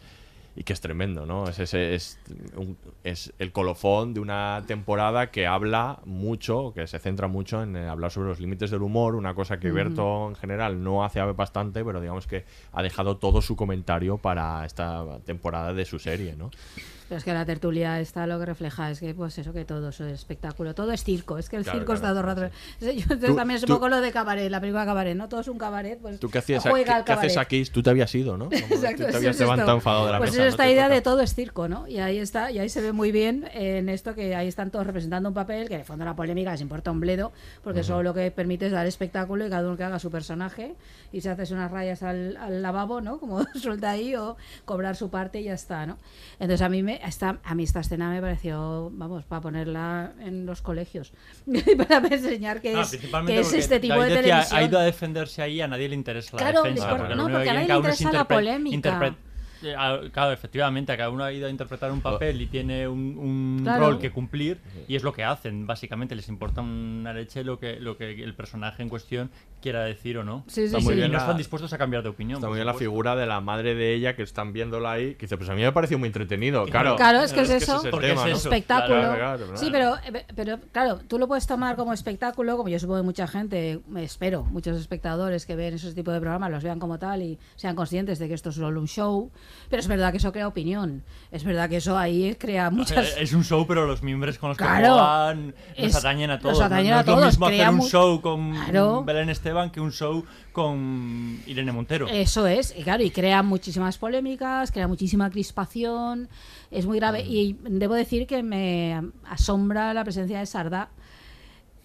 [0.56, 1.48] y que es tremendo, ¿no?
[1.48, 2.20] Es, ese- es,
[2.56, 7.76] un- es el colofón de una temporada que habla mucho, que se centra mucho en
[7.78, 9.72] eh, hablar sobre los límites del humor, una cosa que.
[9.72, 12.44] Berto en general no hace bastante, pero digamos que
[12.74, 16.50] ha dejado todo su comentario para esta temporada de su serie, ¿no?
[17.10, 19.90] Pero es que la tertulia está lo que refleja, es que pues eso que todo
[19.90, 22.56] eso es espectáculo, todo es circo, es que el Claro, circo claro, está todo rato.
[22.80, 25.28] Yo entonces Tú- también es un tú- poco lo de cabaret, la película cabaret, ¿no?
[25.28, 27.64] Todo es un cabaret, pues ¿Tú qué, hacías, juega qué- al qué haces aquí?
[27.66, 28.46] Tú te habías ido, ¿no?
[28.46, 30.44] Como Exacto, tú te eso habías es levantado enfadado de la Pues mesa.
[30.46, 30.96] es esta idea toca.
[30.96, 31.88] de todo es circo, ¿no?
[31.88, 34.86] Y ahí está, y ahí se ve muy bien en esto que ahí están todos
[34.86, 37.32] representando un papel que de fondo la polémica les importa un bledo,
[37.64, 37.88] porque Ujú.
[37.88, 40.76] solo lo que permite es dar espectáculo y cada uno que haga su personaje
[41.12, 43.18] y se hace unas rayas al, al lavabo, ¿no?
[43.20, 45.98] Como suelta ahí o cobrar su parte y ya está, ¿no?
[46.40, 50.46] Entonces a mí me esta, a mí esta escena me pareció, vamos, para ponerla en
[50.46, 51.14] los colegios,
[51.88, 54.60] para enseñar que No, es, que es este tipo David de decía, televisión.
[54.60, 56.88] Ha ido a defenderse ahí, a nadie le interesa la Claro, defensa.
[57.16, 59.16] no, porque que a nadie le interesa la polémica.
[59.64, 59.76] Eh,
[60.12, 63.86] Claro, efectivamente, cada uno ha ido a interpretar un papel y tiene un, un Claro.
[63.92, 66.16] rol que cumplir y es lo que hacen, básicamente.
[66.16, 69.30] Les importa una leche lo que, lo que el personaje en cuestión
[69.62, 70.44] quiera decir o no.
[70.48, 72.38] Sí, sí, Está muy y bien no la- están dispuestos a cambiar de opinión.
[72.38, 75.16] Está muy bien la figura de la madre de ella que están viéndola ahí.
[75.16, 76.66] Que dice, pues a mí me ha parecido muy entretenido.
[76.66, 78.38] Claro, Claro, es que es eso, el Porque tema, es ¿no?
[78.38, 79.00] espectáculo.
[79.00, 79.58] Claro, claro, claro.
[79.58, 83.06] Sí, pero, eh, pero claro, tú lo puedes tomar como espectáculo, como yo supongo que
[83.06, 86.98] mucha gente, me espero, muchos espectadores que ven ese tipo de programas los vean como
[86.98, 89.30] tal y sean conscientes de que esto es solo un show,
[89.70, 91.04] pero es verdad que eso crea opinión.
[91.32, 93.18] Es verdad que eso ahí crea muchas...
[93.18, 96.34] Eh, Es un show, pero los miembros con los que juegan nos Es- atañen a
[96.36, 96.60] nos todos.
[96.60, 96.66] No-
[97.00, 99.04] es lo todos, mismo hacer un show con Claro.
[99.04, 102.08] Belén Esteban que un show con Irene Montero.
[102.08, 106.28] Eso es, y claro, y crea muchísimas polémicas, crea muchísima crispación,
[106.72, 107.22] es muy grave.
[107.22, 110.90] Y debo decir que me asombra la presencia de Sardá,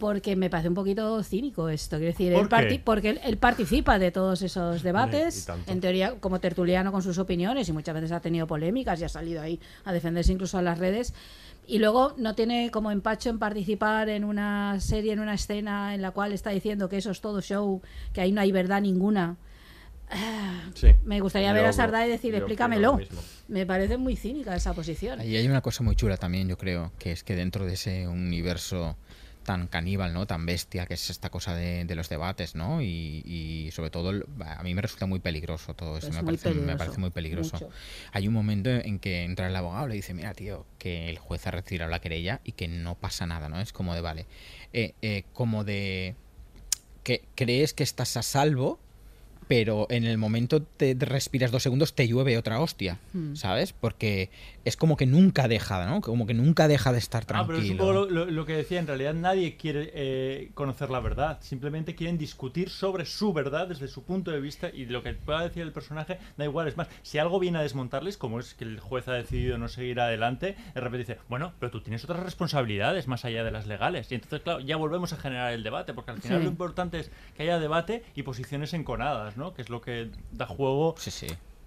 [0.04, 1.96] porque me parece un poquito cínico esto.
[1.96, 5.72] Quiero decir, ¿Por él porque él, él participa de todos esos y debates, tanto.
[5.72, 9.08] en teoría como tertuliano con sus opiniones, y muchas veces ha tenido polémicas y ha
[9.08, 11.14] salido ahí a defenderse incluso a las redes.
[11.66, 16.02] Y luego no tiene como empacho en participar en una serie, en una escena en
[16.02, 17.80] la cual está diciendo que eso es todo show,
[18.12, 19.36] que ahí no hay verdad ninguna.
[20.74, 20.88] Sí.
[21.04, 22.98] Me gustaría Yo- ver a Sardá y decir, explícamelo.
[23.48, 25.20] Me parece muy cínica esa posición.
[25.20, 28.06] Ahí hay una cosa muy chula también, yo creo, que es que dentro de ese
[28.06, 28.96] universo
[29.44, 30.26] tan caníbal, ¿no?
[30.26, 32.82] Tan bestia, que es esta cosa de, de los debates, ¿no?
[32.82, 34.10] Y, y sobre todo,
[34.44, 37.10] a mí me resulta muy peligroso todo eso, Es me parece, me peligroso, parece muy
[37.10, 37.52] peligroso.
[37.56, 37.70] mucho.
[38.12, 41.18] Hay un momento en que entra el abogado y le dice, mira, tío, que el
[41.18, 43.60] juez ha retirado la querella y que no pasa nada, ¿no?
[43.60, 44.26] Es como de, vale,
[44.72, 46.16] eh, eh, como de
[47.04, 48.80] que crees que estás a salvo
[49.48, 53.34] pero en el momento te respiras dos segundos te llueve otra hostia, Hmm.
[53.36, 53.72] ¿sabes?
[53.72, 54.30] Porque
[54.64, 56.00] es como que nunca deja, ¿no?
[56.00, 57.78] Como que nunca deja de estar Ah, pero es un tranquilo.
[57.78, 61.94] poco lo, lo- lo que decía, en realidad nadie quiere eh, conocer la verdad, simplemente
[61.94, 65.62] quieren discutir sobre su verdad desde su punto de vista y lo que pueda decir
[65.62, 68.80] el personaje da igual, es más, si algo viene a desmontarles, como es que el
[68.80, 73.06] juez ha decidido no seguir adelante, de repente dice, bueno, pero tú tienes otras responsabilidades
[73.08, 74.10] más allá de las legales.
[74.10, 76.44] Y entonces, claro, ya volvemos a generar el debate, porque al final Sí.
[76.44, 79.54] lo importante es que haya debate y posiciones enconadas, ¿no?
[79.54, 80.94] Que es lo que da juego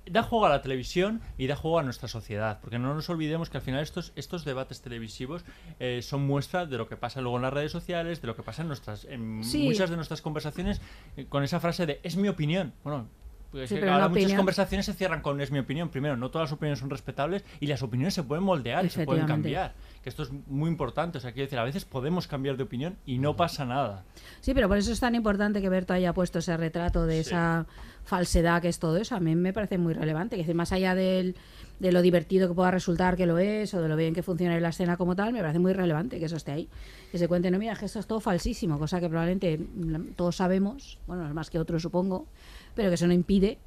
[0.09, 3.49] da juego a la televisión y da juego a nuestra sociedad, porque no nos olvidemos
[3.49, 5.43] que al final estos, estos debates televisivos
[5.81, 8.41] eh, son muestra de lo que pasa luego en las redes sociales, de lo que
[8.41, 9.63] pasa en, nuestras, en Sí.
[9.65, 10.79] muchas de nuestras conversaciones
[11.17, 12.71] eh, con esa frase de es mi opinión.
[12.85, 13.09] Bueno,
[13.51, 15.89] pues Sí, que pero ahora muchas opinión- conversaciones se cierran con es mi opinión.
[15.89, 19.03] Primero, no todas las opiniones son respetables y las opiniones se pueden moldear y se
[19.05, 19.73] pueden cambiar.
[20.07, 21.17] Que esto es muy importante.
[21.17, 24.05] O sea, quiero decir, a veces podemos cambiar de opinión y no pasa nada.
[24.39, 27.65] Sí, pero por eso es tan importante que Berto haya puesto ese retrato de esa
[28.05, 29.17] falsedad que es todo eso.
[29.17, 30.37] A mí me parece muy relevante.
[30.37, 31.35] Es decir, más allá del,
[31.81, 34.57] de lo divertido que pueda resultar que lo es o de lo bien que funciona
[34.61, 36.69] la escena como tal, me parece muy relevante que eso esté ahí.
[37.11, 40.37] Que se cuente, no, mira, que esto es todo falsísimo, cosa que probablemente mm, todos
[40.37, 42.27] sabemos, bueno, más que otros supongo,
[42.75, 43.57] pero que eso no impide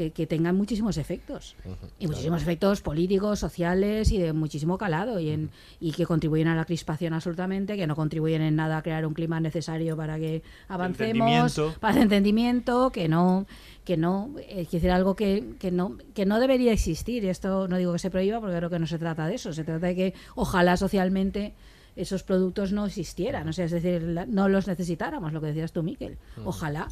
[0.00, 1.56] que, que tengan muchísimos efectos.
[1.98, 6.54] Y muchísimos efectos políticos, sociales y de muchísimo calado y, en, y que contribuyen a
[6.56, 10.42] la crispación absolutamente, que no contribuyen en nada a crear un clima necesario para que
[10.68, 13.46] avancemos, para el entendimiento, que no,
[13.84, 17.22] que no, es decir, algo que, que no, que no debería existir.
[17.24, 19.52] Y esto no digo que se prohíba porque creo que no se trata de eso,
[19.52, 21.52] se trata de que ojalá socialmente
[21.96, 25.72] esos productos no existieran, o sea, es decir, la- no los necesitáramos, lo que decías
[25.72, 26.16] tú, Miquel.
[26.46, 26.88] Ojalá.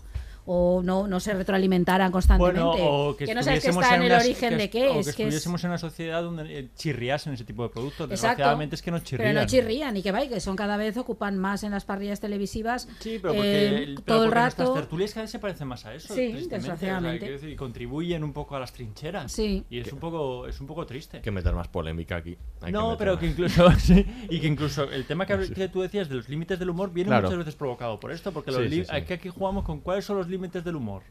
[0.50, 2.60] O no, no se retroalimentaran constantemente.
[2.60, 4.88] Bueno, o que, no sabes que está en en el una- origen que de qué
[4.88, 5.04] o que es.
[5.06, 8.08] que es- estuviésemos en una sociedad donde eh, chirriasen ese tipo de productos.
[8.08, 9.28] Desgraciadamente es que no chirrían.
[9.30, 12.20] Pero no chirrían y que vaya, que son cada vez ocupan más en las parrillas
[12.20, 12.88] televisivas.
[12.98, 14.72] Sí, pero porque, eh, pero todo el porque nuestras rato.
[14.80, 16.08] tertulias cada vez se parecen más a eso.
[16.14, 16.46] Sí, tristemente.
[16.46, 17.30] O sea, desgraciadamente.
[17.30, 19.30] decir, y contribuyen un poco a las trincheras.
[19.30, 19.64] Sí.
[19.68, 21.18] Y es un poco, es un poco triste.
[21.18, 22.38] Hay que meter más polémica aquí.
[22.62, 23.20] Hay no, meter pero más.
[23.20, 25.52] que incluso sí, y que incluso el tema que, Sí.
[25.52, 27.24] que tú decías de los límites del humor viene Claro.
[27.28, 30.76] muchas veces provocado por esto, porque los aquí jugamos con cuáles son los límites del
[30.76, 31.02] humor.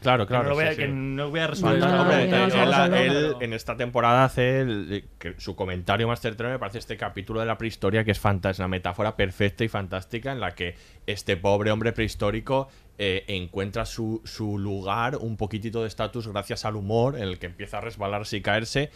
[0.00, 0.54] Claro, Que no claro.
[0.56, 5.04] voy sí, que no voy a él- no a él- en esta temporada hace el-
[5.20, 8.64] que su comentario más certero me parece este capítulo de la prehistoria que es fantástica,
[8.64, 10.74] una metáfora perfecta y fantástica en la que
[11.06, 12.68] este pobre hombre prehistórico
[12.98, 17.46] eh, encuentra su, su lugar, un poquitito de estatus gracias al humor en el que
[17.46, 18.90] empieza a resbalarse y caerse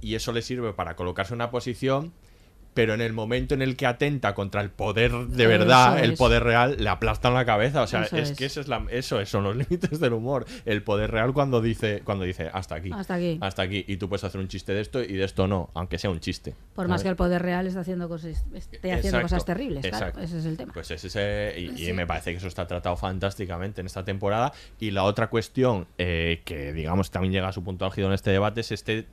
[0.00, 2.12] y eso le sirve para colocarse en una posición
[2.78, 6.12] pero en el momento en el que atenta contra el poder de Eso verdad, el
[6.12, 6.18] es.
[6.18, 7.82] poder real, le aplastan la cabeza.
[7.82, 8.38] O sea, Eso es, es.
[8.38, 10.46] que eso es la, eso es, son los límites del humor.
[10.64, 12.92] El poder real cuando dice, cuando dice hasta aquí.
[12.94, 13.36] Hasta aquí.
[13.40, 13.84] Hasta aquí.
[13.88, 16.20] Y tú puedes hacer un chiste de esto y de esto no, aunque sea un
[16.20, 16.54] chiste.
[16.76, 20.38] Por más que el poder real esté haciendo cosas, esté haciendo cosas terribles, claro, ese
[20.38, 20.72] es el tema.
[20.72, 24.52] Pues es ese, y, y me parece que eso está tratado fantásticamente en esta temporada.
[24.78, 28.30] Y la otra cuestión eh, que, digamos, también llega a su punto álgido en este
[28.30, 29.08] debate es este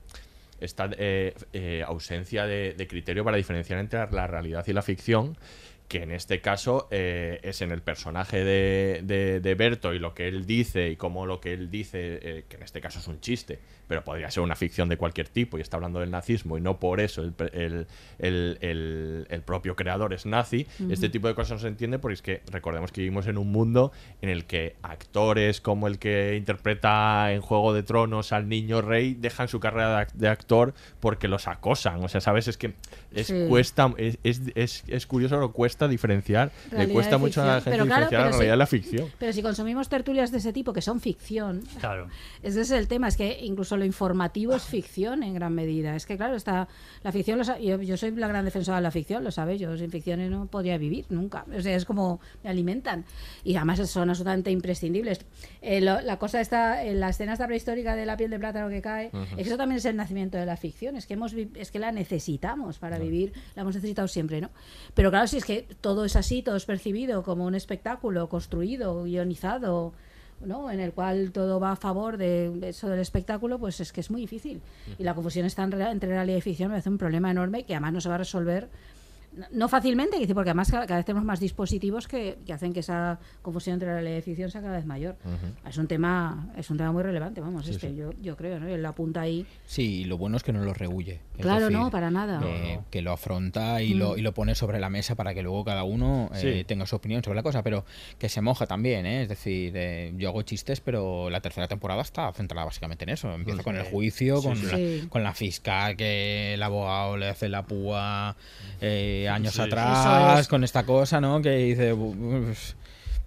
[0.60, 5.38] esta eh, eh, ausencia de, de criterio para diferenciar entre la realidad y la ficción,
[5.88, 10.14] que en este caso eh, es en el personaje de, de, de Berto y lo
[10.16, 13.07] que él dice y cómo lo que él dice, eh, que en este caso es
[13.07, 16.57] un chiste, pero podría ser una ficción de cualquier tipo y está hablando del nazismo
[16.57, 17.88] y no por eso el, el,
[18.18, 20.66] el- el- el propio creador es nazi.
[20.90, 23.52] Este tipo de cosas no se entiende porque es que recordemos que vivimos en un
[23.52, 23.91] mundo
[24.24, 29.14] en el que actores como el que interpreta en Juego de Tronos al niño rey
[29.14, 32.03] dejan su carrera de actor porque los acosan.
[32.03, 32.48] O sea, ¿sabes?
[32.48, 32.74] Es que
[33.16, 33.46] es, Sí.
[33.50, 37.46] cuesta, es, es, es, es curioso, pero cuesta diferenciar, le Realidad cuesta y mucho a
[37.46, 37.64] la ficción.
[37.64, 38.56] gente Pero claro, diferenciar la pero realidad sí.
[38.56, 38.66] y la
[39.06, 39.10] ficción.
[39.20, 42.08] Pero si consumimos tertulias de ese tipo, que son ficción, Claro.
[42.44, 45.96] ese es el tema, es que incluso lo informativo es ficción en gran medida.
[45.96, 46.68] Es que, claro, está
[47.04, 49.78] la ficción, lo yo, yo soy la gran defensora de la ficción, lo sabes, yo
[49.78, 51.46] sin ficciones no podría vivir nunca.
[51.58, 53.06] O sea, es como me alimentan.
[53.44, 55.20] Y además son absolutamente imprescindibles.
[55.62, 58.70] Eh, lo- la cosa está, en la escena esta prehistórica de la piel de plátano
[58.70, 61.34] que cae, es que eso también es el nacimiento de la ficción, es que, hemos,
[61.56, 63.05] es que la necesitamos para vivir,
[63.56, 64.49] la hemos necesitado siempre, ¿no?
[64.94, 69.03] Pero claro, si es que todo es así, todo es percibido como un espectáculo construido,
[69.03, 69.94] guionizado,
[70.44, 70.69] ¿no?
[70.69, 74.11] en el cual todo va a favor de eso del espectáculo, pues es que es
[74.11, 74.61] muy difícil.
[74.99, 77.64] Y la confusión está en rea- entre realidad y ficción me hace un problema enorme
[77.64, 78.68] que además no se va a resolver
[79.52, 83.20] no- fácilmente, dice, porque además cada, vez tenemos más dispositivos que, que hacen que esa
[83.41, 85.16] confusión entre y ficción sea cada vez mayor.
[85.68, 87.95] Es un tema es un tema muy relevante, vamos, Sí, este, sí.
[87.95, 88.68] Yo, yo creo, ¿no?
[88.68, 89.45] Él apunta ahí.
[89.66, 91.20] Sí, y lo bueno es que no lo rehuye.
[91.40, 92.40] Claro, decir, no, para nada.
[92.40, 92.86] No.
[92.90, 94.20] que lo afronta y, lo, Mm.
[94.20, 96.64] y lo pone sobre la mesa para que luego cada uno eh, Sí.
[96.66, 97.86] tenga su opinión sobre la cosa, pero
[98.20, 99.24] que se moja también, ¿eh?
[99.24, 103.34] Es decir, eh, yo hago chistes, pero la tercera temporada está centrada básicamente en eso.
[103.34, 103.64] Empieza Sí.
[103.64, 104.99] con el juicio, Sí, con, sí.
[105.03, 108.36] La, con la fiscal que el abogado le hace la púa
[108.82, 109.62] eh, años Sí.
[109.62, 110.48] atrás, es.
[110.48, 111.42] con esta cosa, ¿no?
[111.42, 111.94] Que dice...
[111.94, 112.74] "Uf,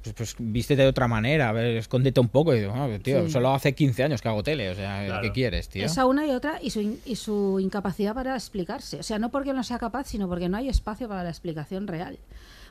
[0.03, 2.55] pues, pues vístete de otra manera, a ver, escóndete un poco.
[2.55, 3.33] Y digo, "Ah, tío, Sí.
[3.33, 5.23] solo hace 15 años que hago tele, o sea, Claro.
[5.23, 5.85] ¿qué quieres, tío?
[5.85, 8.99] Esa una y otra y su, in- y su incapacidad para explicarse.
[9.01, 11.87] O sea, no porque no sea capaz, sino porque no hay espacio para la explicación
[11.89, 12.17] real.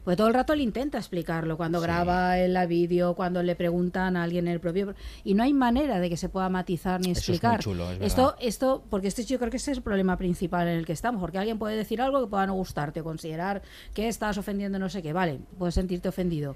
[0.08, 4.16] Porque todo el rato él intenta explicarlo, cuando graba en la vídeo, cuando le preguntan
[4.16, 4.96] a alguien en el propio...
[5.26, 7.60] Y no hay manera de que se pueda matizar ni Eso es muy explicar.
[7.60, 10.78] chulo, es esto, esto, porque este yo creo que ese es el problema principal en
[10.78, 13.62] el que estamos, porque alguien puede decir algo que pueda no gustarte, considerar
[13.94, 16.56] que estás ofendiendo no sé qué, vale, puedes sentirte ofendido,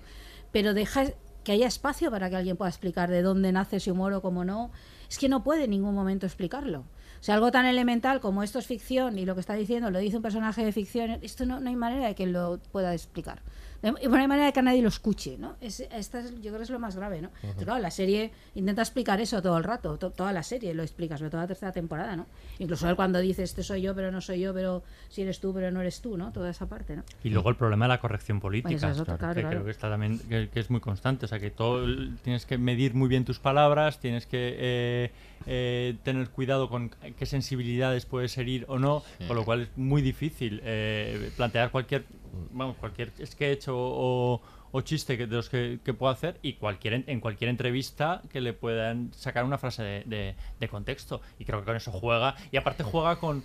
[0.53, 1.07] pero deja
[1.43, 4.45] que haya espacio para que alguien pueda explicar de dónde nace ese humor o cómo
[4.45, 4.71] no,
[5.09, 6.85] es que no puede en ningún momento explicarlo.
[7.21, 9.99] O sea, algo tan elemental como esto es ficción y lo que está diciendo lo
[9.99, 13.43] dice un personaje de ficción, esto no, no hay manera de que lo pueda explicar.
[13.83, 15.55] Y no hay manera de que nadie lo escuche, ¿no?
[15.59, 17.29] Es, esta es- yo creo que es lo más grave, ¿no?
[17.57, 21.17] Claro, la serie intenta explicar eso todo el rato, to- toda la serie lo explica,
[21.17, 22.27] sobre todo la tercera temporada, ¿no?
[22.59, 25.53] Incluso él cuando dice, este soy yo, pero no soy yo, pero si eres tú,
[25.53, 26.31] pero no eres tú, ¿no?
[26.31, 27.03] Toda esa parte, ¿no?
[27.23, 29.55] Y luego el problema de la corrección política, Esa es otra, claro, que claro.
[29.55, 31.85] creo que está también que, que es muy constante, o sea que todo
[32.23, 35.11] tienes que medir muy bien tus palabras, tienes que eh,
[35.47, 39.25] eh, tener cuidado con qué sensibilidades puedes herir o no, Sí.
[39.27, 42.05] con lo cual es muy difícil eh, plantear cualquier,
[42.51, 44.41] vamos, cualquier sketch o, o-
[44.73, 48.53] o chiste que, de los que, pueda hacer y cualquier en, cualquier entrevista que le
[48.53, 50.35] puedan sacar una frase de,
[50.69, 51.21] contexto.
[51.39, 52.35] Y creo que con eso juega.
[52.51, 53.43] Y aparte juega con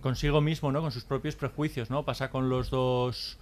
[0.00, 3.38] consigo mismo no con sus propios prejuicios no pasa con los dos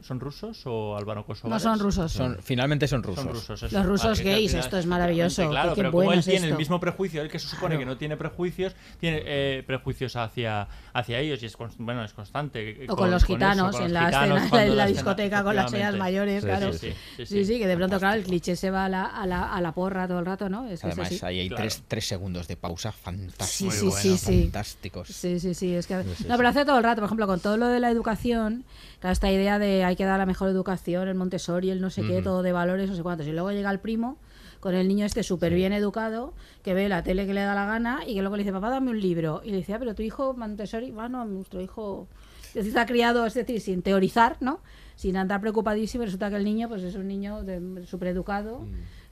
[0.00, 2.12] son rusos o albano No son rusos.
[2.12, 3.24] Son- finalmente son rusos.
[3.24, 3.76] son rusos eso.
[3.76, 6.18] Los rusos al gays, final- esto es maravilloso, Claro, qué- qué pero como bueno él
[6.20, 6.58] es tiene el esto.
[6.58, 7.78] mismo prejuicio, él que se supone Claro.
[7.80, 12.86] que no tiene prejuicios, tiene eh, prejuicios hacia, hacia ellos y es bueno, es constante.
[12.88, 15.42] O con los eso, gitanos con en los la, gitanos escena, en la escena- discoteca
[15.44, 16.72] con las señas mayores, Sí, claro.
[16.72, 19.26] sí, sí, Sí, sí, que de pronto, claro, el cliché se va a la, a
[19.26, 20.64] la, a la porra todo el rato, ¿no?
[20.68, 21.20] Es que es Además, así.
[21.26, 21.62] ahí hay Claro.
[21.62, 23.74] tres, tres segundos de pausa fantásticos.
[23.74, 24.42] sí, sí, sí.
[24.42, 25.08] Fantásticos.
[25.08, 25.74] Sí, sí, sí.
[25.74, 25.96] Es que...
[26.26, 28.64] No, pero hace todo el rato, por ejemplo, con todo lo de la educación,
[29.00, 32.02] claro, esta idea de hay que dar la mejor educación, el Montessori, el no sé
[32.02, 33.26] qué, todo de valores, no sé cuántos.
[33.26, 34.16] Y luego llega el primo
[34.60, 36.34] con el niño este súper bien educado,
[36.64, 38.70] que ve la tele que le da la gana y que luego le dice, papá,
[38.70, 39.40] dame un libro.
[39.44, 42.08] Y le dice, ah, pero tu hijo Montessori, bueno, nuestro hijo
[42.54, 44.60] está criado, es decir, sin teorizar, ¿no?
[44.96, 48.66] Sin andar preocupadísimo, resulta que el niño pues es un niño de- súper educado,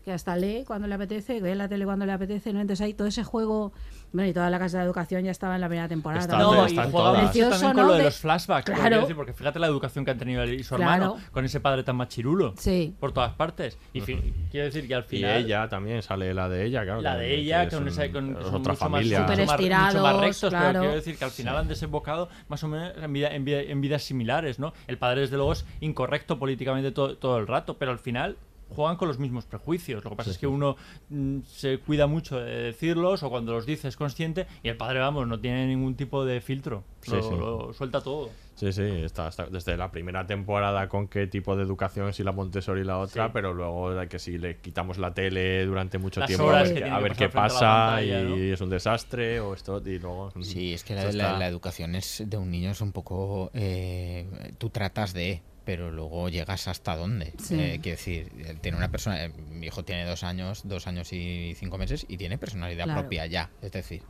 [0.07, 2.61] que hasta lee cuando le apetece, ve la tele cuando le apetece, ¿no?
[2.61, 3.73] Entonces hay todo ese juego,
[4.13, 6.21] bueno, y toda la casa de educación ya estaba en la primera temporada.
[6.23, 7.89] Está- no, y juega mucho Precioso, también con ¿no?
[7.89, 8.67] lo de los flashbacks.
[8.67, 9.01] porque Claro.
[9.01, 10.93] decir, porque fíjate la educación que han tenido él y su Claro.
[11.17, 12.55] hermano con ese padre tan machirulo.
[12.57, 12.95] Sí.
[13.01, 13.81] Por todas partes.
[13.93, 15.41] Y fi- quiero decir que al final.
[15.41, 17.01] Y ella también, sale la de ella, claro.
[17.01, 19.19] La de que ella, es con un- esa, con, es son otra mucho familia.
[19.23, 20.67] Más, mucho más, mucho más estirados, rectos, claro.
[20.69, 23.61] pero quiero decir que al final han desembocado más o menos en, vida- en, vida-
[23.63, 24.73] en vidas similares, ¿no?
[24.87, 28.37] El padre, desde luego, es incorrecto políticamente todo, todo el rato, pero al final
[28.69, 30.03] juegan con los mismos prejuicios.
[30.05, 30.77] Lo que pasa Sí, es que uno
[31.09, 34.99] mm, se cuida mucho de decirlos o cuando los dice es consciente y el padre,
[35.01, 36.85] vamos, no tiene ningún tipo de filtro.
[37.03, 37.31] Sí, lo, sí.
[37.37, 38.31] lo suelta todo.
[38.57, 42.33] Sí, sí, está, está desde la primera temporada con qué tipo de educación, si la
[42.33, 43.31] Montessori y la otra, Sí.
[43.35, 46.69] pero luego que si le quitamos la tele durante mucho Las tiempo, a horas ver,
[46.71, 48.35] que qué- tiene a ver qué pasa pantalla, y ¿no?
[48.37, 50.33] es un desastre o esto y luego...
[50.41, 53.51] Sí, es que la educación es de un niño es un poco...
[53.53, 54.27] eh,
[54.57, 57.35] tú tratas de, pero luego llegas hasta dónde.
[57.43, 57.61] Sí.
[57.61, 58.31] Eh, quiero decir,
[58.63, 59.23] tiene una persona...
[59.25, 63.01] eh, mi hijo tiene dos años, dos años y cinco meses y tiene personalidad Claro.
[63.01, 63.51] propia ya.
[63.61, 64.03] Es decir,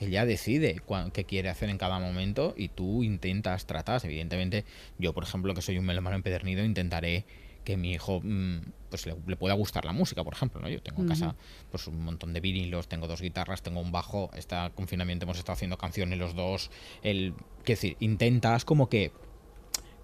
[0.00, 0.82] él ya decide
[1.14, 4.04] qué quiere hacer en cada momento y tú intentas, tratas.
[4.04, 4.64] Evidentemente,
[4.98, 7.24] yo, por ejemplo, que soy un melómano empedernido, intentaré
[7.64, 8.58] que mi hijo mm,
[8.90, 10.68] pues le, le pueda gustar la música, por ejemplo, ¿no?
[10.68, 11.34] Yo tengo en casa
[11.70, 15.54] pues un montón de vinilos, tengo dos guitarras, tengo un bajo, este confinamiento hemos estado
[15.54, 16.70] haciendo canciones los dos,
[17.02, 17.32] el
[17.64, 19.10] quiero decir, intentas como que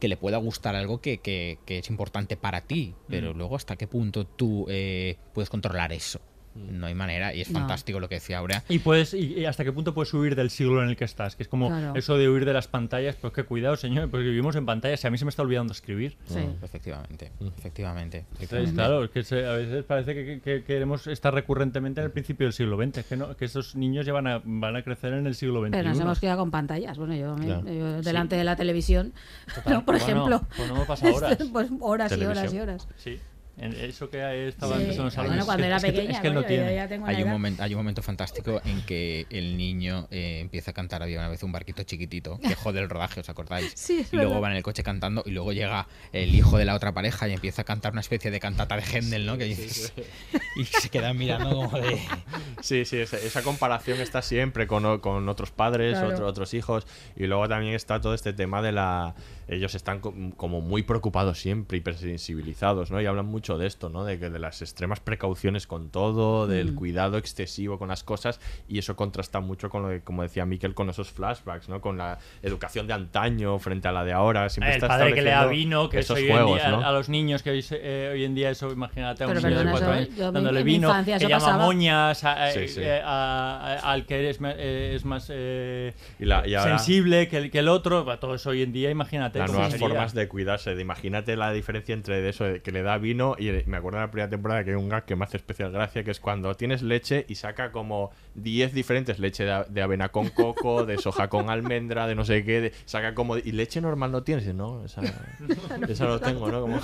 [0.02, 3.38] que le pueda gustar algo que, que- que es importante para ti, pero Mm.
[3.38, 6.20] luego hasta qué punto tú eh, puedes controlar eso.
[6.54, 6.78] Mm.
[6.80, 7.58] No hay manera, y es No.
[7.60, 8.62] fantástico lo que decía Aurea.
[8.68, 11.34] Y puedes y, y hasta qué punto puedes huir del siglo en el que estás,
[11.36, 11.94] que es como Claro.
[11.96, 15.06] eso de huir de las pantallas, pues que cuidado, señor, porque vivimos en pantallas y
[15.06, 16.16] a mí se me está olvidando escribir.
[16.26, 16.40] Sí.
[16.62, 18.18] Efectivamente, efectivamente.
[18.18, 18.74] Entonces, efectivamente.
[18.74, 22.10] claro, es que se- a veces parece que, que- que queremos estar recurrentemente en el
[22.12, 25.12] principio del siglo XX, que, no, que estos niños ya van a, van a crecer
[25.14, 25.70] en el siglo XXI.
[25.70, 26.98] Pero nos hemos quedado con pantallas.
[26.98, 27.72] Bueno, yo, me- Claro.
[27.72, 28.38] yo delante Sí.
[28.38, 29.12] de la televisión,
[29.54, 29.84] Total, ¿no?
[29.84, 30.42] por bueno, ejemplo.
[30.56, 31.38] pues no me pasa horas.
[31.52, 32.88] pues horas y horas y horas.
[32.96, 33.18] Sí,
[33.62, 34.82] eso que estaba Sí.
[34.90, 36.74] en los Bueno, cuando era es que, pequeña, es que él no yo tiene.
[36.74, 40.40] ya tengo una Hay un, momento, hay un momento fantástico en que el niño eh,
[40.40, 43.72] empieza a cantar Había una vez un barquito chiquitito que jode el rodaje, ¿os acordáis?
[43.76, 44.42] Sí, es y luego verdad.
[44.44, 47.32] va en el coche cantando y luego llega el hijo de la otra pareja y
[47.32, 49.36] empieza a cantar una especie de cantata de Händel, ¿no?
[49.38, 49.92] Que dices-
[50.56, 51.98] y se quedan mirando como de...
[52.60, 56.14] Sí, sí, esa, esa comparación está siempre con, con otros padres, Claro.
[56.14, 56.86] otro- otros hijos,
[57.16, 59.14] y luego también está todo este tema de la...
[59.48, 63.00] Ellos están co- como muy preocupados siempre, hipersensibilizados, ¿no?
[63.00, 64.04] Y hablan mucho de esto, ¿no?
[64.04, 66.76] De que de las extremas precauciones con todo, del Mm.
[66.76, 70.74] cuidado excesivo con las cosas, y eso contrasta mucho con lo que, como decía Miquel,
[70.74, 71.80] con esos flashbacks, ¿no?
[71.80, 74.48] Con la educación de antaño frente a la de ahora.
[74.48, 76.86] Siempre el está padre que le da vino, que esos juegos, en día, ¿no?
[76.86, 79.58] a los niños que hoy, eh, hoy en día eso, imagínate a un Pero niño
[79.58, 81.64] de perdona, cuatro años dándole vino, infancia que llama pasaba.
[81.64, 82.80] moñas a- a- Sí, sí.
[82.82, 87.28] eh, a- a- al que es, eh, es más eh, Y la- y ahora- sensible
[87.28, 89.31] que el, que el otro, todo eso hoy en día, imagínate.
[89.38, 89.88] Las nuevas sería.
[89.88, 90.74] formas de cuidarse.
[90.74, 93.36] De, imagínate la diferencia entre de eso, de que le da vino.
[93.38, 95.72] Y me acuerdo de la primera temporada que hay un gag que me hace especial
[95.72, 100.28] gracia, que es cuando tienes leche y saca como 10 diferentes leche de, avena con
[100.30, 102.60] coco, de soja con almendra, de no sé qué.
[102.60, 103.36] de- saca como.
[103.38, 104.42] Y leche normal no tienes.
[104.54, 105.02] No, esa,
[105.88, 106.60] esa no tengo, ¿no?
[106.62, 106.80] Como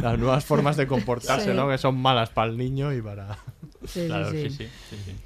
[0.00, 1.56] las nuevas formas de comportarse, Sí.
[1.56, 1.68] ¿no?
[1.68, 3.36] Que son malas para el niño y para.
[3.84, 4.48] Sí, Claro, sí.
[4.48, 5.16] sí, sí, sí, sí.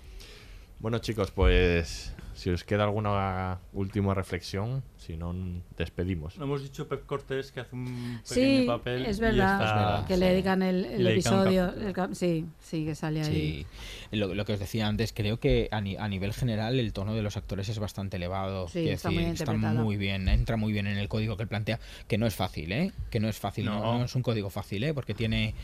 [0.79, 2.13] Bueno, chicos, pues.
[2.37, 5.35] Si os queda alguna última reflexión, si no,
[5.79, 6.37] despedimos.
[6.37, 9.07] No hemos dicho Pep Cortés que hace un pequeño Sí, papel.
[9.07, 11.73] es y verdad, que le dedican el, le episodio.
[11.73, 13.67] el sí, sí, que sale ahí.
[14.11, 16.93] Sí, lo, lo que os decía antes, creo que a, ni- a nivel general el
[16.93, 18.69] tono de los actores es bastante elevado.
[18.69, 19.83] Sí, Quiero está muy bien está interpretado.
[19.85, 22.71] muy bien, entra muy bien en el código que él plantea, que no es fácil,
[22.71, 22.93] ¿eh?
[23.11, 23.99] Que no es fácil, no, No.
[24.01, 24.93] no es un código fácil, ¿eh?
[24.93, 25.55] Porque tiene,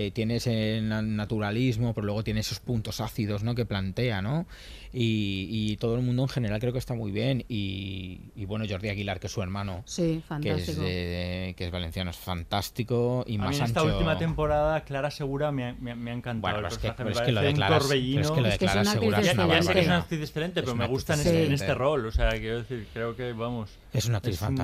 [0.00, 3.54] eh, tiene ese na- naturalismo, pero luego tiene esos puntos ácidos, ¿no?
[3.56, 4.46] Que plantea, ¿no?
[4.92, 7.44] Y, y todo el mundo en general creo que está muy bien.
[7.48, 12.10] Y, y bueno, Jordi Aguilar, que es su hermano, Sí, que es, que es valenciano,
[12.10, 13.92] es fantástico y A mí más en esta ancho.
[13.92, 16.54] última temporada, Clara Segura me ha, me me ha encantado.
[16.54, 18.48] Bueno, el pero es que- pero es que lo de Clara- es que lo de
[18.50, 19.96] Es que es Clara una Segura actriz es una Ya- ya sé que es una
[19.98, 22.06] actriz excelente, pero me gusta en este, en este rol.
[22.06, 23.70] O sea, quiero decir, creo que, vamos.
[23.92, 24.56] Es una actriz un-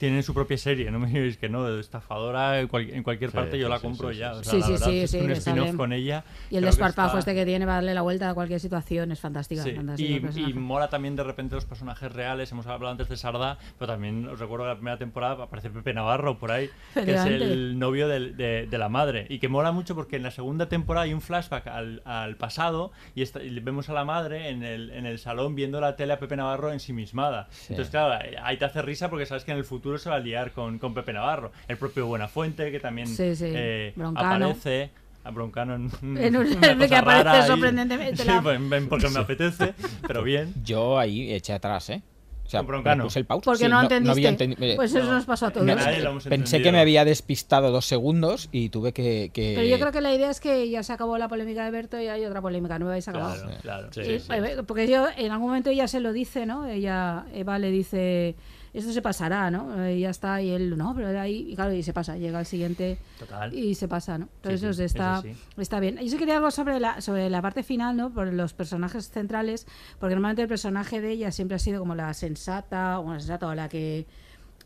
[0.00, 0.10] fantástica.
[0.10, 3.30] Tiene su propia serie, no me digáis que no, de estafadora en, cual- en cualquier
[3.30, 4.34] Sí, parte yo sí, la sí, compro sí, ya.
[4.34, 4.50] sí, o sí.
[4.50, 6.24] sea, Sí, la sí, verdad sí, es un spin-off con ella.
[6.50, 9.20] Y el desparpajo está- este que tiene para darle la vuelta a cualquier situación es
[9.20, 9.64] fantástica.
[9.96, 12.50] Y, y mola también de repente los personajes reales.
[12.52, 15.92] Hemos hablado antes de Sarda, pero también os recuerdo que la primera temporada aparece Pepe
[15.94, 19.26] Navarro por ahí, que es el novio del- de, de la madre.
[19.28, 22.92] Y que mola mucho porque en la segunda temporada hay un flashback al, al pasado
[23.14, 26.12] y, está- y vemos a la madre en el, en el salón viendo la tele
[26.14, 27.48] a Pepe Navarro ensimismada.
[27.68, 30.20] Entonces, claro, ahí te hace risa porque sabes que en el futuro se va a
[30.20, 31.52] liar con, con Pepe Navarro.
[31.68, 33.46] El propio Buenafuente, que también Sí, sí.
[33.48, 34.46] eh, Broncano.
[34.46, 34.90] aparece.
[35.22, 37.46] A Broncano en, En un- una que cosa aparece rara ahí.
[37.46, 39.74] sorprendentemente Sí, la- ven- ven porque me apetece,
[40.06, 40.54] pero bien.
[40.64, 42.02] Yo ahí eché atrás, ¿eh?
[42.42, 43.04] O sea, Broncano.
[43.04, 43.44] puse el pause.
[43.44, 44.28] Porque Sí, no había entendiste.
[44.48, 45.64] entendi- eh, Pues eso nos pasó a todos.
[45.64, 46.62] me- Nadie lo hemos pensé entendido.
[46.64, 49.30] que me había despistado dos segundos y tuve que.
[49.32, 51.70] que- Pero yo creo que la idea es que ya se acabó la polémica de
[51.70, 53.40] Berto y hay otra polémica nueva y se acabado.
[53.44, 53.88] Claro, claro.
[53.92, 54.32] Sí, Y- sí, sí.
[54.32, 56.66] eh, Porque yo, en algún momento ella se lo dice, ¿no?
[56.66, 58.34] Ella, Eva le dice,
[58.72, 59.88] esto se pasará, ¿no?
[59.90, 62.38] Y ya está, y él, no, pero era ahí, y claro, y se pasa, llega
[62.38, 63.52] al siguiente Total.
[63.52, 64.28] y se pasa, ¿no?
[64.42, 65.32] Entonces sí, está, sí.
[65.56, 65.96] está bien.
[65.98, 68.10] Yo sí quería algo sobre la, sobre la parte final, ¿no?
[68.12, 69.66] Por los personajes centrales,
[69.98, 73.48] porque normalmente el personaje de ella siempre ha sido como la sensata, o la sensata,
[73.48, 74.06] o la que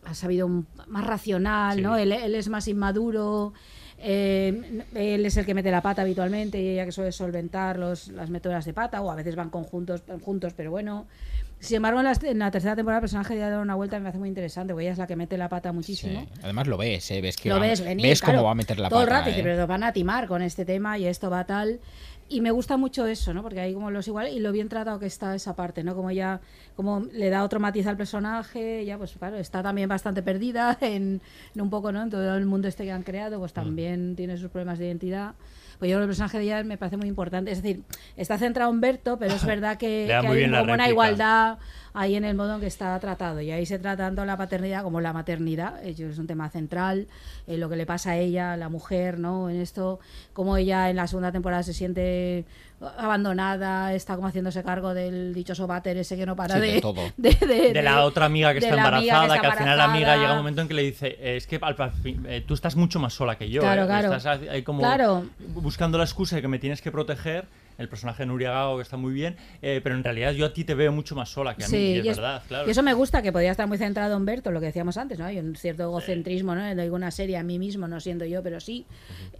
[0.04, 1.96] ha sabido un- más racional, ¿no?
[1.96, 3.54] Él, él es más inmaduro,
[3.98, 8.08] eh, él es el que mete la pata habitualmente y ella que suele solventar los,
[8.08, 11.06] las métodas de pata, o a veces van conjuntos, juntos, pero bueno.
[11.60, 14.00] Sin embargo, en la, en la tercera temporada el personaje ya da una vuelta y
[14.00, 16.20] me hace muy interesante, porque ella es la que mete la pata muchísimo.
[16.20, 16.28] Sí.
[16.42, 17.20] Además lo ves, ¿eh?
[17.22, 19.08] Ves que Lo va- ves venir, ves claro, cómo va a meter la todo el
[19.08, 19.20] pata.
[19.20, 19.40] rato, ¿eh?
[19.42, 21.80] pero van a timar con este tema y esto va tal.
[22.28, 23.42] Y me gusta mucho eso, ¿no?
[23.42, 25.94] Porque hay como los iguales y lo bien tratado que está esa parte, ¿no?
[25.94, 26.40] Como ya,
[26.76, 31.20] como le da otro matiz al personaje, ya pues claro, está también bastante perdida en,
[31.54, 32.02] en un poco, ¿no?
[32.02, 33.40] En todo el mundo este que han creado, Mm.
[33.40, 35.34] pues también tiene sus problemas de identidad.
[35.78, 37.50] Pues yo creo que el personaje de ella me parece muy importante.
[37.50, 37.82] Es decir,
[38.16, 41.58] está centrado en Berto, pero es verdad que, que hay una igualdad
[41.94, 43.40] ahí en el modo en que está tratado.
[43.40, 45.82] Y ahí se trata tanto la paternidad como la maternidad.
[45.84, 47.06] Ello es un tema central.
[47.46, 49.48] eh, lo que le pasa a ella, la mujer, ¿no?
[49.48, 50.00] En esto,
[50.32, 52.44] como ella en la segunda temporada se siente
[52.98, 56.80] abandonada, está como haciéndose cargo del dichoso váter ese que no para Sí, de, de
[56.80, 57.00] todo.
[57.16, 59.84] de, de- de la otra amiga que de está embarazada, que, está al final la
[59.84, 62.42] amiga llega un momento en que le dice, eh, es que al- al fin, eh,
[62.46, 63.60] tú estás mucho más sola que yo.
[63.62, 64.14] Claro, eh, claro.
[64.14, 65.24] Estás ahí como Claro.
[65.54, 67.46] buscando la excusa de que me tienes que proteger.
[67.78, 70.52] El personaje de Nuria Gago que está muy bien, eh, pero en realidad yo a
[70.52, 72.68] ti te veo mucho más sola que a mí, y es y, es- verdad, claro.
[72.68, 75.18] y eso me gusta, que podría estar muy centrado en Berto, lo que decíamos antes,
[75.18, 75.24] ¿no?
[75.24, 76.62] Hay un cierto egocentrismo, ¿no?
[76.62, 78.86] De alguna serie a mí mismo, no siendo yo, pero sí.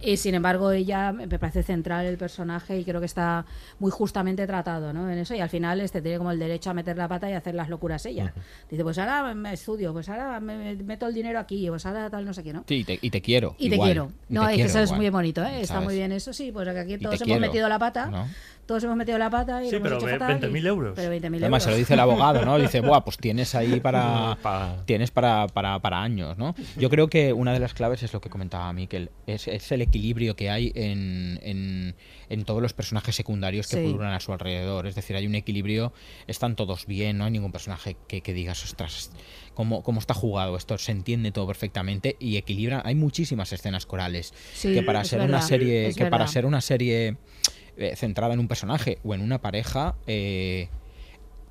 [0.01, 3.45] Y sin embargo, ella me parece central el personaje y creo que está
[3.79, 5.09] muy justamente tratado, ¿no?
[5.09, 7.33] En eso, y al final este tiene como el derecho a meter la pata y
[7.33, 8.33] hacer las locuras ella.
[8.69, 12.09] Dice, pues ahora me estudio, pues ahora me me meto el dinero aquí, pues ahora
[12.09, 12.63] tal, no sé qué, ¿no?
[12.67, 13.55] Sí, y te, y te quiero.
[13.57, 14.11] Y te igual, quiero.
[14.29, 15.61] y No, te es que quiero eso es igual, muy bonito, ¿eh?
[15.61, 15.85] Está ¿sabes?
[15.85, 18.25] muy bien eso, sí, pues aquí todos te hemos quiero, metido la pata, ¿no?
[18.65, 20.65] Todos hemos metido la pata y Sí, lo hemos pero hecho ve- fatal y- 20.000
[20.67, 20.93] euros.
[20.95, 21.79] Pero 20.000 Además, se lo euros.
[21.87, 22.57] dice el abogado, ¿no?
[22.57, 26.55] Dice, Buah, pues tienes ahí para, Pa- tienes para, para, para años, ¿no?
[26.77, 29.81] Yo creo que una de las claves es lo que comentaba Miquel, es, es el
[29.81, 31.95] equilibrio que hay en, en,
[32.29, 33.83] en todos los personajes secundarios que Sí.
[33.83, 34.87] pululan a su alrededor.
[34.87, 35.93] Es decir, hay un equilibrio,
[36.27, 39.11] están todos bien, no hay ningún personaje que, que digas, ostras,
[39.53, 42.81] cómo, cómo está jugado esto, se entiende todo perfectamente y equilibra.
[42.85, 47.17] Hay muchísimas escenas corales Sí, que para ser una serie, que para ser una serie
[47.77, 50.69] eh, centrada en un personaje o en una pareja, eh,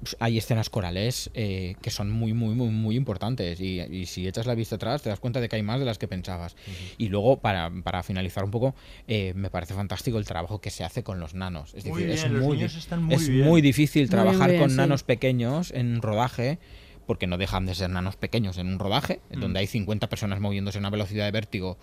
[0.01, 3.61] pues, hay escenas corales eh, que son muy, muy, muy, muy importantes.
[3.61, 5.87] Y, y si echas la vista atrás, te das cuenta de que hay más de
[5.87, 6.57] las que pensabas.
[6.99, 8.75] Y luego, para, para finalizar un poco,
[9.09, 11.73] eh, me parece fantástico el trabajo que se hace con los nanos.
[11.75, 13.47] Es Muy decir, bien, los muy, niños di- están muy es bien.
[13.47, 14.77] muy difícil Muy trabajar bien, con sí.
[14.77, 16.59] nanos pequeños en rodaje.
[17.07, 20.79] Porque no dejan de ser nanos pequeños en un rodaje, donde hay 50 personas moviéndose
[20.79, 21.77] a una velocidad de vértigo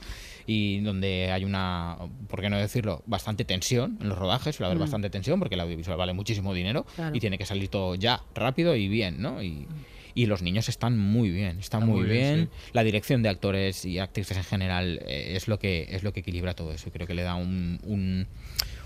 [0.47, 1.97] y donde hay una,
[2.27, 4.81] por qué no decirlo, bastante tensión en los rodajes, suele haber Mm.
[4.81, 7.15] bastante tensión porque el audiovisual vale muchísimo dinero Claro.
[7.15, 9.41] y tiene que salir todo ya, rápido y bien, ¿no?
[9.43, 9.67] Y,
[10.13, 12.49] y los niños están muy bien, están Está muy, muy bien, bien.
[12.73, 16.19] La dirección de actores y actrices en general eh, es lo que es lo que
[16.19, 18.27] equilibra todo eso y creo que le da un, un,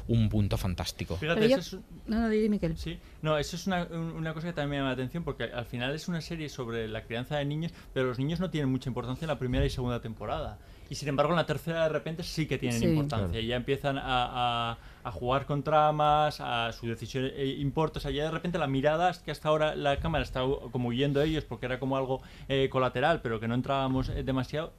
[0.07, 1.17] un punto fantástico.
[1.17, 2.77] Fíjate, yo- eso es, No, no, di, Miquel.
[2.77, 5.45] Sí, no, eso es una, un- una cosa que también me llama la atención porque
[5.45, 8.69] al final es una serie sobre la crianza de niños, pero los niños no tienen
[8.69, 10.59] mucha importancia en la primera y segunda temporada.
[10.89, 12.85] Y sin embargo, en la tercera de repente sí que tienen Sí.
[12.85, 13.27] importancia.
[13.27, 13.43] Claro.
[13.43, 14.03] Y ya empiezan a,
[14.71, 17.99] a- a jugar con tramas, a su decisión eh, importa.
[17.99, 21.19] O sea, ya de repente la mirada, que hasta ahora la cámara estaba como huyendo
[21.19, 24.73] de ellos porque era como algo eh, colateral, pero que no entrábamos eh, demasiado,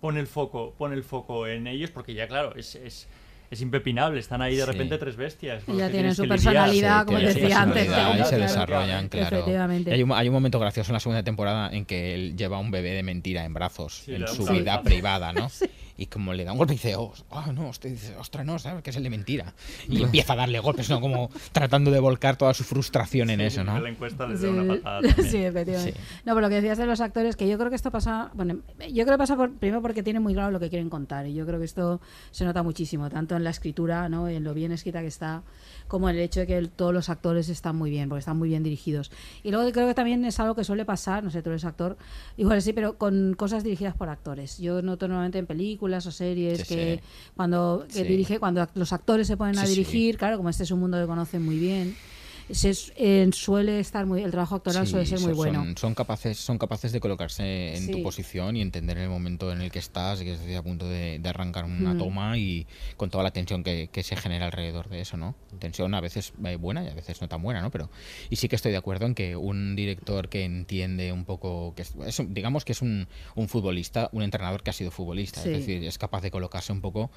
[0.00, 2.74] pone el foco, pone el foco en ellos porque ya, claro, es.
[2.74, 3.08] es
[3.50, 4.70] es impepinable, están ahí de Sí.
[4.70, 5.64] repente tres bestias.
[5.66, 7.88] Y ya tienen su personalidad, Sí, como decía antes.
[7.88, 9.38] y se desarrollan, claro.
[9.38, 9.92] Efectivamente.
[9.92, 12.70] Hay, un, hay un momento gracioso en la segunda temporada en que él lleva un
[12.70, 15.48] bebé de mentira en brazos Sí, en su vida privada, ¿no?
[16.02, 18.82] Y como le da un golpe dice, oh, ah, no, usted dice, ostras, no, ¿sabes?
[18.82, 19.52] Que es el de mentira.
[19.86, 20.98] Y empieza a darle golpes, ¿no?
[20.98, 23.76] Como tratando de volcar toda su frustración en eso, ¿no?
[23.76, 25.30] En la encuesta les Sí, da una patada también.
[25.30, 25.92] sí, efectivamente.
[25.92, 26.06] Sí.
[26.24, 28.60] No, pero lo que decías de los actores, que yo creo que esto pasa, bueno,
[28.90, 31.34] yo creo que pasa por, primero porque tienen muy claro lo que quieren contar y
[31.34, 32.00] yo creo que esto
[32.30, 34.26] se nota muchísimo, tanto en la escritura, ¿no?
[34.26, 35.42] en lo bien escrita que está,
[35.86, 38.38] como en el hecho de que el- todos los actores están muy bien, porque están
[38.38, 39.10] muy bien dirigidos.
[39.42, 41.98] Y luego creo que también es algo que suele pasar, no sé, tú eres actor,
[42.38, 44.56] igual sí, pero con cosas dirigidas por actores.
[44.56, 47.32] Yo noto normalmente en películas o series Sí, que sí.
[47.36, 48.04] cuando que Sí.
[48.04, 51.06] dirige, cuando los actores se ponen a dirigir, claro, como este es un mundo que
[51.06, 51.96] conocen muy bien.
[52.52, 55.94] Se, eh, suele estar muy el trabajo actoral Sí, suele ser muy son- bueno Son,
[55.94, 57.92] capaces, son capaces de colocarse en Sí.
[57.92, 61.18] tu posición y entender el momento en el que estás, que estás a punto de,
[61.18, 61.98] de arrancar una Mm.
[61.98, 62.66] toma y
[62.96, 65.34] con toda la tensión que, que se genera alrededor de eso, ¿no?
[65.58, 67.70] Tensión a veces eh, buena y a veces no tan buena, ¿no?
[67.70, 67.90] Pero
[68.30, 71.82] y sí que estoy de acuerdo en que un director que entiende un poco, que
[71.82, 75.42] es, es un- digamos que es un, un futbolista, un entrenador que ha sido futbolista,
[75.42, 75.50] Sí.
[75.50, 77.10] es decir, es capaz de colocarse un poco.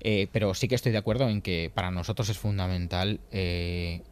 [0.00, 4.02] eh, pero sí que estoy de acuerdo en que para nosotros es fundamental eh,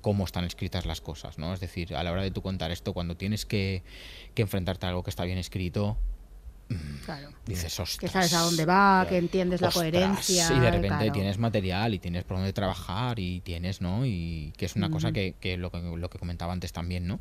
[0.00, 1.52] cómo están escritas las cosas, ¿no?
[1.52, 3.82] Es decir, a la hora de tú contar esto, cuando tienes que,
[4.34, 5.96] que enfrentarte a algo que está bien escrito,
[7.04, 7.98] claro dices, ostras.
[7.98, 11.12] que sabes a dónde va que entiendes la ostras", coherencia Y de repente claro.
[11.12, 14.04] tienes material y tienes por dónde trabajar y tienes, ¿no?
[14.04, 17.20] Y que es una cosa que, que lo que lo que comentaba antes también, ¿no?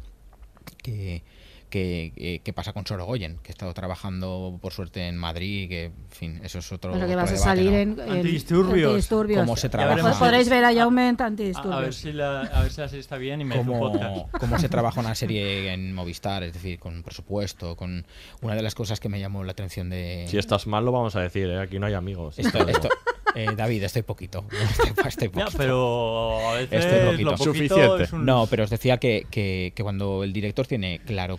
[0.84, 1.24] Que,
[1.70, 5.86] que, eh, que pasa con Sorogoyen, que he estado trabajando por suerte en Madrid, que,
[5.86, 6.94] en fin, eso es otro.
[6.94, 7.78] Pero que otro vas a salir ¿no?
[7.78, 8.88] en, en- Antidisturbios.
[8.92, 9.40] antidisturbios.
[9.42, 10.18] Cómo se trabaja.
[10.20, 12.88] podréis ver a Jaume en A, antidisturbios a ver si la, a ver si la
[12.88, 14.32] serie está bien y me un cómo, podcast.
[14.40, 18.06] cómo se trabaja una serie en Movistar, es decir, con presupuesto, con
[18.42, 20.26] una de las cosas que me llamó la atención de...
[20.30, 21.60] Si estás mal, lo vamos a decir, ¿eh?
[21.60, 22.40] aquí no hay amigos.
[22.40, 22.90] Esto- esto-
[23.36, 24.46] eh, David, estoy poquito.
[24.52, 25.58] Estoy, estoy poquito.
[25.58, 27.30] pero a veces Estoy lo poquito.
[27.32, 28.04] poquito Suficiente.
[28.04, 31.38] es un- No, pero os decía que, que- que cuando el director tiene claro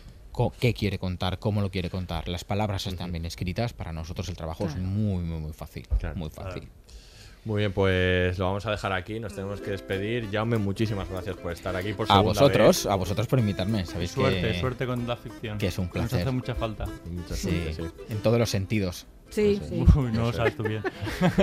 [0.60, 4.36] qué quiere contar, cómo lo quiere contar, las palabras están bien escritas, para nosotros el
[4.36, 5.86] trabajo es muy, muy, muy fácil.
[6.15, 6.69] Muy fácil.
[7.44, 10.28] Muy bien, pues lo vamos a dejar aquí, nos tenemos que despedir.
[10.31, 12.86] Jaume, muchísimas gracias por estar aquí por A vosotros, vez.
[12.86, 13.86] a vosotros por invitarme.
[13.86, 15.56] Sabéis Suerte, que, suerte con la ficción.
[15.56, 16.20] que es un Nos placer.
[16.23, 16.85] hace mucha falta.
[17.10, 17.74] Mucha Sí, suerte,
[18.06, 18.12] sí.
[18.12, 19.06] en todos los sentidos.
[19.31, 20.83] Sí sí Uy, no lo sabes tú bien.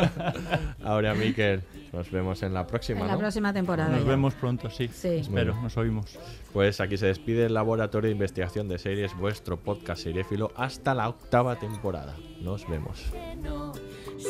[0.83, 1.61] Ahora, Miquel,
[1.93, 3.19] nos vemos en la próxima, en la ¿no?
[3.19, 4.09] próxima temporada Nos ya.
[4.09, 4.87] vemos pronto, sí.
[4.89, 5.07] Sí.
[5.09, 5.61] Espero, Bueno.
[5.63, 6.17] nos oímos.
[6.53, 11.09] Pues aquí se despide el Laboratorio de Investigación de Series, vuestro podcast seriéfilo, hasta la
[11.09, 12.15] octava temporada.
[12.41, 13.05] Nos vemos.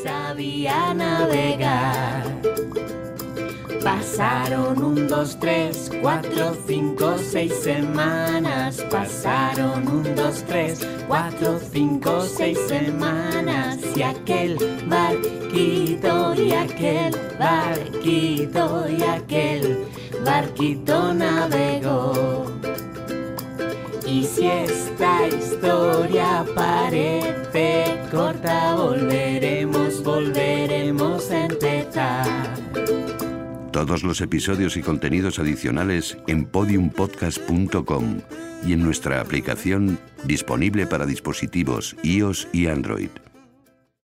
[0.04, 2.24] Sabía navegar.
[3.84, 8.84] Pasaron un, dos, tres, cuatro, cinco, seis semanas.
[8.90, 13.78] Pasaron un, dos, tres, cuatro, cinco, seis semanas.
[13.96, 14.58] Y aquel
[14.88, 19.86] barquito, y aquel barquito, y aquel
[20.26, 22.46] barquito navegó.
[24.16, 32.26] Y si esta historia parece corta, volveremos, volveremos a empezar.
[33.74, 38.22] Todos los episodios y contenidos adicionales en podiumpodcast.com
[38.66, 43.10] y en nuestra aplicación disponible para dispositivos iOS y Android.